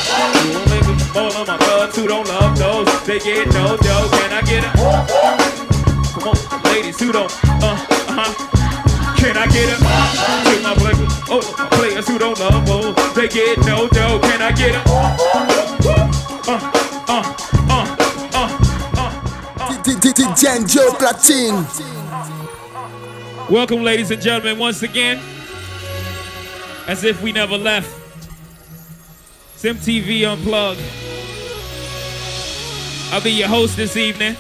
All 1.17 1.33
of 1.33 1.47
my 1.47 1.57
thugs 1.59 1.97
who 1.97 2.07
don't 2.07 2.29
love 2.29 2.59
those, 2.59 3.07
they 3.07 3.19
get 3.19 3.49
no 3.49 3.77
dough. 3.77 4.09
Can 4.13 4.33
I 4.33 4.43
get 4.43 4.65
a 4.65 5.44
Come 6.95 7.09
on, 7.09 7.13
who 7.13 7.13
don't, 7.13 7.33
uh, 7.45 7.67
uh-huh. 7.67 9.17
Can 9.17 9.37
I 9.37 9.47
get 9.47 9.69
a 9.69 9.77
to 9.79 10.63
my 10.63 10.75
players? 10.75 10.99
Oh, 11.29 11.69
players 11.73 12.07
who 12.07 12.19
don't 12.19 12.39
love 12.39 12.67
more, 12.69 12.93
they 13.15 13.29
get 13.29 13.59
no 13.59 13.89
dough. 13.89 14.21
Can 14.21 14.43
I 14.43 14.53
get 14.53 14.75
a 14.75 14.83
uh, 14.87 16.69
uh, 17.09 17.23
DJ 19.83 20.73
Joe 20.73 20.91
Platine. 20.93 21.65
Welcome, 23.51 23.83
ladies 23.83 24.11
and 24.11 24.23
gentlemen, 24.23 24.59
once 24.59 24.83
again. 24.83 25.21
As 26.87 27.03
if 27.03 27.23
we 27.23 27.33
never 27.33 27.57
left. 27.57 27.91
It's 29.55 29.65
MTV 29.65 30.31
Unplugged. 30.31 30.83
I'll 33.13 33.23
be 33.23 33.31
your 33.31 33.49
host 33.49 33.77
this 33.77 33.97
evening. 33.97 34.37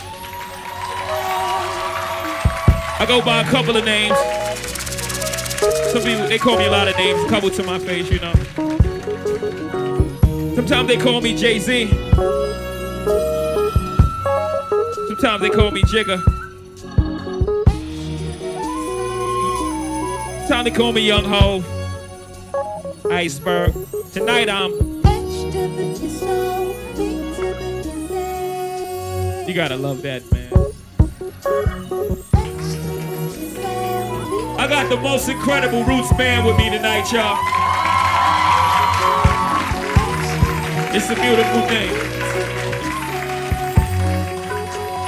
I 2.96 3.06
go 3.06 3.20
by 3.22 3.40
a 3.40 3.44
couple 3.44 3.76
of 3.76 3.84
names. 3.84 4.16
Some 5.92 6.02
people, 6.02 6.28
they 6.28 6.38
call 6.38 6.56
me 6.56 6.66
a 6.66 6.70
lot 6.70 6.88
of 6.88 6.96
names, 6.96 7.20
a 7.24 7.28
couple 7.28 7.50
to 7.50 7.62
my 7.64 7.78
face, 7.78 8.10
you 8.10 8.20
know. 8.20 8.32
Sometimes 10.54 10.88
they 10.88 10.96
call 10.96 11.20
me 11.20 11.36
Jay 11.36 11.58
Z. 11.58 11.88
Sometimes 15.08 15.42
they 15.42 15.50
call 15.50 15.70
me 15.72 15.82
Jigga. 15.82 16.22
Sometimes 20.46 20.64
they 20.64 20.70
call 20.70 20.92
me 20.92 21.00
Young 21.00 21.24
Ho. 21.24 21.64
Iceberg. 23.10 23.74
Tonight 24.12 24.48
I'm. 24.48 24.72
You 29.46 29.54
gotta 29.54 29.76
love 29.76 30.02
that, 30.02 30.22
man. 30.32 30.44
I 34.64 34.66
got 34.66 34.88
the 34.88 34.96
most 34.96 35.28
incredible 35.28 35.84
roots 35.84 36.10
band 36.14 36.46
with 36.46 36.56
me 36.56 36.70
tonight, 36.70 37.12
y'all. 37.12 37.36
It's 40.96 41.10
a 41.10 41.14
beautiful 41.14 41.60
thing. 41.68 41.92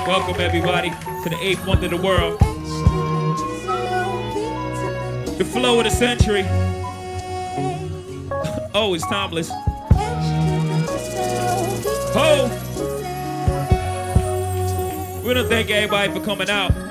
Welcome, 0.06 0.42
everybody, 0.42 0.90
to 1.22 1.30
the 1.30 1.38
eighth 1.40 1.66
wonder 1.66 1.86
of 1.86 1.92
the 1.92 1.96
world. 1.96 2.38
The 5.38 5.44
flow 5.46 5.78
of 5.78 5.84
the 5.84 5.90
century. 5.90 6.44
oh, 8.74 8.92
it's 8.94 9.06
timeless. 9.06 9.48
Oh! 12.14 12.50
We 15.24 15.32
don't 15.32 15.48
thank 15.48 15.70
everybody 15.70 16.12
for 16.12 16.20
coming 16.20 16.50
out. 16.50 16.85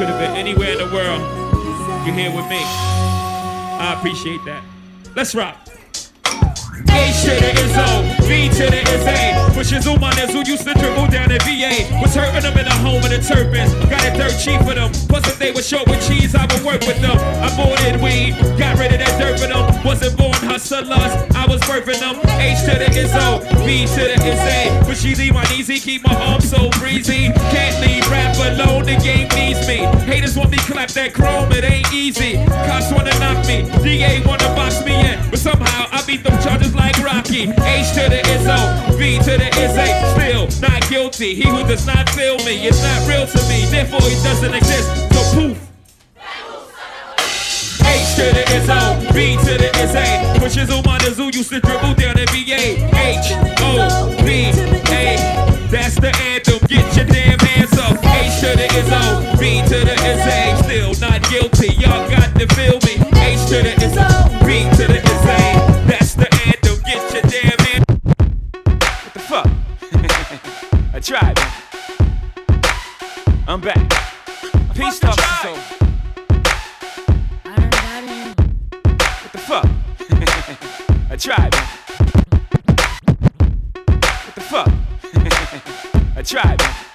Could 0.00 0.08
have 0.08 0.18
been 0.18 0.34
anywhere 0.34 0.70
in 0.70 0.78
the 0.78 0.86
world. 0.86 1.20
You're 2.06 2.14
here 2.14 2.34
with 2.34 2.48
me. 2.48 2.62
I 2.62 3.94
appreciate 3.98 4.42
that. 4.46 4.64
Let's 5.14 5.34
rock. 5.34 5.62
To 5.66 5.72
the 6.86 7.52
is 7.60 7.76
O, 7.76 8.19
V 8.30 8.48
to 8.48 8.70
the 8.70 8.78
is 8.94 9.06
A. 9.10 9.50
Pushes 9.54 9.86
Umanas 9.86 10.30
who 10.30 10.46
used 10.46 10.62
to 10.62 10.72
dribble 10.74 11.08
down 11.08 11.32
at 11.32 11.42
VA. 11.42 11.82
Was 12.00 12.14
hurting 12.14 12.46
them 12.46 12.56
in 12.56 12.64
the 12.64 12.76
home 12.78 13.02
of 13.02 13.10
the 13.10 13.18
Terrapins. 13.18 13.74
Got 13.90 14.06
it 14.06 14.14
dirt 14.14 14.38
cheap 14.38 14.62
for 14.62 14.72
them. 14.72 14.92
Plus, 15.10 15.26
if 15.26 15.36
they 15.40 15.50
were 15.50 15.62
short 15.62 15.88
with 15.88 15.98
cheese, 16.06 16.36
I 16.36 16.46
would 16.46 16.62
work 16.62 16.80
with 16.86 17.02
them. 17.02 17.18
I 17.18 17.50
in 17.90 18.00
weed, 18.00 18.38
got 18.56 18.78
rid 18.78 18.92
of 18.92 19.00
that 19.02 19.18
dirt 19.18 19.40
for 19.40 19.48
them. 19.48 19.66
Wasn't 19.84 20.16
born 20.16 20.38
hustlers, 20.46 20.90
I 21.34 21.44
was 21.48 21.60
birthing 21.62 21.98
them. 21.98 22.22
H 22.38 22.62
to 22.70 22.78
the 22.78 22.88
is 22.94 23.10
O, 23.18 23.42
V 23.66 23.86
to 23.98 24.02
the 24.06 24.18
A. 24.22 24.94
She 25.00 25.14
leave 25.14 25.32
my 25.32 25.46
easy, 25.56 25.80
keep 25.80 26.04
my 26.04 26.14
arms 26.14 26.50
so 26.50 26.68
breezy. 26.78 27.32
Can't 27.48 27.80
leave 27.80 28.04
rap 28.10 28.36
alone, 28.36 28.84
the 28.84 28.96
game 29.00 29.28
needs 29.34 29.66
me. 29.66 29.78
Haters 30.04 30.36
want 30.36 30.50
me 30.50 30.58
clap 30.58 30.90
that 30.90 31.14
chrome, 31.14 31.50
it 31.52 31.64
ain't 31.64 31.90
easy. 31.90 32.36
Cops 32.68 32.92
wanna 32.92 33.18
knock 33.18 33.46
me, 33.46 33.64
DA 33.82 34.20
wanna 34.26 34.52
box 34.54 34.84
me 34.84 34.92
in. 34.92 35.18
But 35.30 35.38
somehow 35.38 35.88
I 35.90 36.04
beat 36.06 36.22
them 36.22 36.36
charges 36.42 36.74
like 36.74 36.98
Rocky. 36.98 37.48
H 37.48 37.96
to 37.96 38.12
the 38.12 38.19
is 38.28 38.46
O, 38.46 38.96
V 38.96 39.18
to 39.18 39.38
the 39.38 39.48
A. 39.48 39.70
Still 40.14 40.60
not 40.60 40.88
guilty. 40.88 41.34
He 41.34 41.48
who 41.48 41.62
does 41.66 41.86
not 41.86 42.08
feel 42.10 42.36
me 42.38 42.66
is 42.66 42.82
not 42.82 43.08
real 43.08 43.26
to 43.26 43.40
me. 43.48 43.64
Therefore, 43.70 44.02
he 44.02 44.16
doesn't 44.22 44.54
exist. 44.54 44.88
So 45.12 45.22
poof. 45.34 45.58
H 47.86 48.14
to 48.16 48.26
the 48.32 48.44
is 48.54 48.68
O, 48.68 48.98
V 49.12 49.36
to 49.36 49.58
the 49.58 49.70
is 49.80 49.94
A. 49.94 50.38
Pushes 50.38 50.70
Umanas 50.70 51.16
who 51.16 51.30
used 51.36 51.50
to 51.50 51.60
dribble 51.60 51.94
down 51.94 52.14
the 52.16 52.26
VA. 52.30 52.78
H 52.94 53.32
O 53.60 54.14
V 54.22 54.52
A. 54.92 55.16
That's 55.70 55.94
the 55.96 56.14
anthem. 56.30 56.58
Get 56.68 56.96
your 56.96 57.06
damn 57.06 57.38
hands 57.38 57.76
up. 57.78 57.96
H 58.04 58.40
to 58.40 58.56
the 58.56 58.66
is 58.78 58.90
O, 58.92 59.36
V 59.38 59.62
to 59.62 59.78
the 59.84 59.94
A. 59.94 60.62
Still 60.64 61.08
not 61.08 61.22
guilty. 61.30 61.74
Y'all 61.74 62.08
got 62.10 62.34
to 62.38 62.46
feel 62.54 62.78
me. 62.86 63.00
H 63.18 63.40
to 63.48 63.62
the 63.62 63.74
is 63.82 63.96
O, 63.96 64.28
V 64.44 64.68
to 64.76 64.86
the 64.86 64.98
is 64.98 65.69
I 71.00 71.02
tried. 71.02 71.38
I'm 73.48 73.62
back. 73.62 73.88
Peace 74.74 75.00
talk 75.00 75.16
is 75.16 75.46
over. 75.46 75.60
What 79.22 79.32
the 79.32 79.38
fuck? 79.38 79.64
I 81.10 81.16
tried. 81.16 81.54
What 84.26 84.34
the 84.34 84.42
fuck? 84.42 84.68
I 86.18 86.22
tried. 86.22 86.89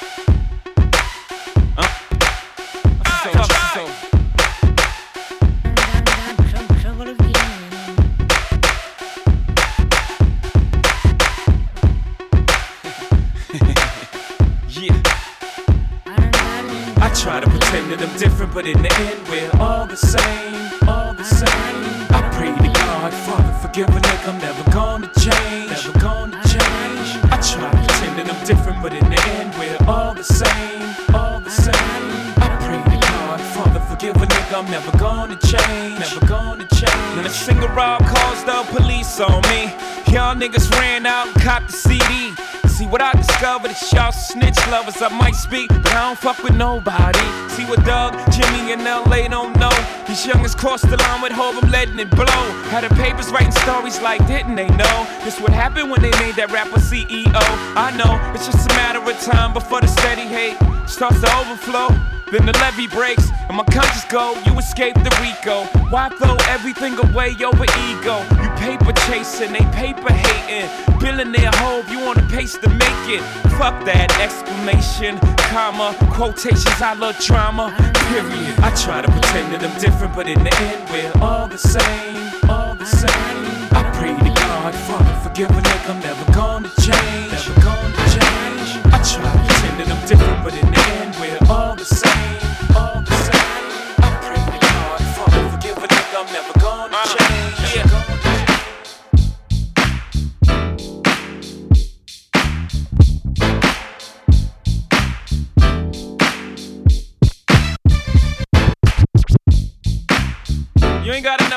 But 18.66 18.76
in 18.76 18.82
the 18.82 18.93
end, 18.93 19.28
we're 19.30 19.61
all 19.61 19.86
the 19.86 19.95
same, 19.95 20.72
all 20.88 21.13
the 21.13 21.24
same. 21.24 21.76
I 22.09 22.22
pray 22.34 22.51
to 22.51 22.80
God, 22.80 23.13
Father, 23.13 23.53
forgive 23.61 23.89
a 23.89 23.99
nigga, 23.99 24.34
I'm 24.34 24.39
never 24.39 24.72
gonna 24.72 25.09
change, 25.20 25.70
never 25.70 25.99
gonna 25.99 26.41
change. 26.43 27.07
I 27.32 27.38
try 27.41 27.70
to 27.70 27.78
pretend 27.78 28.18
that 28.18 28.28
I'm 28.34 28.45
different, 28.45 28.82
but 28.82 28.93
in 28.93 29.07
the 29.09 29.22
end, 29.38 29.53
we're 29.59 29.78
all 29.88 30.13
the 30.13 30.24
same, 30.24 30.82
all 31.13 31.39
the 31.39 31.51
same. 31.51 31.76
I 32.38 32.47
pray 32.66 32.82
to 32.82 33.07
God, 33.07 33.39
Father, 33.53 33.80
forgive 33.82 34.16
a 34.16 34.26
nigga, 34.26 34.57
I'm 34.57 34.72
never 34.72 34.97
gonna 34.97 35.38
change, 35.38 35.99
never 35.99 36.26
gonna 36.26 36.68
change. 36.74 37.16
Then 37.16 37.26
a 37.26 37.30
single 37.30 37.70
rob 37.70 38.03
calls 38.05 38.43
the 38.45 38.63
police 38.76 39.20
on 39.20 39.41
me. 39.49 39.74
Y'all 40.11 40.36
niggas 40.36 40.72
ran 40.80 41.05
out 41.05 41.28
and 41.28 41.36
copped 41.41 41.68
the 41.68 41.74
CD. 41.74 42.34
See 42.76 42.88
what 42.88 43.01
I 43.01 43.13
discovered 43.13 43.72
is 43.72 43.93
y'all 43.93 44.11
snitch 44.11 44.57
lovers. 44.68 45.01
I 45.01 45.07
might 45.07 45.36
speak, 45.36 45.70
but 45.70 45.88
I 45.93 46.07
don't 46.07 46.20
fuck 46.20 46.43
with 46.43 46.55
nobody. 46.55 47.24
See 47.47 47.63
what 47.63 47.86
Doug, 47.86 48.13
And 48.86 49.09
LA 49.09 49.27
don't 49.27 49.57
know. 49.57 49.71
These 50.07 50.27
youngers 50.27 50.53
crossed 50.53 50.88
the 50.89 50.97
line 50.97 51.21
with 51.21 51.31
hope, 51.31 51.61
I'm 51.63 51.71
letting 51.71 51.97
it 51.97 52.09
blow. 52.11 52.25
Had 52.69 52.83
the 52.83 52.93
papers 52.95 53.31
writing 53.31 53.51
stories 53.51 53.99
like, 54.01 54.25
didn't 54.27 54.55
they 54.55 54.67
know? 54.67 55.07
This 55.23 55.39
would 55.41 55.51
happen 55.51 55.89
when 55.89 56.01
they 56.01 56.11
made 56.19 56.36
that 56.36 56.51
rapper 56.51 56.79
CEO. 56.79 57.33
I 57.33 57.95
know, 57.97 58.19
it's 58.36 58.45
just 58.45 58.69
a 58.69 58.73
matter 58.75 58.99
of 58.99 59.19
time 59.21 59.53
before 59.53 59.81
the 59.81 59.88
steady 59.88 60.27
hate 60.27 60.57
starts 60.88 61.19
to 61.21 61.38
overflow. 61.38 61.89
Then 62.36 62.47
the 62.47 62.51
levee 62.59 62.88
breaks 62.88 63.29
and 63.47 63.55
my 63.55 63.63
conscience 63.63 64.03
go. 64.11 64.38
You 64.45 64.59
escape 64.59 64.95
the 64.95 65.11
RICO. 65.23 65.63
Why 65.89 66.09
throw 66.09 66.36
everything 66.49 66.99
away 66.99 67.33
over 67.41 67.63
ego? 67.63 68.19
You 68.43 68.49
paper 68.59 68.91
chasing, 69.07 69.53
they 69.53 69.63
paper 69.71 70.11
hating. 70.11 70.67
Billionaire 70.99 71.51
hope 71.63 71.89
you 71.89 71.99
on 72.01 72.15
the 72.15 72.23
pace 72.23 72.57
to 72.57 72.67
make 72.67 73.05
it. 73.07 73.21
Fuck 73.55 73.86
that 73.86 74.11
exclamation, 74.19 75.17
comma, 75.47 75.95
quotations. 76.11 76.81
I 76.81 76.91
love 76.95 77.17
drama. 77.19 77.73
Period. 78.11 78.59
I 78.59 78.75
try 78.83 79.01
to 79.01 79.09
pretend 79.09 79.53
that 79.53 79.63
I'm 79.63 79.79
different, 79.79 80.13
but 80.13 80.27
in 80.27 80.43
the 80.43 80.53
end 80.59 80.89
we're 80.91 81.13
all 81.23 81.47
the 81.47 81.57
same, 81.57 82.33
all 82.49 82.75
the 82.75 82.86
same. 82.86 83.47
I 83.71 83.89
pray 83.95 84.11
to 84.11 84.33
God, 84.41 84.75
Father, 84.75 85.15
forgive 85.23 85.51
a 85.51 85.61
nigga, 85.61 85.89
I'm 85.89 85.99
never 86.01 86.25
gonna 86.33 86.67
change, 86.83 87.31
never 87.31 87.61
gonna 87.63 87.95
change. 88.11 88.83
I 88.91 88.99
try 89.07 89.23
to 89.23 89.39
pretend 89.47 89.79
that 89.79 89.88
I'm 89.88 90.05
different, 90.05 90.43
but 90.43 90.53
in 90.53 90.69
the 90.69 90.79
end 90.79 90.95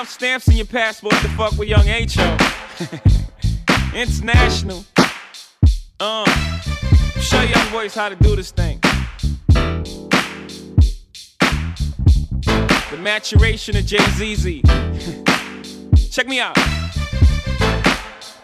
stamps 0.09 0.48
in 0.48 0.56
your 0.56 0.66
passport 0.66 1.14
to 1.14 1.28
fuck 1.30 1.52
with 1.59 1.68
young 1.68 1.86
H.O. 1.86 2.36
International. 3.94 4.84
Uh, 6.00 6.24
show 7.20 7.42
young 7.42 7.70
boys 7.72 7.94
how 7.94 8.09
to 8.09 8.16
do 8.16 8.34
this 8.34 8.50
thing. 8.50 8.80
The 12.90 12.98
maturation 13.00 13.76
of 13.76 13.86
Jay 13.86 13.98
Z. 13.98 14.62
Check 16.11 16.26
me 16.26 16.40
out. 16.40 16.56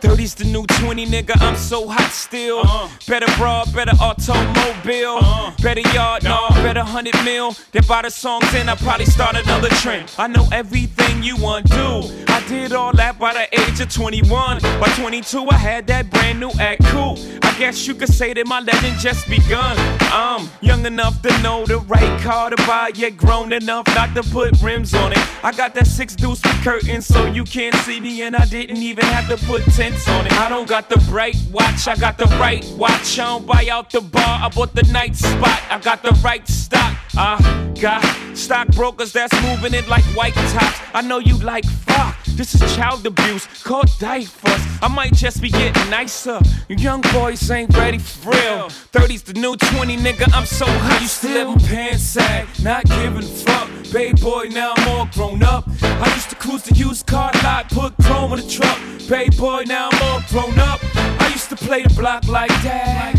30's 0.04 0.34
the 0.34 0.44
new 0.44 0.66
20, 0.66 1.06
nigga. 1.06 1.40
I'm 1.40 1.56
so 1.56 1.88
hot 1.88 2.10
still. 2.10 2.62
Better 3.08 3.26
broad, 3.38 3.72
better 3.72 3.96
automobile. 4.00 5.20
Better 5.62 5.80
yard, 5.94 6.24
no, 6.24 6.48
better 6.62 6.80
100 6.80 7.24
mil. 7.24 7.56
Then 7.72 7.84
by 7.88 8.02
the 8.02 8.10
songs 8.10 8.52
in, 8.54 8.68
I 8.68 8.74
probably 8.76 9.06
start 9.06 9.34
another 9.34 9.70
trend. 9.70 10.12
I 10.18 10.26
know 10.26 10.46
everything 10.52 11.13
you 11.24 11.36
to. 11.36 12.24
I 12.28 12.44
did 12.48 12.72
all 12.72 12.92
that 12.92 13.18
by 13.18 13.32
the 13.32 13.60
age 13.60 13.80
of 13.80 13.88
21. 13.88 14.60
By 14.60 14.88
22, 14.98 15.46
I 15.50 15.54
had 15.54 15.86
that 15.86 16.10
brand 16.10 16.38
new 16.38 16.50
act 16.60 16.84
cool. 16.86 17.18
I 17.42 17.56
guess 17.58 17.86
you 17.86 17.94
could 17.94 18.12
say 18.12 18.34
that 18.34 18.46
my 18.46 18.60
legend 18.60 18.98
just 18.98 19.28
begun. 19.28 19.76
I'm 20.12 20.48
young 20.60 20.84
enough 20.84 21.22
to 21.22 21.42
know 21.42 21.64
the 21.64 21.78
right 21.78 22.20
car 22.20 22.50
to 22.50 22.56
buy, 22.66 22.90
yet 22.94 23.16
grown 23.16 23.52
enough 23.52 23.86
not 23.94 24.14
to 24.14 24.22
put 24.22 24.60
rims 24.60 24.92
on 24.94 25.12
it. 25.12 25.44
I 25.44 25.52
got 25.52 25.74
that 25.74 25.86
six 25.86 26.14
deuce 26.14 26.42
with 26.42 26.62
curtains, 26.62 27.06
so 27.06 27.26
you 27.26 27.44
can't 27.44 27.74
see 27.76 28.00
me, 28.00 28.22
and 28.22 28.36
I 28.36 28.44
didn't 28.44 28.78
even 28.78 29.04
have 29.04 29.28
to 29.28 29.46
put 29.46 29.62
tents 29.72 30.06
on 30.08 30.26
it. 30.26 30.32
I 30.32 30.48
don't 30.48 30.68
got 30.68 30.90
the 30.90 30.98
bright 31.08 31.36
watch, 31.50 31.88
I 31.88 31.96
got 31.96 32.18
the 32.18 32.26
right 32.38 32.64
watch. 32.76 33.18
I 33.18 33.24
don't 33.24 33.46
buy 33.46 33.66
out 33.70 33.90
the 33.90 34.00
bar, 34.00 34.40
I 34.42 34.48
bought 34.48 34.74
the 34.74 34.82
night 34.92 35.16
spot. 35.16 35.60
I 35.70 35.78
got 35.78 36.02
the 36.02 36.12
right 36.22 36.46
stock. 36.46 36.96
I 37.16 37.72
got 37.80 38.02
stockbrokers 38.36 39.12
that's 39.12 39.34
moving 39.42 39.74
it 39.74 39.88
like 39.88 40.04
white 40.16 40.34
tops. 40.34 40.80
I 40.92 41.00
know 41.00 41.18
you 41.18 41.36
like 41.38 41.64
fuck. 41.64 42.16
This 42.36 42.54
is 42.54 42.76
child 42.76 43.06
abuse, 43.06 43.46
called 43.62 43.90
diapers. 44.00 44.62
I 44.82 44.88
might 44.88 45.12
just 45.14 45.40
be 45.40 45.50
getting 45.50 45.88
nicer. 45.90 46.40
You 46.68 46.76
young 46.76 47.00
boys 47.12 47.48
ain't 47.50 47.76
ready 47.76 47.98
for 47.98 48.30
real. 48.30 48.68
30's 48.92 49.22
the 49.22 49.34
new 49.34 49.56
20, 49.56 49.96
nigga. 49.98 50.32
I'm 50.34 50.46
so 50.46 50.66
hot. 50.66 51.00
Used 51.00 51.20
to 51.20 51.28
live 51.28 51.48
in 51.48 51.60
pants 51.60 52.02
sag, 52.02 52.48
not 52.62 52.84
giving 52.86 53.18
a 53.18 53.22
fuck. 53.22 53.70
Baby 53.92 54.20
boy, 54.20 54.48
now 54.50 54.74
I'm 54.76 54.88
all 54.88 55.06
grown 55.06 55.42
up. 55.44 55.68
I 55.82 56.12
used 56.14 56.30
to 56.30 56.36
cruise 56.36 56.64
the 56.64 56.74
used 56.74 57.06
car 57.06 57.30
lot, 57.44 57.70
put 57.70 57.94
chrome 58.02 58.32
in 58.32 58.40
the 58.40 58.48
truck. 58.48 58.78
Baby 59.08 59.36
boy, 59.36 59.64
now 59.66 59.90
I'm 59.92 60.02
all 60.02 60.22
grown 60.28 60.58
up. 60.58 60.80
I 61.22 61.28
used 61.32 61.50
to 61.50 61.56
play 61.56 61.82
the 61.82 61.94
block 61.94 62.26
like 62.26 62.50
that. 62.62 63.14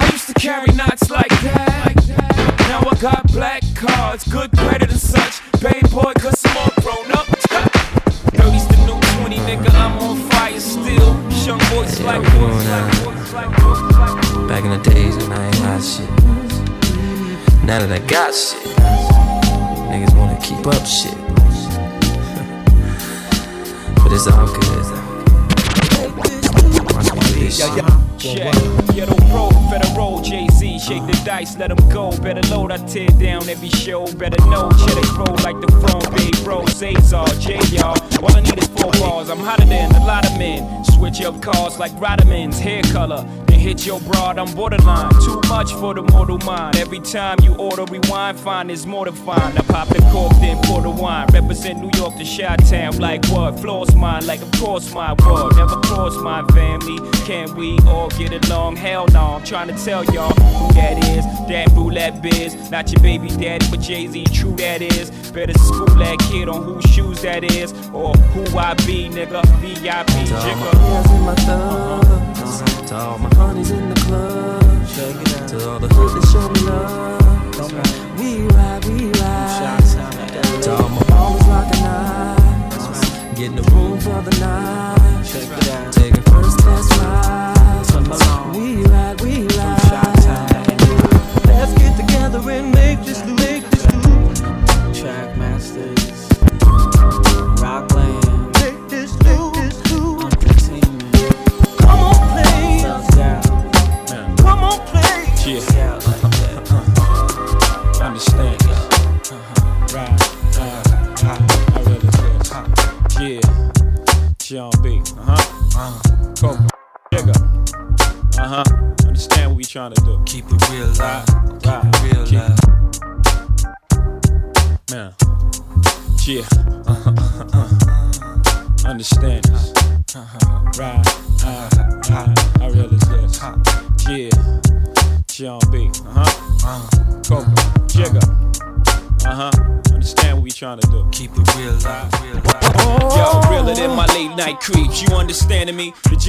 I 0.00 0.10
used 0.10 0.26
to 0.26 0.34
carry 0.34 0.72
knots 0.74 1.10
like 1.10 1.28
that. 1.28 2.27
Now 2.68 2.80
I 2.86 2.94
got 3.00 3.26
black 3.32 3.62
cards, 3.74 4.24
good 4.28 4.50
credit 4.52 4.90
and 4.90 5.00
such. 5.00 5.40
Baby 5.62 5.88
boy, 5.88 6.12
cause 6.18 6.44
I'm 6.44 6.56
all 6.58 6.70
grown 6.82 7.10
up. 7.12 7.26
30's 8.36 8.66
the 8.68 8.76
new 8.86 9.00
20, 9.20 9.36
nigga. 9.48 9.70
I'm 9.74 9.98
on 9.98 10.18
fire 10.28 10.60
still. 10.60 11.16
Young 11.46 11.58
boys 11.70 11.98
like 12.02 12.22
boys 12.22 12.66
like 12.68 13.04
boys 13.04 13.32
like 13.32 13.50
boys 13.62 13.80
like 13.96 14.20
boys. 14.20 14.48
Back 14.48 14.64
in 14.64 14.70
the 14.70 14.78
days 14.90 15.16
when 15.16 15.32
I 15.32 15.46
ain't 15.46 15.54
had 15.56 15.82
shit. 15.82 16.10
Now 17.64 17.78
that 17.80 17.90
I 17.90 17.98
got 18.06 18.34
shit, 18.34 18.62
niggas 19.88 20.14
wanna 20.14 20.36
keep 20.42 20.66
up 20.66 20.84
shit. 20.84 21.16
but 23.96 24.12
it's 24.12 24.26
all 24.26 24.46
good. 24.46 25.07
Do 27.38 27.44
this 27.44 27.58
shit. 27.58 27.84
Check. 28.18 28.52
Ghetto 28.94 29.14
Pro, 29.30 29.48
Federal, 29.70 30.20
Jay 30.22 30.48
Z, 30.48 30.80
shake 30.80 31.06
the 31.06 31.22
dice, 31.24 31.56
let 31.56 31.68
them 31.68 31.88
go. 31.88 32.10
Better 32.18 32.42
load, 32.48 32.72
I 32.72 32.78
tear 32.78 33.08
down 33.10 33.48
every 33.48 33.68
show. 33.68 34.12
Better 34.14 34.44
know, 34.46 34.70
cheddar 34.72 35.06
grow 35.14 35.34
like 35.44 35.60
the 35.60 35.70
front, 35.80 36.10
big 36.16 36.34
rose, 36.44 36.82
Azar, 36.82 37.28
J, 37.38 37.60
y'all. 37.70 37.96
All 38.20 38.36
I 38.36 38.40
need 38.40 38.58
is 38.58 38.66
four 38.68 38.90
bars, 38.92 39.30
I'm 39.30 39.38
hotter 39.38 39.66
than 39.66 39.94
a 39.94 40.04
lot 40.04 40.26
of 40.26 40.36
men. 40.36 40.84
Switch 40.84 41.22
up 41.22 41.40
cars 41.40 41.78
like 41.78 41.92
Rodman's 42.00 42.58
hair 42.58 42.82
color. 42.90 43.24
Hit 43.58 43.84
your 43.84 44.00
broad, 44.00 44.38
I'm 44.38 44.54
borderline. 44.54 45.10
Too 45.20 45.40
much 45.48 45.72
for 45.74 45.92
the 45.92 46.02
mortal 46.02 46.38
mind. 46.38 46.76
Every 46.76 47.00
time 47.00 47.38
you 47.42 47.54
order 47.56 47.84
rewind, 47.84 48.38
find 48.38 48.70
is 48.70 48.84
find. 48.84 49.58
I 49.58 49.62
pop 49.62 49.88
the 49.88 50.00
cork, 50.12 50.32
then 50.40 50.56
pour 50.62 50.80
the 50.80 50.90
wine. 50.90 51.26
Represent 51.32 51.80
New 51.80 51.90
York 51.98 52.16
to 52.16 52.24
Shot 52.24 52.60
Town, 52.66 52.96
like 52.98 53.26
what? 53.26 53.58
Floors 53.58 53.94
mine, 53.96 54.26
like 54.26 54.40
of 54.42 54.52
course 54.52 54.94
my 54.94 55.12
world. 55.24 55.56
Never 55.56 55.76
cross 55.80 56.16
my 56.22 56.44
family. 56.54 56.98
Can 57.26 57.54
we 57.56 57.78
all 57.80 58.08
get 58.10 58.32
along? 58.46 58.76
Hell 58.76 59.06
no, 59.08 59.20
I'm 59.34 59.44
trying 59.44 59.68
to 59.68 59.84
tell 59.84 60.04
y'all 60.04 60.32
who 60.32 60.74
that 60.74 61.04
is. 61.08 61.24
That 61.48 61.68
roulette 61.72 62.22
biz, 62.22 62.70
not 62.70 62.90
your 62.92 63.02
baby 63.02 63.28
daddy, 63.28 63.66
but 63.70 63.80
Jay 63.80 64.06
Z, 64.06 64.24
true 64.32 64.54
that 64.56 64.82
is. 64.82 65.10
Better 65.32 65.52
school 65.58 65.86
that 65.96 66.18
kid 66.30 66.48
on 66.48 66.62
whose 66.62 66.84
shoes 66.84 67.22
that 67.22 67.44
is, 67.44 67.72
or 67.92 68.14
who 68.14 68.56
I 68.56 68.74
be, 68.86 69.08
nigga. 69.08 69.44
VIP 69.60 70.06
To 70.06 70.34
all 70.34 70.44
my 70.56 71.02
jigger. 71.02 71.17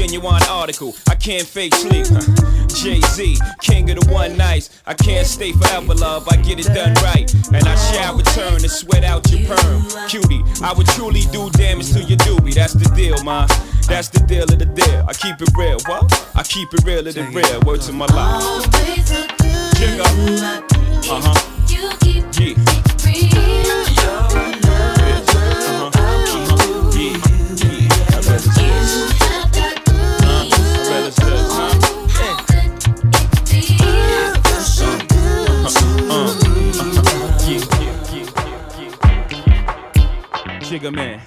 Genuine 0.10 0.42
article. 0.50 0.96
I 1.08 1.14
can't 1.14 1.46
fake 1.46 1.74
sleep. 1.76 2.06
Jay 2.70 3.00
Z, 3.00 3.38
king 3.62 3.90
of 3.92 4.00
the 4.00 4.12
one 4.12 4.36
nights. 4.38 4.82
I 4.88 4.96
can't 4.96 5.28
stay 5.28 5.52
forever, 5.52 5.94
love. 5.94 6.28
I 6.30 6.38
get 6.38 6.60
it 6.60 6.74
done 6.74 6.96
right. 7.04 7.32
And 7.54 7.68
I 7.68 7.76
shall 7.76 8.18
return 8.18 8.60
to 8.60 8.70
sweat 8.70 9.04
out 9.04 9.30
your 9.32 9.42
perm. 9.48 9.84
Cutie, 10.08 10.42
I 10.64 10.74
would 10.74 10.88
truly 10.88 11.22
do 11.32 11.50
damage 11.52 11.92
to 11.94 12.02
your 12.04 12.18
doobie. 12.20 12.56
That's 12.56 12.74
the 12.74 12.90
deal, 12.96 13.24
man. 13.24 13.48
That's 13.88 14.10
the 14.10 14.20
deal 14.22 14.44
of 14.44 14.58
the 14.58 14.66
deal. 14.66 15.06
I 15.08 15.14
keep 15.14 15.40
it 15.42 15.50
real. 15.56 15.78
What? 15.86 16.32
I 16.36 16.42
keep 16.44 16.74
it 16.74 16.84
real 16.84 17.08
of 17.08 17.14
the 17.14 17.24
real. 17.26 17.62
Word 17.62 17.82
to 17.82 17.94
my 17.94 18.08
life. 18.08 18.44
Jigga. 19.78 20.06
Uh 21.10 21.22
huh. 21.22 21.50
Yeah. 22.40 22.79
Jigga 40.80 40.96
man, 40.96 41.20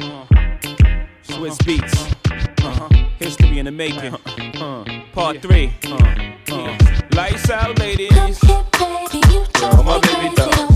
Swizz 1.24 1.58
Beatz, 1.66 2.64
uh-huh. 2.64 2.88
history 3.18 3.58
in 3.58 3.66
the 3.66 3.70
making. 3.70 4.12
Part 5.12 5.42
three. 5.42 5.74
Lights 7.14 7.50
out, 7.50 7.78
ladies. 7.78 8.16
All 9.60 9.82
my 9.82 10.00
baby 10.00 10.34
dogs. 10.34 10.58
And 10.58 10.71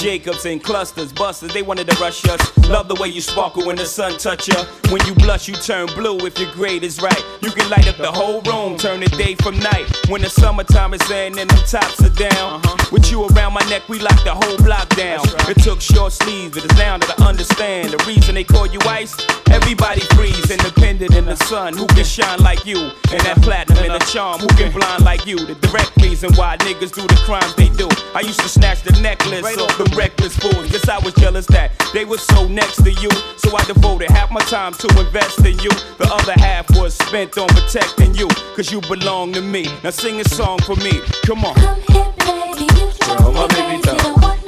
Jacobs 0.00 0.46
and 0.46 0.64
clusters, 0.64 1.12
busters, 1.12 1.52
they 1.52 1.60
wanted 1.60 1.86
to 1.86 1.94
rush 2.00 2.24
us. 2.24 2.40
Love 2.68 2.88
the 2.88 2.94
way 2.94 3.08
you 3.08 3.20
sparkle 3.20 3.66
when 3.66 3.76
the 3.76 3.84
sun 3.84 4.16
touch 4.16 4.48
ya. 4.48 4.64
When 4.88 5.04
you 5.04 5.14
blush, 5.14 5.46
you 5.46 5.54
turn 5.54 5.88
blue 5.88 6.16
if 6.24 6.38
your 6.38 6.50
grade 6.52 6.84
is 6.84 7.02
right. 7.02 7.22
You 7.42 7.50
can 7.50 7.68
light 7.68 7.86
up 7.86 7.98
the 7.98 8.10
whole 8.10 8.40
room, 8.42 8.78
turn 8.78 9.00
the 9.00 9.08
day 9.08 9.34
from 9.34 9.58
night. 9.58 9.84
When 10.08 10.22
the 10.22 10.30
summertime 10.30 10.94
is 10.94 11.10
in 11.10 11.38
and 11.38 11.50
the 11.50 11.62
tops 11.68 12.00
are 12.02 12.16
down. 12.16 12.62
With 12.90 13.10
you 13.10 13.26
around 13.26 13.52
my 13.52 13.60
neck, 13.68 13.90
we 13.90 13.98
lock 13.98 14.24
the 14.24 14.32
whole 14.32 14.56
block 14.64 14.88
down. 14.96 15.20
It 15.50 15.62
took 15.62 15.82
short 15.82 16.14
sleeves, 16.14 16.54
but 16.54 16.64
it's 16.64 16.78
now 16.78 16.96
that 16.96 17.20
I 17.20 17.28
understand 17.28 17.90
the 17.90 18.02
reason 18.06 18.36
they 18.36 18.44
call 18.44 18.66
you 18.66 18.80
ice. 18.86 19.14
Everybody 19.50 20.00
freeze, 20.16 20.50
independent 20.50 21.14
in 21.14 21.26
the 21.26 21.36
sun. 21.36 21.76
Who 21.76 21.86
can 21.88 22.04
shine 22.04 22.40
like 22.40 22.64
you? 22.64 22.78
And 23.12 23.20
that 23.26 23.42
platinum 23.42 23.84
and 23.84 24.00
the 24.00 24.04
charm. 24.06 24.40
Who 24.40 24.48
can 24.56 24.72
blind 24.72 25.04
like 25.04 25.26
you? 25.26 25.36
The 25.36 25.56
direct 25.56 25.96
reason 26.00 26.32
why 26.34 26.56
niggas 26.58 26.94
do 26.94 27.02
the 27.02 27.20
crimes 27.26 27.54
they 27.56 27.68
do. 27.68 27.88
I 28.14 28.20
used 28.20 28.40
to 28.40 28.48
snatch 28.48 28.82
the 28.82 28.98
necklace 29.00 29.58
off 29.58 29.76
the 29.76 29.89
reckless 29.96 30.36
fools. 30.36 30.70
Guess 30.70 30.88
I 30.88 30.98
was 30.98 31.14
jealous 31.14 31.46
that 31.46 31.72
they 31.92 32.04
were 32.04 32.18
so 32.18 32.46
next 32.48 32.82
to 32.84 32.92
you. 32.92 33.10
So 33.36 33.56
I 33.56 33.64
devoted 33.64 34.10
half 34.10 34.30
my 34.30 34.40
time 34.40 34.72
to 34.74 34.88
invest 35.00 35.38
in 35.40 35.58
you. 35.58 35.70
The 35.98 36.08
other 36.12 36.34
half 36.40 36.70
was 36.76 36.94
spent 36.94 37.38
on 37.38 37.48
protecting 37.48 38.14
you. 38.14 38.28
Cause 38.56 38.70
you 38.70 38.80
belong 38.82 39.32
to 39.34 39.40
me. 39.40 39.64
Now 39.82 39.90
sing 39.90 40.20
a 40.20 40.24
song 40.24 40.58
for 40.60 40.76
me. 40.76 41.00
Come 41.26 41.44
on. 41.44 41.54
Come 41.54 41.80
here, 41.88 42.12
baby. 42.18 42.68
Sit 42.92 43.20
on 43.20 43.34
my 43.34 43.46
baby 43.48 43.82
down. 43.82 44.39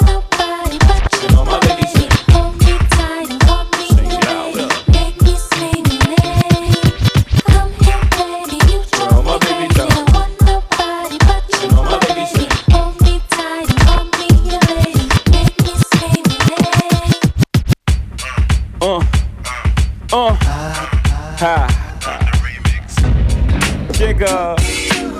Jigga, 24.23 24.57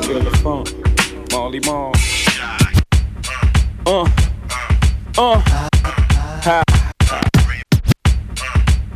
feel 0.05 0.21
the 0.21 0.31
funk, 0.39 0.69
Molly 1.33 1.59
Mall. 1.67 1.93
Uh, 3.85 4.09
uh, 5.19 5.41
ha, 6.41 6.63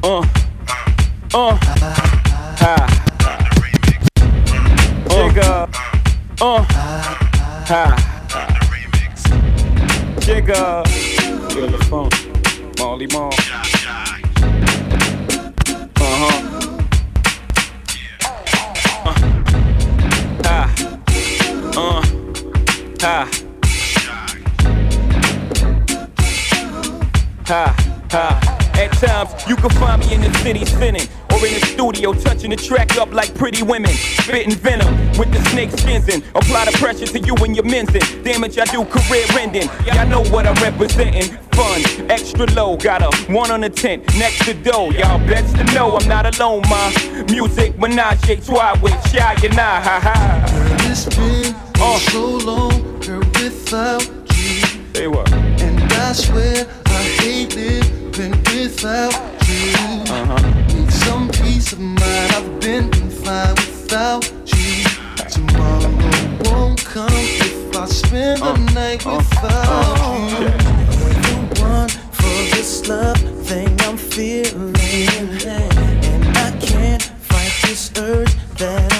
uh, 0.05 0.25
uh, 1.35 1.76
the 32.57 32.63
track 32.63 32.97
up 32.97 33.13
like 33.13 33.35
pretty 33.35 33.63
women. 33.63 33.93
Spitting 33.93 34.55
venom 34.55 34.95
with 35.19 35.33
the 35.33 35.43
snake 35.51 35.71
skins 35.71 36.09
in. 36.09 36.23
Apply 36.35 36.65
the 36.65 36.73
pressure 36.79 37.07
to 37.07 37.19
you 37.19 37.35
and 37.37 37.55
your 37.55 37.65
men's 37.65 37.95
in. 37.95 38.23
Damage 38.23 38.59
I 38.59 38.65
do, 38.67 38.85
career 38.85 39.25
ending. 39.39 39.69
Y'all 39.87 40.07
know 40.07 40.25
what 40.31 40.47
I'm 40.47 40.55
representing. 40.63 41.37
Fun, 41.53 42.11
extra 42.11 42.47
low. 42.53 42.77
Got 42.77 43.03
a 43.03 43.33
one 43.33 43.51
on 43.51 43.61
the 43.61 43.71
tent 43.71 44.05
next 44.19 44.45
to 44.45 44.55
dough. 44.55 44.91
Y'all 44.91 45.19
best 45.27 45.57
to 45.57 45.65
know 45.75 45.97
I'm 45.97 46.09
not 46.09 46.27
alone, 46.39 46.63
ma. 46.69 46.93
Music, 47.31 47.79
menage 47.79 48.45
trois 48.45 48.79
with 48.83 48.95
Shai 49.11 49.37
and 49.45 49.59
I. 49.59 49.81
Ha 49.81 50.01
ha. 50.03 50.87
It's 50.91 51.05
been 51.17 51.55
so 52.11 52.39
long, 52.39 53.01
girl, 53.01 53.21
without 53.41 54.07
you. 54.37 54.83
They 54.93 55.09
were. 55.09 55.25
And 55.29 55.93
I 55.93 56.13
swear 56.13 56.67
I 56.87 57.03
hate 57.21 57.55
living 57.55 58.31
without 58.31 59.13
you. 59.49 60.03
Uh-huh. 60.09 60.67
Need 60.69 60.76
some 61.07 61.29
peace 61.29 61.73
of 61.73 61.81
mind. 61.81 62.33
I've 62.37 62.61
been 62.61 62.91
fine 63.23 63.55
without 63.55 64.25
you. 64.55 64.85
Tomorrow 65.35 65.93
won't 66.45 66.85
come 66.85 67.19
if 67.47 67.77
I 67.77 67.87
spend 67.87 68.43
the 68.43 68.55
night 68.75 69.05
without 69.05 70.01
you. 70.31 70.47
You're 70.97 71.17
the 71.27 71.37
one 71.63 71.89
for 72.19 72.37
this 72.55 72.89
love 72.89 73.21
thing 73.47 73.71
I'm 73.83 73.97
feeling, 73.97 74.75
and 76.13 76.25
I 76.47 76.51
can't 76.61 77.03
fight 77.03 77.55
this 77.63 77.93
urge 77.99 78.35
that 78.59 78.96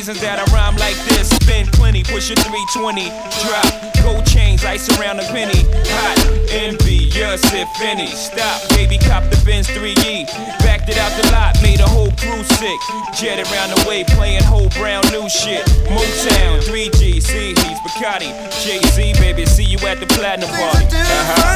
reasons 0.00 0.20
that 0.22 0.40
I 0.40 0.48
rhyme 0.48 0.80
like 0.80 0.96
this. 1.12 1.28
Spend 1.28 1.68
plenty, 1.76 2.02
push 2.02 2.32
a 2.32 2.34
320. 2.34 3.12
Drop, 3.44 3.68
gold 4.00 4.24
chains, 4.24 4.64
ice 4.64 4.88
around 4.96 5.20
a 5.20 5.26
penny. 5.28 5.60
Hot, 5.92 6.16
envious 6.48 7.44
if 7.52 7.68
any. 7.84 8.08
Stop, 8.08 8.64
baby, 8.70 8.96
cop 8.96 9.28
the 9.28 9.36
Benz 9.44 9.68
3E. 9.68 10.24
Backed 10.64 10.88
it 10.88 10.96
out 10.96 11.12
the 11.20 11.28
lot, 11.36 11.52
made 11.60 11.80
a 11.80 11.88
whole 11.88 12.08
crew 12.16 12.40
sick. 12.56 12.80
Jet 13.12 13.44
around 13.44 13.76
the 13.76 13.84
way, 13.86 14.04
playing 14.16 14.42
whole 14.44 14.72
brown 14.80 15.04
new 15.12 15.28
shit. 15.28 15.68
Motown, 15.92 16.64
3G, 16.64 17.20
C, 17.20 17.52
he's 17.52 17.80
Bacardi. 17.84 18.32
Jay 18.64 18.80
Z, 18.96 19.12
baby, 19.20 19.44
see 19.44 19.64
you 19.64 19.76
at 19.84 20.00
the 20.00 20.06
platinum 20.06 20.48
party. 20.48 20.86
Uh-huh. 20.96 21.49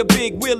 A 0.00 0.04
big 0.04 0.40
Willie. 0.40 0.57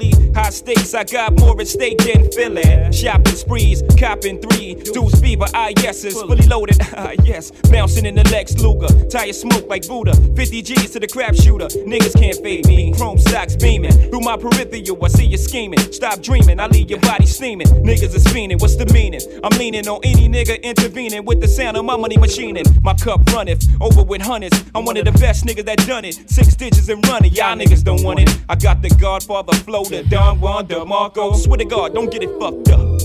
I 0.94 1.04
got 1.04 1.38
more 1.38 1.60
at 1.60 1.68
stake 1.68 1.98
than 1.98 2.30
Philly. 2.32 2.92
Shopping 2.92 3.34
sprees, 3.34 3.82
copping 3.98 4.40
three. 4.40 4.74
Deuce 4.74 5.20
fever, 5.20 5.46
ah 5.54 5.70
yeses, 5.82 6.14
fully 6.14 6.46
loaded, 6.46 6.78
ah 6.96 7.12
yes. 7.24 7.50
Bouncing 7.70 8.06
in 8.06 8.14
the 8.14 8.24
Lex 8.30 8.56
Luger, 8.58 8.88
tire 9.08 9.32
smoke 9.32 9.68
like 9.68 9.86
Buddha. 9.86 10.14
50 10.34 10.62
G's 10.62 10.90
to 10.92 11.00
the 11.00 11.06
crap 11.06 11.34
shooter, 11.34 11.66
niggas 11.66 12.18
can't 12.18 12.36
fade 12.42 12.66
me. 12.66 12.92
Chrome 12.94 13.18
stocks 13.18 13.56
beaming 13.56 13.92
through 13.92 14.20
my 14.20 14.36
peripheral. 14.36 14.58
I 15.04 15.08
see 15.08 15.26
you 15.26 15.36
scheming. 15.36 15.78
Stop 15.92 16.20
dreaming, 16.20 16.60
I 16.60 16.66
leave 16.66 16.90
your 16.90 17.00
body 17.00 17.26
steaming. 17.26 17.66
Niggas 17.66 18.14
is 18.14 18.24
fiending, 18.24 18.60
what's 18.60 18.76
the 18.76 18.86
meaning? 18.92 19.20
I'm 19.42 19.56
leaning 19.58 19.88
on 19.88 20.00
any 20.04 20.28
nigga 20.28 20.62
intervening 20.62 21.24
with 21.24 21.40
the 21.40 21.48
sound 21.48 21.76
of 21.76 21.84
my 21.84 21.96
money 21.96 22.16
machining. 22.16 22.64
My 22.82 22.94
cup 22.94 23.20
runneth 23.32 23.64
over 23.80 24.02
with 24.02 24.22
hundreds. 24.22 24.62
I'm 24.74 24.84
one 24.84 24.96
of 24.96 25.04
the 25.04 25.12
best 25.12 25.44
niggas 25.44 25.64
that 25.64 25.78
done 25.86 26.04
it. 26.04 26.14
Six 26.30 26.54
digits 26.54 26.88
and 26.88 27.06
running, 27.08 27.32
y'all 27.32 27.56
niggas 27.56 27.82
don't 27.82 28.02
want 28.02 28.20
it. 28.20 28.38
I 28.48 28.56
got 28.56 28.82
the 28.82 28.90
Godfather 28.90 29.56
flow, 29.58 29.84
the 29.84 30.02
Don 30.04 30.40
Juan 30.40 30.66
DeMarco. 30.78 31.34
Swear 31.34 31.56
to 31.58 31.64
God, 31.64 31.92
don't 31.92 32.08
get 32.08 32.22
it 32.22 32.30
fucked 32.38 32.68
up. 32.68 32.98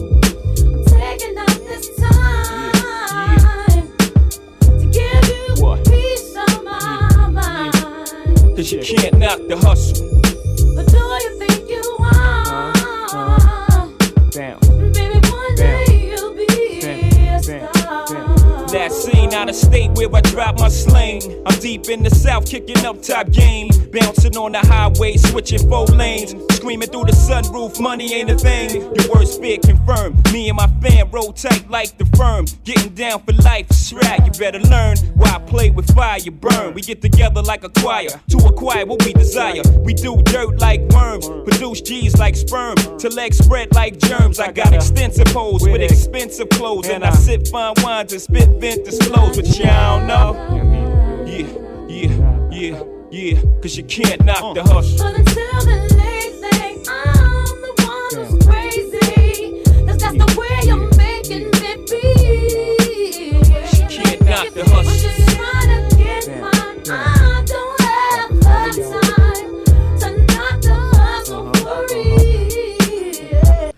Taking 0.86 1.38
up 1.39 1.47
this 1.47 1.89
time 1.97 3.88
to 4.61 4.86
give 4.91 5.28
you 5.28 5.55
peace 5.84 6.36
of 6.38 6.63
my. 6.63 7.71
Cause 8.55 8.71
you 8.71 8.80
can't 8.84 9.17
knock 9.17 9.39
the 9.47 9.57
hustle. 9.57 10.12
Of 19.54 19.60
state 19.60 19.91
where 19.91 20.10
I 20.14 20.22
drop 20.22 20.60
my 20.60 20.70
sling. 20.70 21.22
I'm 21.45 21.60
deep 21.60 21.89
in 21.89 22.04
the 22.04 22.10
south, 22.10 22.45
kicking 22.45 22.86
up 22.86 23.01
top 23.01 23.32
game. 23.32 23.70
Bouncing 23.91 24.36
on 24.36 24.51
the 24.54 24.60
highway, 24.60 25.18
switching 25.18 25.70
four 25.70 25.86
lanes. 25.86 26.34
Screaming 26.56 26.89
through 26.89 27.06
the 27.06 27.12
sunroof, 27.12 27.80
money 27.80 28.14
ain't 28.14 28.32
a 28.32 28.38
thing. 28.38 28.82
Your 28.82 29.14
worst 29.14 29.39
fear 29.39 29.58
confirmed. 29.60 30.32
Me 30.34 30.49
and 30.49 30.58
my 30.58 30.68
fam 30.82 31.10
roll 31.12 31.32
tight 31.32 31.70
like 31.70 31.97
the 31.97 32.06
firm. 32.18 32.45
Getting 32.64 32.93
down 32.95 33.22
for 33.24 33.34
life, 33.43 33.68
shrag. 33.70 34.26
You 34.26 34.32
better 34.39 34.60
learn 34.60 34.97
why 35.16 35.36
I 35.36 35.39
play 35.39 35.70
with 35.70 35.93
fire, 35.93 36.20
you 36.20 36.32
burn. 36.32 36.74
We 36.74 36.82
get 36.82 37.01
together 37.01 37.41
like 37.41 37.64
a 37.64 37.70
choir 37.70 38.10
to 38.30 38.38
acquire 38.38 38.86
what 38.86 39.06
we 39.06 39.14
desire. 39.14 39.62
We 39.82 39.93
do 39.93 40.22
dirt 40.24 40.60
like 40.60 40.82
worms, 40.89 41.28
produce 41.28 41.82
G's 41.82 42.18
like 42.18 42.36
sperm. 42.36 42.76
To 42.97 43.10
legs 43.10 43.38
spread 43.38 43.74
like 43.76 43.99
germs. 43.99 44.39
I 44.39 44.51
got 44.51 44.74
extensive 44.74 45.28
hoes 45.28 45.62
with 45.62 45.82
expensive 45.82 46.49
clothes. 46.49 46.89
And 46.89 47.04
I 47.04 47.12
sip 47.12 47.47
fine 47.47 47.76
wines 47.84 48.14
and 48.14 48.22
spit 48.22 48.49
vintage 48.60 49.04
flows, 49.04 49.38
but 49.43 49.57
y'all 49.59 49.99
don't 49.99 50.07
know. 50.07 50.33
Yeah, 51.25 51.47
yeah, 51.87 52.11
yeah, 52.51 52.83
yeah. 53.11 53.41
Cause 53.61 53.75
you 53.77 53.83
can't 53.83 54.23
knock 54.25 54.55
the 54.55 54.63
hustle. 54.63 54.97
But 54.97 55.19
until 55.19 55.59
the 55.65 55.77
late 55.97 56.35
thing, 56.41 56.83
I'm 56.87 57.61
the 57.61 57.71
one 57.85 58.11
who's 58.25 58.33
crazy. 58.45 59.63
'Cause 59.85 59.97
that's 59.97 60.17
the 60.17 60.27
way 60.39 60.55
you're 60.63 60.87
making 60.97 61.45
me 61.59 61.71
feel. 61.87 63.41
Can't 63.89 64.21
knock 64.21 64.47
the 64.53 64.63
hustle. 64.63 64.91
I'm 64.91 64.97
just 64.97 65.21
trying 65.35 65.69
to 65.89 65.95
get 65.97 66.23
mine. 66.41 66.77
I 66.89 67.43
don't 67.45 67.81
have 67.81 68.29
the 68.39 68.51
time 69.01 69.49
to 69.99 70.07
knock 70.33 70.57
the 70.61 70.75
hustle 70.97 71.45
for 71.53 71.79
real. 71.91 73.71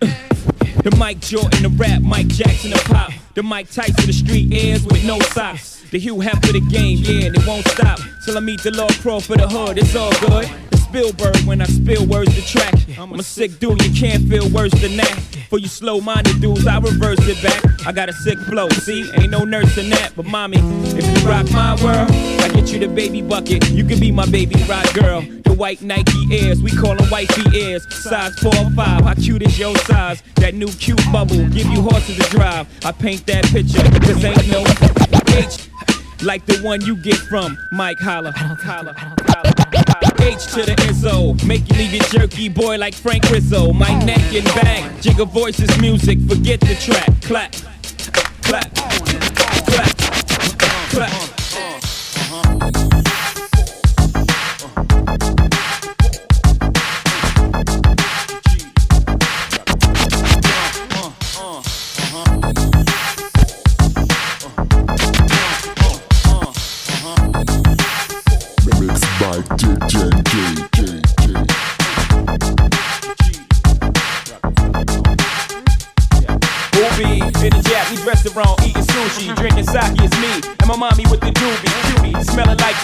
The 0.82 0.90
Mike 0.96 1.20
Jordan, 1.20 1.62
the 1.62 1.68
rap, 1.70 2.00
Mike 2.02 2.28
Jackson, 2.28 2.70
the 2.70 2.78
pop. 2.84 3.10
The 3.36 3.42
Mike 3.42 3.70
Tyson, 3.70 4.06
the 4.06 4.14
street 4.14 4.50
airs 4.50 4.82
with 4.86 5.04
no 5.04 5.20
socks. 5.20 5.84
The 5.90 5.98
Hugh 5.98 6.20
Hef 6.20 6.42
for 6.42 6.54
the 6.54 6.60
game, 6.70 7.00
yeah, 7.02 7.26
and 7.26 7.36
it 7.36 7.46
won't 7.46 7.68
stop. 7.68 8.00
Till 8.24 8.38
I 8.38 8.40
meet 8.40 8.62
the 8.62 8.70
Lord 8.70 8.94
Pro 9.02 9.20
for 9.20 9.36
the 9.36 9.46
hood, 9.46 9.76
it's 9.76 9.94
all 9.94 10.10
good. 10.20 10.75
Spielberg 10.96 11.36
when 11.44 11.60
I 11.60 11.66
spill 11.66 12.06
words 12.06 12.34
to 12.34 12.42
track. 12.46 12.74
I'm 12.98 13.12
a 13.12 13.22
sick 13.22 13.58
dude, 13.58 13.84
you 13.84 13.92
can't 13.92 14.26
feel 14.30 14.48
worse 14.48 14.72
than 14.72 14.96
that. 14.96 15.14
For 15.50 15.58
you 15.58 15.68
slow 15.68 16.00
minded 16.00 16.40
dudes, 16.40 16.66
I 16.66 16.78
reverse 16.78 17.18
it 17.20 17.42
back. 17.42 17.86
I 17.86 17.92
got 17.92 18.08
a 18.08 18.14
sick 18.14 18.38
flow, 18.38 18.70
see? 18.70 19.10
Ain't 19.12 19.30
no 19.30 19.44
nurse 19.44 19.76
in 19.76 19.90
that. 19.90 20.14
But 20.16 20.24
mommy, 20.24 20.56
if 20.96 21.04
you 21.04 21.28
rock 21.28 21.50
my 21.52 21.74
world, 21.84 22.10
I 22.40 22.48
get 22.48 22.72
you 22.72 22.78
the 22.78 22.88
baby 22.88 23.20
bucket. 23.20 23.68
You 23.68 23.84
can 23.84 24.00
be 24.00 24.10
my 24.10 24.24
baby 24.24 24.54
rock 24.66 24.90
girl. 24.94 25.20
The 25.20 25.52
white 25.52 25.82
Nike 25.82 26.28
Airs, 26.32 26.62
we 26.62 26.70
call 26.70 26.96
them 26.96 27.10
wifey 27.10 27.44
Airs. 27.54 27.86
Size 27.94 28.38
4 28.38 28.48
or 28.56 28.70
5, 28.70 28.76
how 29.04 29.14
cute 29.16 29.42
is 29.42 29.58
your 29.58 29.76
size? 29.76 30.22
That 30.36 30.54
new 30.54 30.68
cute 30.68 31.02
bubble, 31.12 31.46
give 31.50 31.66
you 31.66 31.82
horses 31.82 32.16
to 32.16 32.22
drive. 32.30 32.66
I 32.86 32.92
paint 32.92 33.26
that 33.26 33.44
picture, 33.44 33.82
cause 34.00 34.24
ain't 34.24 34.48
no 34.48 34.64
H 35.36 35.68
like 36.22 36.46
the 36.46 36.58
one 36.62 36.80
you 36.80 36.96
get 36.96 37.16
from 37.16 37.58
Mike 37.70 37.98
Holla. 37.98 38.32
Holla. 38.32 40.15
H 40.26 40.46
to 40.54 40.62
the 40.62 40.74
Izzo, 40.88 41.40
make 41.46 41.68
you 41.70 41.76
leave 41.76 41.94
your 41.94 42.04
jerky 42.06 42.48
boy 42.48 42.76
like 42.78 42.94
Frank 42.94 43.22
Rizzo. 43.30 43.72
My 43.72 43.96
neck 44.04 44.34
and 44.34 44.44
back, 44.56 45.00
jigger 45.00 45.24
voices, 45.24 45.78
music, 45.78 46.18
forget 46.28 46.58
the 46.58 46.74
track. 46.74 47.08
Clap, 47.22 47.52
clap, 48.42 48.74
clap, 49.66 49.96
clap. 50.90 51.06
Mixed 51.10 51.25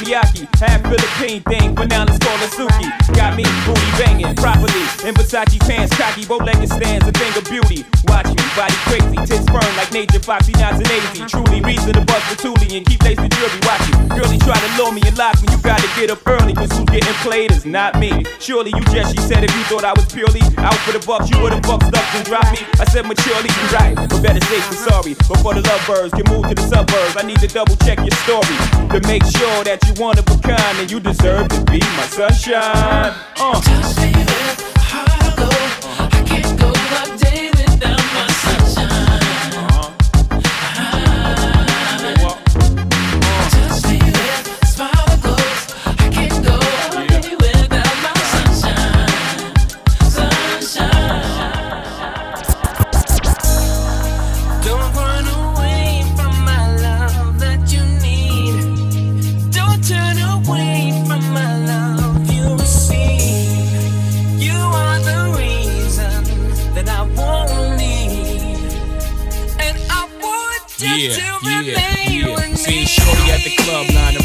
Miyaki, 0.03 0.49
half 0.59 0.83
Philippine 0.83 1.43
thing, 1.43 1.75
but 1.77 1.89
now 1.89 2.05
let's 2.05 2.19
call 2.19 2.35
it 2.35 2.51
Suki. 2.51 3.02
Got 3.15 3.37
me 3.37 3.45
booty 3.65 3.91
banging 3.99 4.35
properly, 4.37 4.85
in 5.07 5.15
Versace 5.15 5.59
pants, 5.61 5.97
cocky, 5.97 6.27
bow-legged 6.27 6.69
stands, 6.69 7.07
a 7.07 7.13
thing 7.13 7.33
of 7.37 7.45
beauty. 7.49 7.85
Watch 8.09 8.27
me, 8.27 8.45
body 8.57 8.77
crazy, 8.89 9.17
tits 9.25 9.47
firm 9.49 9.73
like 9.77 9.93
Nature 9.93 10.21
Foxy, 10.21 10.53
not 10.53 10.75
an 10.75 10.89
easy. 10.91 11.25
Truly 11.27 11.61
reason 11.61 11.93
to 11.95 12.05
bust 12.05 12.27
the 12.31 12.37
toolie 12.37 12.77
and 12.77 12.85
keep 12.87 13.03
lacing 13.03 13.31
jewelry. 13.31 13.61
Watch 13.65 13.85
you, 13.89 13.97
girlie 14.17 14.39
try 14.43 14.59
to 14.59 14.71
lure 14.77 14.93
me 14.93 15.03
and 15.07 15.17
lock 15.17 15.41
me. 15.43 15.49
You 15.53 15.59
gotta 15.63 15.89
get 15.95 16.11
up 16.11 16.27
early, 16.27 16.53
cause 16.55 16.73
who's 16.73 16.89
getting 16.91 17.15
played 17.23 17.51
is 17.53 17.65
not 17.65 17.99
me. 17.99 18.25
Surely 18.41 18.73
you 18.75 18.85
just, 18.91 19.15
she 19.15 19.21
said, 19.23 19.45
if 19.45 19.55
you 19.55 19.65
thought 19.65 19.85
I 19.85 19.93
was 19.93 20.07
purely 20.13 20.43
out 20.59 20.77
for 20.85 20.93
the 20.93 21.03
bucks, 21.07 21.31
you 21.31 21.41
would've 21.41 21.63
fucked 21.65 21.95
up 21.95 22.07
and 22.15 22.25
dropped 22.25 22.53
me. 22.53 22.67
I 22.81 22.85
said 22.85 23.07
maturely, 23.07 23.49
you 23.49 23.67
right, 23.77 23.95
but 23.95 24.23
better 24.23 24.43
safe 24.47 24.67
than 24.69 24.79
sorry. 24.89 25.15
Before 25.15 25.55
the 25.55 25.63
lovebirds 25.63 26.13
can 26.15 26.27
move 26.33 26.49
to 26.49 26.55
the 26.55 26.67
suburbs, 26.67 27.17
I 27.17 27.23
need 27.23 27.41
to 27.41 27.49
double 27.49 27.77
check 27.87 27.99
your 27.99 28.17
story 28.27 28.57
to 28.91 28.99
make 29.07 29.25
sure 29.25 29.65
that 29.65 29.79
you 29.87 29.95
one 30.03 30.19
of 30.19 30.27
a 30.29 30.37
kind 30.43 30.79
and 30.79 30.91
you 30.91 31.01
deserve 31.01 31.49
to 31.49 31.61
be 31.71 31.81
my 31.97 32.07
sunshine. 32.11 33.02
Uh. 33.05 34.82
yeah, 71.43 71.61
yeah. 71.61 72.55
See 72.55 72.85
shorty 72.85 73.31
at 73.31 73.43
the 73.43 73.51
club, 73.65 73.87
nine 73.93 74.17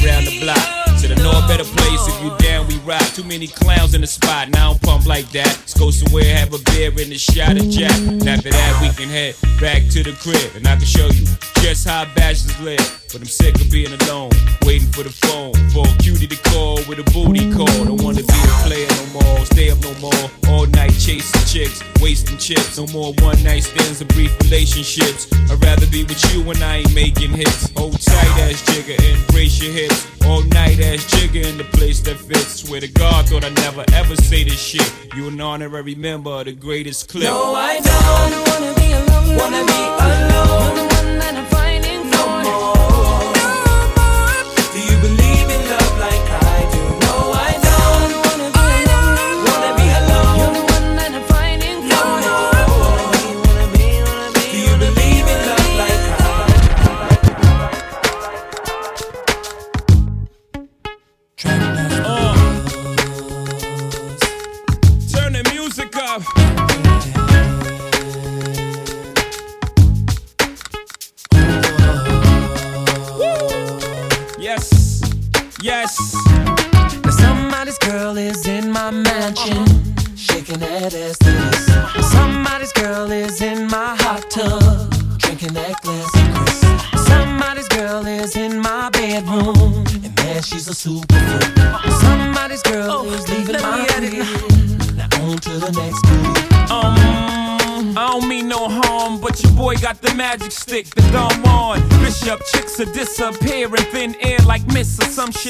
better 1.47 1.63
place 1.63 2.07
if 2.07 2.23
you 2.23 2.35
down, 2.37 2.67
we 2.67 2.77
rock. 2.79 3.05
Too 3.15 3.23
many 3.23 3.47
clowns 3.47 3.93
in 3.93 4.01
the 4.01 4.07
spot, 4.07 4.49
now 4.49 4.71
I 4.71 4.73
don't 4.73 4.81
pump 4.81 5.05
like 5.05 5.31
that. 5.31 5.47
Let's 5.47 5.73
go 5.73 5.89
somewhere, 5.91 6.35
have 6.35 6.53
a 6.53 6.59
beer 6.71 6.91
and 6.91 7.11
a 7.11 7.17
shot 7.17 7.57
of 7.57 7.69
Jack. 7.69 7.97
And 7.97 8.27
after 8.27 8.51
that, 8.51 8.81
we 8.81 8.89
can 8.93 9.09
head 9.09 9.35
back 9.59 9.87
to 9.93 10.03
the 10.03 10.11
crib, 10.21 10.55
and 10.55 10.67
I 10.67 10.75
can 10.75 10.85
show 10.85 11.07
you 11.07 11.25
just 11.63 11.87
how 11.87 12.05
bachelors 12.15 12.59
live. 12.59 13.03
But 13.11 13.21
I'm 13.21 13.25
sick 13.25 13.55
of 13.55 13.71
being 13.71 13.93
alone, 14.03 14.31
waiting 14.65 14.91
for 14.91 15.03
the 15.03 15.15
phone 15.23 15.55
for 15.71 15.87
a 15.87 15.97
cutie 16.03 16.27
to 16.27 16.35
call 16.51 16.75
with 16.89 16.99
a 16.99 17.07
booty 17.15 17.51
call. 17.53 17.71
Don't 17.85 18.01
wanna 18.03 18.23
be 18.23 18.39
a 18.43 18.55
player 18.67 18.87
no 18.87 19.21
more, 19.21 19.45
stay 19.45 19.71
up 19.71 19.79
no 19.79 19.93
more. 20.03 20.25
All 20.51 20.65
night 20.67 20.91
chasing 20.99 21.45
chicks, 21.47 21.81
wasting 22.01 22.37
chips. 22.37 22.77
No 22.77 22.87
more 22.87 23.13
one 23.23 23.41
night 23.43 23.63
stands 23.63 24.01
or 24.01 24.05
brief 24.11 24.35
relationships. 24.43 25.31
I'd 25.49 25.63
rather 25.63 25.87
be 25.87 26.03
with 26.03 26.19
you 26.33 26.43
when 26.43 26.61
I 26.61 26.77
ain't 26.83 26.93
making 26.93 27.31
hits. 27.31 27.71
Hold 27.77 27.99
tight 28.01 28.35
ass 28.43 28.61
Jigga 28.67 28.99
and 28.99 29.27
brace 29.27 29.61
your 29.61 29.71
hips. 29.71 30.07
All 30.25 30.43
night 30.43 30.79
ass 30.79 31.05
Jigga 31.13 31.36
in 31.43 31.57
the 31.57 31.63
place 31.63 31.99
that 32.01 32.17
fits. 32.17 32.61
Swear 32.61 32.81
to 32.81 32.87
God, 32.87 33.27
thought 33.27 33.43
I'd 33.43 33.55
never 33.55 33.83
ever 33.93 34.15
say 34.15 34.43
this 34.43 34.59
shit. 34.59 35.15
You 35.15 35.27
an 35.27 35.39
honorary 35.41 35.95
member 35.95 36.31
of 36.31 36.45
the 36.45 36.53
greatest 36.53 37.09
clip. 37.09 37.23
No, 37.23 37.53
I 37.55 37.79
don't 37.79 38.47
wanna 38.49 38.73
be 38.79 38.91
alone. 38.91 39.37
Wanna 39.37 39.65
be 39.65 39.81
alone. 40.05 40.96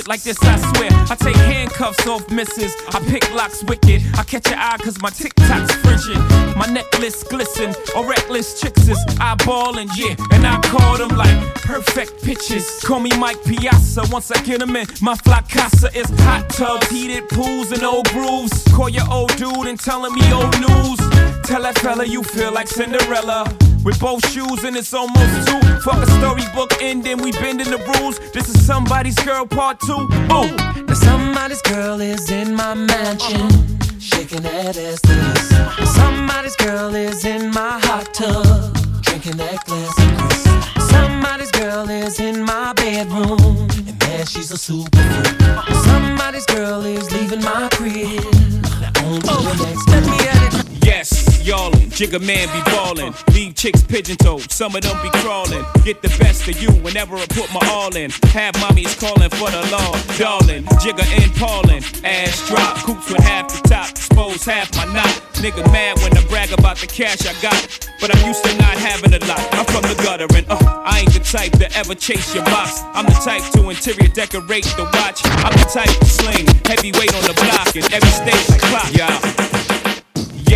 Like 0.07 0.23
this, 0.23 0.37
I 0.41 0.57
swear. 0.57 0.89
I 1.09 1.15
take 1.15 1.35
handcuffs 1.35 2.07
off 2.07 2.29
misses, 2.31 2.73
I 2.89 2.99
pick 3.07 3.33
locks 3.33 3.63
wicked. 3.63 4.01
I 4.17 4.23
catch 4.23 4.49
your 4.49 4.57
eye 4.57 4.77
cause 4.79 5.01
my 5.01 5.09
TikTok's 5.09 5.73
frigid. 5.75 6.17
My 6.55 6.65
necklace 6.67 7.23
glisten, 7.23 7.73
or 7.95 8.05
reckless 8.07 8.59
chicks 8.61 8.87
is 8.87 8.97
eyeballing, 9.19 9.89
yeah. 9.95 10.15
And 10.31 10.45
I 10.47 10.59
call 10.61 10.97
them 10.97 11.17
like 11.17 11.37
perfect 11.55 12.23
pitches. 12.23 12.81
Call 12.83 12.99
me 12.99 13.11
Mike 13.17 13.43
Piazza 13.43 14.03
once 14.09 14.31
I 14.31 14.41
get 14.43 14.59
them 14.59 14.75
in. 14.75 14.87
My 15.01 15.15
fly 15.15 15.41
casa 15.49 15.89
is 15.97 16.09
hot 16.21 16.49
tubs, 16.49 16.89
heated 16.89 17.27
pools, 17.29 17.71
and 17.71 17.83
old 17.83 18.07
grooves. 18.09 18.63
Call 18.73 18.89
your 18.89 19.09
old 19.11 19.35
dude 19.35 19.67
and 19.67 19.79
tell 19.79 20.05
him 20.05 20.13
me 20.13 20.31
old 20.31 20.53
news. 20.59 20.99
Tell 21.43 21.61
that 21.63 21.77
fella 21.79 22.05
you 22.05 22.23
feel 22.23 22.51
like 22.51 22.67
Cinderella. 22.67 23.45
With 23.87 24.01
both 24.01 24.29
shoes 24.33 24.65
and 24.65 24.75
it's 24.75 24.93
almost 24.93 25.47
two. 25.47 25.61
Fuck 25.79 26.03
a 26.03 26.11
storybook 26.19 26.73
ending, 26.81 27.19
we 27.19 27.31
bending 27.31 27.69
the 27.71 27.77
rules. 27.77 28.19
This 28.33 28.49
is 28.49 28.65
somebody's 28.65 29.17
girl 29.19 29.45
part 29.45 29.79
two. 29.79 29.93
Ooh. 29.93 30.83
Now 30.85 30.93
somebody's 30.93 31.61
girl 31.61 32.01
is 32.01 32.29
in 32.29 32.53
my 32.53 32.73
mansion, 32.73 33.47
shaking 33.97 34.41
that 34.41 34.75
ass 34.75 34.99
to 34.99 35.13
this. 35.13 35.95
Somebody's 35.95 36.57
girl 36.57 36.93
is 36.95 37.23
in 37.23 37.49
my 37.51 37.79
hot 37.83 38.13
tub, 38.13 38.43
drinking 39.03 39.37
that 39.37 39.63
glass 39.63 40.75
of. 40.75 40.83
Somebody's 40.83 41.51
girl 41.51 41.89
is 41.89 42.19
in 42.19 42.43
my 42.43 42.73
bedroom, 42.73 43.69
man, 44.07 44.25
she's 44.25 44.51
a 44.51 44.57
super 44.57 44.97
freak. 44.97 45.77
Somebody's 45.83 46.45
girl 46.45 46.83
is 46.85 47.11
leaving 47.11 47.41
my 47.41 47.69
crib. 47.73 48.23
On 49.03 49.21
to 49.21 49.35
the 49.37 49.65
next. 49.65 49.89
Let 49.89 50.05
me 50.05 50.27
at 50.27 50.53
it. 50.59 50.77
Yes, 50.85 51.45
y'allin', 51.45 51.89
Jigga 51.91 52.19
man 52.25 52.47
be 52.55 52.61
ballin'. 52.71 53.13
Leave 53.33 53.55
chicks 53.55 53.83
pigeon 53.83 54.15
toed, 54.15 54.49
some 54.49 54.73
of 54.75 54.81
them 54.81 54.97
be 55.03 55.09
crawlin'. 55.19 55.65
Get 55.83 56.01
the 56.01 56.07
best 56.17 56.47
of 56.47 56.61
you 56.61 56.71
whenever 56.81 57.17
I 57.17 57.25
put 57.27 57.51
my 57.53 57.59
all 57.67 57.93
in. 57.95 58.09
Have 58.31 58.55
mommies 58.55 58.97
callin' 58.97 59.29
for 59.31 59.51
the 59.51 59.67
law, 59.69 59.91
darling. 60.17 60.63
Jigga 60.79 61.03
and 61.21 61.33
Paulin', 61.35 61.83
ass 62.05 62.47
drop, 62.47 62.77
coops 62.85 63.11
with 63.11 63.21
half 63.21 63.49
the 63.51 63.67
top, 63.67 63.89
expose 63.89 64.45
half 64.45 64.73
my 64.77 64.85
knot. 64.93 65.11
Nigga 65.43 65.61
mad 65.73 65.99
when 65.99 66.17
I 66.17 66.23
brag 66.27 66.53
about 66.53 66.77
the 66.77 66.87
cash 66.87 67.27
I 67.27 67.33
got, 67.41 67.91
but 67.99 68.15
I'm 68.15 68.25
used 68.25 68.43
to 68.45 68.55
not 68.57 68.77
having 68.77 69.13
a 69.13 69.19
lot. 69.27 69.43
I'm 69.53 69.65
from 69.65 69.83
the 69.83 70.01
gutter 70.01 70.27
and 70.35 70.47
uh, 70.49 70.57
I 70.85 71.01
ain't 71.01 71.13
the 71.13 71.19
type 71.19 71.51
to 71.59 71.67
ever 71.77 71.95
chase 71.95 72.33
your 72.33 72.45
box. 72.45 72.81
I'm 72.95 73.05
the 73.05 73.19
type 73.27 73.43
to 73.53 73.67
interior 73.97 74.13
decorate 74.13 74.65
the 74.75 74.83
watch. 74.83 75.21
I'm 75.25 75.53
the 75.53 75.69
type 75.71 75.99
to 75.99 76.05
sling 76.05 76.47
heavyweight 76.65 77.13
on 77.15 77.23
the 77.23 77.33
block 77.33 77.75
and 77.75 77.85
every 77.93 78.09
stage 78.09 78.49
like 78.49 78.61
clock. 78.61 79.66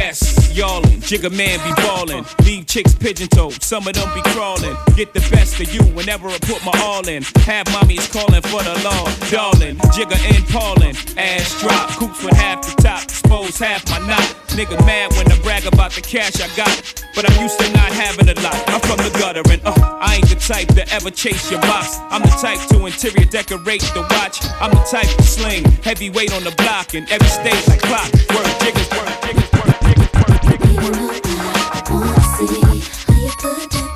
Yes, 0.02 0.58
y'allin', 0.58 1.00
Jigga 1.06 1.30
man 1.30 1.60
be 1.62 1.72
ballin'. 1.84 2.26
Leave 2.44 2.66
chicks 2.66 2.96
pigeon 2.96 3.28
toed, 3.28 3.62
some 3.62 3.88
of 3.88 3.94
them 3.94 4.10
be 4.16 4.22
crawlin'. 4.34 4.76
Get 4.96 5.14
the 5.14 5.22
best 5.30 5.62
of 5.62 5.72
you 5.72 5.84
whenever 5.94 6.28
I 6.28 6.40
put 6.40 6.66
my 6.66 6.74
all 6.82 7.08
in. 7.08 7.22
Have 7.46 7.68
mommies 7.68 8.10
callin' 8.12 8.42
for 8.42 8.64
the 8.66 8.74
law, 8.82 9.06
darling. 9.30 9.78
Jigga 9.94 10.18
and 10.34 10.44
Paulin', 10.50 10.98
ass 11.22 11.54
drop, 11.62 11.88
coops 12.02 12.24
with 12.24 12.34
half 12.34 12.66
the 12.66 12.82
top, 12.82 13.04
expose 13.04 13.60
half 13.60 13.88
my 13.92 14.00
knot. 14.08 14.26
Nigga 14.58 14.76
mad 14.88 15.14
when 15.14 15.32
I 15.32 15.38
brag 15.44 15.68
about 15.68 15.92
the 15.92 16.02
cash 16.02 16.42
I 16.42 16.50
got, 16.58 17.06
but 17.14 17.30
I'm 17.30 17.40
used 17.40 17.60
to 17.60 17.72
not 17.72 17.94
having 17.94 18.28
a 18.28 18.34
lot. 18.42 18.58
I'm 18.74 18.82
from 18.82 18.98
the 19.06 19.16
gutter 19.22 19.46
and 19.54 19.62
uh, 19.64 19.72
I 20.02 20.16
ain't 20.16 20.30
the 20.30 20.36
type 20.36 20.68
to 20.82 20.84
ever 20.92 21.12
chase 21.12 21.52
your 21.52 21.62
box. 21.62 22.00
I'm 22.10 22.24
the 22.24 22.36
type 22.42 22.58
to 22.70 22.86
interior 22.88 23.30
decorate 23.30 23.86
the 23.94 24.02
watch. 24.10 24.42
I'm 24.60 24.72
the 24.72 24.84
type 24.90 25.14
to 25.16 25.24
sling 25.24 25.64
heavyweight 25.86 26.34
on 26.34 26.44
the 26.44 26.56
block 26.58 26.96
and 26.96 27.08
every 27.12 27.30
stage 27.30 27.68
like 27.70 27.82
clock. 27.86 28.10
Word 28.34 28.50
jiggers, 28.66 28.90
word 28.90 29.14
jiggers, 29.22 29.81
word 30.76 31.24
jiggers, 31.24 31.90
word 31.90 32.48
jiggers. 32.48 32.92
Five, 33.10 33.91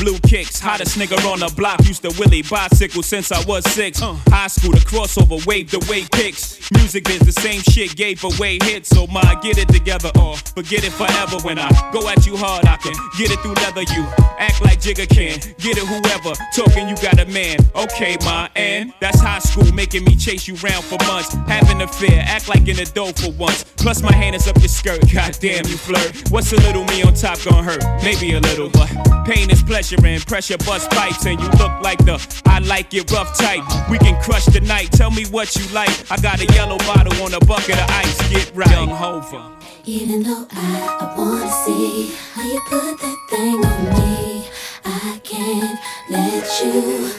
blue 0.00 0.18
kicks, 0.20 0.58
hottest 0.58 0.98
nigga 0.98 1.16
on 1.30 1.40
the 1.40 1.52
block. 1.54 1.84
Used 1.86 2.02
to 2.02 2.10
Willie 2.18 2.42
bicycle 2.42 3.02
since 3.02 3.30
I 3.30 3.44
was 3.44 3.64
six. 3.70 4.00
Uh. 4.00 4.14
High 4.28 4.48
school, 4.48 4.72
the 4.72 4.80
crossover, 4.80 5.44
wave 5.46 5.70
the 5.70 5.78
way 5.90 6.02
kicks. 6.10 6.58
Music 6.72 7.08
is 7.10 7.20
the 7.20 7.32
same 7.32 7.60
shit, 7.60 7.94
gave 7.94 8.24
away 8.24 8.58
hits. 8.62 8.88
So 8.88 9.06
my 9.06 9.38
get 9.42 9.58
it 9.58 9.68
together 9.68 10.10
or 10.18 10.36
forget 10.56 10.84
it 10.84 10.92
forever. 10.92 11.36
When 11.44 11.58
I 11.58 11.68
go 11.92 12.08
at 12.08 12.26
you 12.26 12.36
hard, 12.36 12.64
I 12.66 12.76
can 12.78 12.94
get 13.18 13.30
it 13.30 13.38
through 13.40 13.54
leather. 13.60 13.82
You 13.92 14.02
act 14.38 14.62
like 14.62 14.80
Jigga 14.80 15.06
can, 15.08 15.38
get 15.58 15.76
it 15.76 15.86
whoever. 15.86 16.32
Talking, 16.56 16.88
you 16.88 16.96
got 16.96 17.20
a 17.20 17.26
man. 17.26 17.58
Okay, 17.76 18.16
ma, 18.24 18.48
and 18.56 18.92
that's 19.00 19.20
high 19.20 19.40
school, 19.40 19.70
making 19.74 20.04
me 20.04 20.16
chase 20.16 20.48
you 20.48 20.54
round 20.56 20.84
for 20.84 20.98
months. 21.06 21.34
Having 21.46 21.82
a 21.82 21.88
fear, 21.88 22.22
act 22.24 22.48
like 22.48 22.66
an 22.68 22.78
adult 22.80 23.18
for 23.18 23.32
once. 23.32 23.64
Plus 23.76 24.02
my 24.02 24.12
hand 24.12 24.34
is 24.34 24.48
up 24.48 24.56
your 24.58 24.68
skirt, 24.68 25.00
goddamn 25.12 25.66
you 25.66 25.76
flirt. 25.76 26.30
What's 26.30 26.52
a 26.52 26.56
little 26.56 26.84
me 26.84 27.02
on 27.02 27.14
top 27.14 27.38
gonna 27.44 27.62
hurt? 27.62 27.84
Maybe 28.02 28.32
a 28.32 28.40
little, 28.40 28.70
but 28.70 28.88
pain 29.26 29.50
is 29.50 29.62
pleasure 29.62 29.89
and 29.92 30.24
pressure 30.26 30.58
bust 30.58 30.90
pipes. 30.90 31.26
And 31.26 31.40
you 31.40 31.48
look 31.58 31.80
like 31.82 31.98
the 32.04 32.16
I 32.46 32.60
like 32.60 32.94
it 32.94 33.10
rough 33.10 33.36
type. 33.36 33.64
We 33.90 33.98
can 33.98 34.20
crush 34.22 34.46
the 34.46 34.60
night. 34.60 34.92
Tell 34.92 35.10
me 35.10 35.24
what 35.26 35.54
you 35.56 35.66
like. 35.74 35.90
I 36.10 36.16
got 36.18 36.40
a 36.40 36.46
yellow 36.54 36.78
bottle 36.78 37.22
on 37.22 37.34
a 37.34 37.40
bucket 37.40 37.78
of 37.78 37.90
ice. 37.90 38.30
Get 38.30 38.52
right, 38.54 38.70
young 38.70 38.88
Hova. 38.88 39.56
Even 39.84 40.22
though 40.22 40.46
I, 40.50 40.98
I 41.00 41.14
wanna 41.18 41.50
see 41.64 42.12
how 42.32 42.44
you 42.44 42.60
put 42.68 43.00
that 43.00 43.18
thing 43.30 43.64
on 43.64 43.84
me, 43.98 44.48
I 44.84 45.20
can't 45.24 45.78
let 46.10 46.62
you 46.62 47.10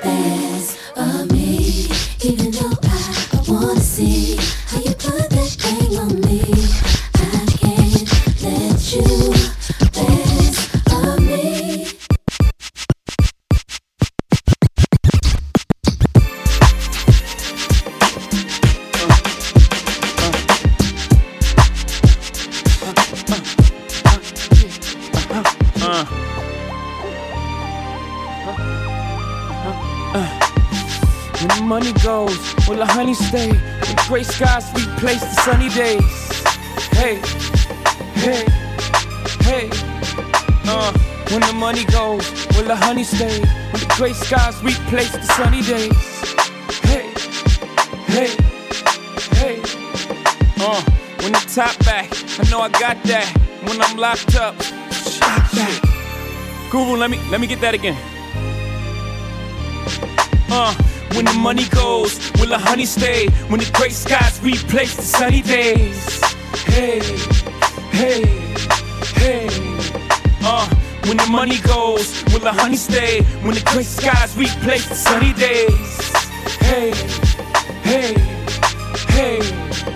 pass 0.00 0.78
of 0.96 1.32
me. 1.32 1.88
Even 2.22 2.50
though 2.52 2.78
I, 2.82 3.26
I 3.32 3.50
wanna 3.50 3.80
see 3.80 4.29
goes, 32.26 32.68
will 32.68 32.76
the 32.76 32.86
honey 32.86 33.14
stay? 33.14 33.48
The 33.48 34.04
gray 34.08 34.22
skies 34.22 34.66
replace 34.74 35.20
the 35.20 35.36
sunny 35.44 35.68
days. 35.70 36.04
Hey, 37.00 37.16
hey, 38.24 38.44
hey. 39.48 39.70
Uh, 40.66 40.92
when 41.30 41.40
the 41.40 41.52
money 41.54 41.84
goes, 41.84 42.24
will 42.54 42.68
the 42.68 42.76
honey 42.76 43.04
stay? 43.04 43.40
When 43.70 43.80
the 43.84 43.92
gray 43.96 44.12
skies 44.12 44.62
replace 44.62 45.12
the 45.12 45.22
sunny 45.36 45.62
days. 45.62 45.96
Hey, 46.90 47.06
hey, 48.14 48.30
hey. 49.40 49.56
Uh, 50.60 50.82
when 51.22 51.32
the 51.32 51.44
top 51.54 51.76
back, 51.84 52.08
I 52.38 52.50
know 52.50 52.60
I 52.60 52.68
got 52.68 53.02
that. 53.04 53.26
When 53.66 53.80
I'm 53.80 53.96
locked 53.96 54.36
up, 54.36 54.60
shot 55.16 55.52
back. 55.52 55.82
Guru, 56.70 56.96
let 56.96 57.10
me 57.10 57.18
let 57.30 57.40
me 57.40 57.46
get 57.46 57.60
that 57.60 57.74
again. 57.74 57.96
Uh, 60.52 60.74
when 61.14 61.24
the 61.24 61.32
money 61.34 61.64
goes, 61.68 62.30
will 62.38 62.48
the 62.48 62.58
honey 62.58 62.86
stay? 62.86 63.28
When 63.48 63.60
the 63.60 63.70
gray 63.72 63.90
skies 63.90 64.40
replace 64.42 64.96
the 64.96 65.02
sunny 65.02 65.42
days. 65.42 66.20
Hey, 66.66 67.00
hey, 67.90 68.22
hey. 69.16 69.48
Uh, 70.42 70.68
when 71.06 71.16
the 71.16 71.26
money 71.30 71.58
goes, 71.60 72.24
will 72.32 72.40
the 72.40 72.52
honey 72.52 72.76
stay? 72.76 73.22
When 73.42 73.54
the 73.54 73.62
gray 73.72 73.82
skies 73.82 74.36
replace 74.36 74.88
the 74.88 74.94
sunny 74.94 75.32
days. 75.32 76.12
Hey, 76.60 76.92
hey, 77.82 78.14
hey. 79.08 79.38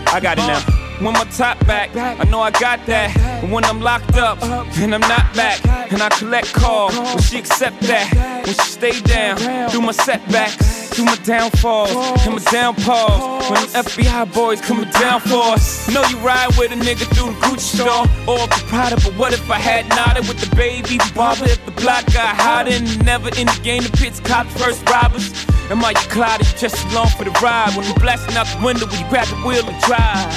I 0.06 0.20
got 0.20 0.38
it 0.38 0.46
now. 0.46 0.60
When 1.00 1.12
my 1.12 1.24
top 1.24 1.58
back, 1.66 1.94
I 1.96 2.24
know 2.30 2.40
I 2.40 2.50
got 2.52 2.86
that. 2.86 3.16
And 3.42 3.52
when 3.52 3.64
I'm 3.64 3.80
locked 3.80 4.16
up, 4.16 4.42
and 4.42 4.94
I'm 4.94 5.00
not 5.00 5.34
back, 5.34 5.64
and 5.92 6.00
I 6.00 6.08
collect 6.10 6.52
calls, 6.52 6.96
will 6.96 7.18
she 7.18 7.38
accept 7.38 7.80
that? 7.82 8.42
Will 8.46 8.52
she 8.52 8.70
stay 8.70 9.00
down 9.00 9.36
through 9.70 9.82
my 9.82 9.92
setbacks, 9.92 10.73
through 10.94 11.06
my 11.06 11.16
downfalls, 11.16 11.90
and 12.24 12.34
my 12.34 12.50
downfalls. 12.50 13.50
When 13.50 13.60
them 13.60 13.84
FBI 13.84 14.32
boys 14.32 14.60
coming 14.60 14.88
down 14.90 15.20
for 15.20 15.42
us. 15.52 15.92
Know 15.92 16.02
you 16.04 16.18
ride 16.18 16.48
with 16.56 16.72
a 16.72 16.76
nigga 16.76 17.06
through 17.14 17.34
the 17.34 17.40
Gucci 17.40 17.74
store, 17.74 18.06
or 18.30 18.46
the 18.46 18.64
Prada, 18.68 18.96
but 18.96 19.14
what 19.18 19.32
if 19.32 19.50
I 19.50 19.58
had 19.58 19.88
nodded 19.88 20.28
with 20.28 20.38
the 20.38 20.54
baby 20.54 20.98
barber? 21.14 21.44
If 21.44 21.64
the 21.64 21.72
block 21.72 22.06
got 22.12 22.36
hotter 22.36 22.70
and 22.70 23.04
never 23.04 23.28
in 23.30 23.46
the 23.46 23.60
game, 23.62 23.82
the 23.82 23.90
pits 23.90 24.20
cops 24.20 24.52
first 24.62 24.88
robbers. 24.88 25.32
Am 25.70 25.84
I 25.84 25.90
your 25.90 26.10
clouded 26.14 26.46
just 26.56 26.76
along 26.92 27.08
for 27.08 27.24
the 27.24 27.32
ride? 27.42 27.74
When 27.76 27.86
you 27.86 27.94
blasting 27.94 28.36
out 28.36 28.46
the 28.46 28.64
window, 28.64 28.86
when 28.86 29.00
you 29.00 29.08
grab 29.08 29.26
the 29.28 29.36
wheel 29.46 29.66
and 29.66 29.80
drive. 29.82 30.30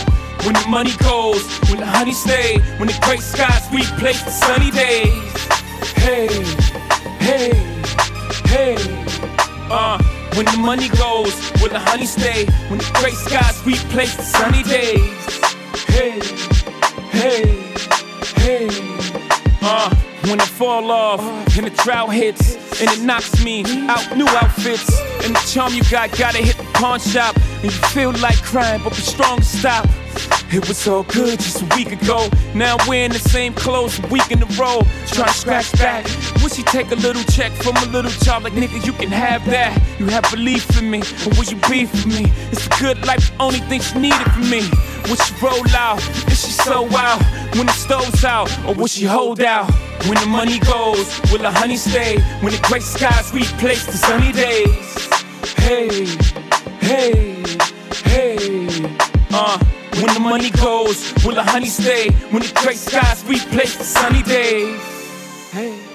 When 0.46 0.54
the 0.54 0.66
money 0.70 0.96
goes, 1.04 1.44
when 1.70 1.80
the 1.80 1.86
honey 1.86 2.14
stay, 2.14 2.60
when 2.78 2.88
the 2.88 2.98
gray 3.02 3.18
skies 3.18 3.68
replace 3.72 4.22
the 4.24 4.32
sunny 4.32 4.72
days. 4.72 5.12
Hey, 5.98 6.28
hey, 7.20 7.52
hey. 8.46 8.78
Uh, 9.70 9.98
when 10.38 10.46
the 10.46 10.58
money 10.60 10.88
goes, 10.90 11.34
when 11.62 11.72
the 11.72 11.80
honey 11.80 12.06
stay, 12.06 12.46
when 12.70 12.78
the 12.78 12.92
gray 13.02 13.12
skies 13.12 13.60
replace 13.66 14.16
the 14.16 14.22
sunny 14.22 14.62
days. 14.62 15.02
Hey, 15.88 16.22
hey, 17.10 17.74
hey. 18.46 18.68
Uh, 19.64 19.94
when 20.28 20.40
I 20.40 20.46
fall 20.46 20.92
off 20.92 21.22
and 21.58 21.66
the 21.66 21.72
drought 21.84 22.14
hits 22.14 22.54
and 22.80 22.90
it 22.92 23.02
knocks 23.02 23.44
me 23.44 23.64
out 23.88 24.16
new 24.16 24.28
outfits 24.28 25.02
and 25.26 25.36
the 25.36 25.50
charm 25.52 25.74
you 25.74 25.84
got 25.90 26.16
gotta 26.16 26.38
hit 26.38 26.56
the 26.56 26.64
pawn 26.76 27.00
shop 27.00 27.36
and 27.36 27.64
you 27.64 27.72
feel 27.90 28.12
like 28.20 28.38
crying 28.44 28.82
but 28.84 28.92
be 28.92 29.02
strong 29.02 29.40
to 29.40 29.44
stop. 29.44 29.88
It 30.50 30.66
was 30.68 30.88
all 30.88 31.04
good 31.04 31.40
just 31.40 31.62
a 31.62 31.66
week 31.76 31.92
ago. 31.92 32.30
Now 32.56 32.78
I'm 32.78 32.88
wearing 32.88 33.12
the 33.12 33.20
same 33.20 33.54
clothes 33.54 34.00
a 34.02 34.08
week 34.08 34.32
in 34.32 34.42
a 34.42 34.46
row. 34.56 34.82
Trying 35.08 35.28
to 35.28 35.34
scratch 35.34 35.72
back. 35.74 36.06
Would 36.42 36.54
she 36.54 36.64
take 36.64 36.92
a 36.92 36.96
little 36.96 37.24
check 37.24 37.52
from 37.52 37.76
a 37.78 37.86
little 37.88 38.12
child? 38.12 38.44
Like, 38.44 38.54
nigga, 38.54 38.86
you 38.86 38.94
can 38.94 39.10
have 39.10 39.46
that. 39.48 39.78
You 40.00 40.06
have 40.08 40.24
belief 40.32 40.80
in 40.80 40.90
me, 40.90 41.00
or 41.26 41.38
would 41.38 41.52
you 41.52 41.58
be 41.70 41.86
for 41.86 42.08
me? 42.08 42.32
It's 42.52 42.66
a 42.66 42.70
good 42.80 43.06
life, 43.06 43.30
the 43.30 43.44
only 43.44 43.60
thing 43.60 43.82
she 43.82 44.00
needed 44.00 44.32
from 44.32 44.50
me. 44.50 44.62
Would 45.10 45.20
she 45.22 45.34
roll 45.44 45.68
out? 45.76 46.00
Is 46.32 46.46
she 46.46 46.52
so 46.52 46.88
out? 46.96 47.22
When 47.56 47.66
the 47.66 47.74
stove's 47.74 48.24
out, 48.24 48.50
or 48.66 48.74
will 48.74 48.88
she 48.88 49.04
hold 49.06 49.42
out? 49.42 49.70
When 50.08 50.18
the 50.20 50.28
money 50.28 50.60
goes, 50.60 51.20
will 51.30 51.40
the 51.40 51.52
honey 51.52 51.76
stay? 51.76 52.20
When 52.40 52.54
the 52.54 52.60
gray 52.64 52.80
skies 52.80 53.34
replace 53.34 53.86
the 53.86 53.98
sunny 53.98 54.32
days. 54.32 55.10
Hey, 55.58 56.06
hey, 56.80 57.44
hey. 58.06 58.98
Uh, 59.30 59.60
when 60.02 60.14
the 60.14 60.20
money 60.20 60.52
goes, 60.52 61.12
will 61.26 61.34
the 61.34 61.44
honey 61.44 61.66
stay? 61.66 62.12
When 62.30 62.44
the 62.44 62.52
great 62.62 62.78
skies 62.78 63.24
replace 63.26 63.78
the 63.78 63.84
sunny 63.84 64.22
days. 64.22 64.80
Hey. 65.52 65.87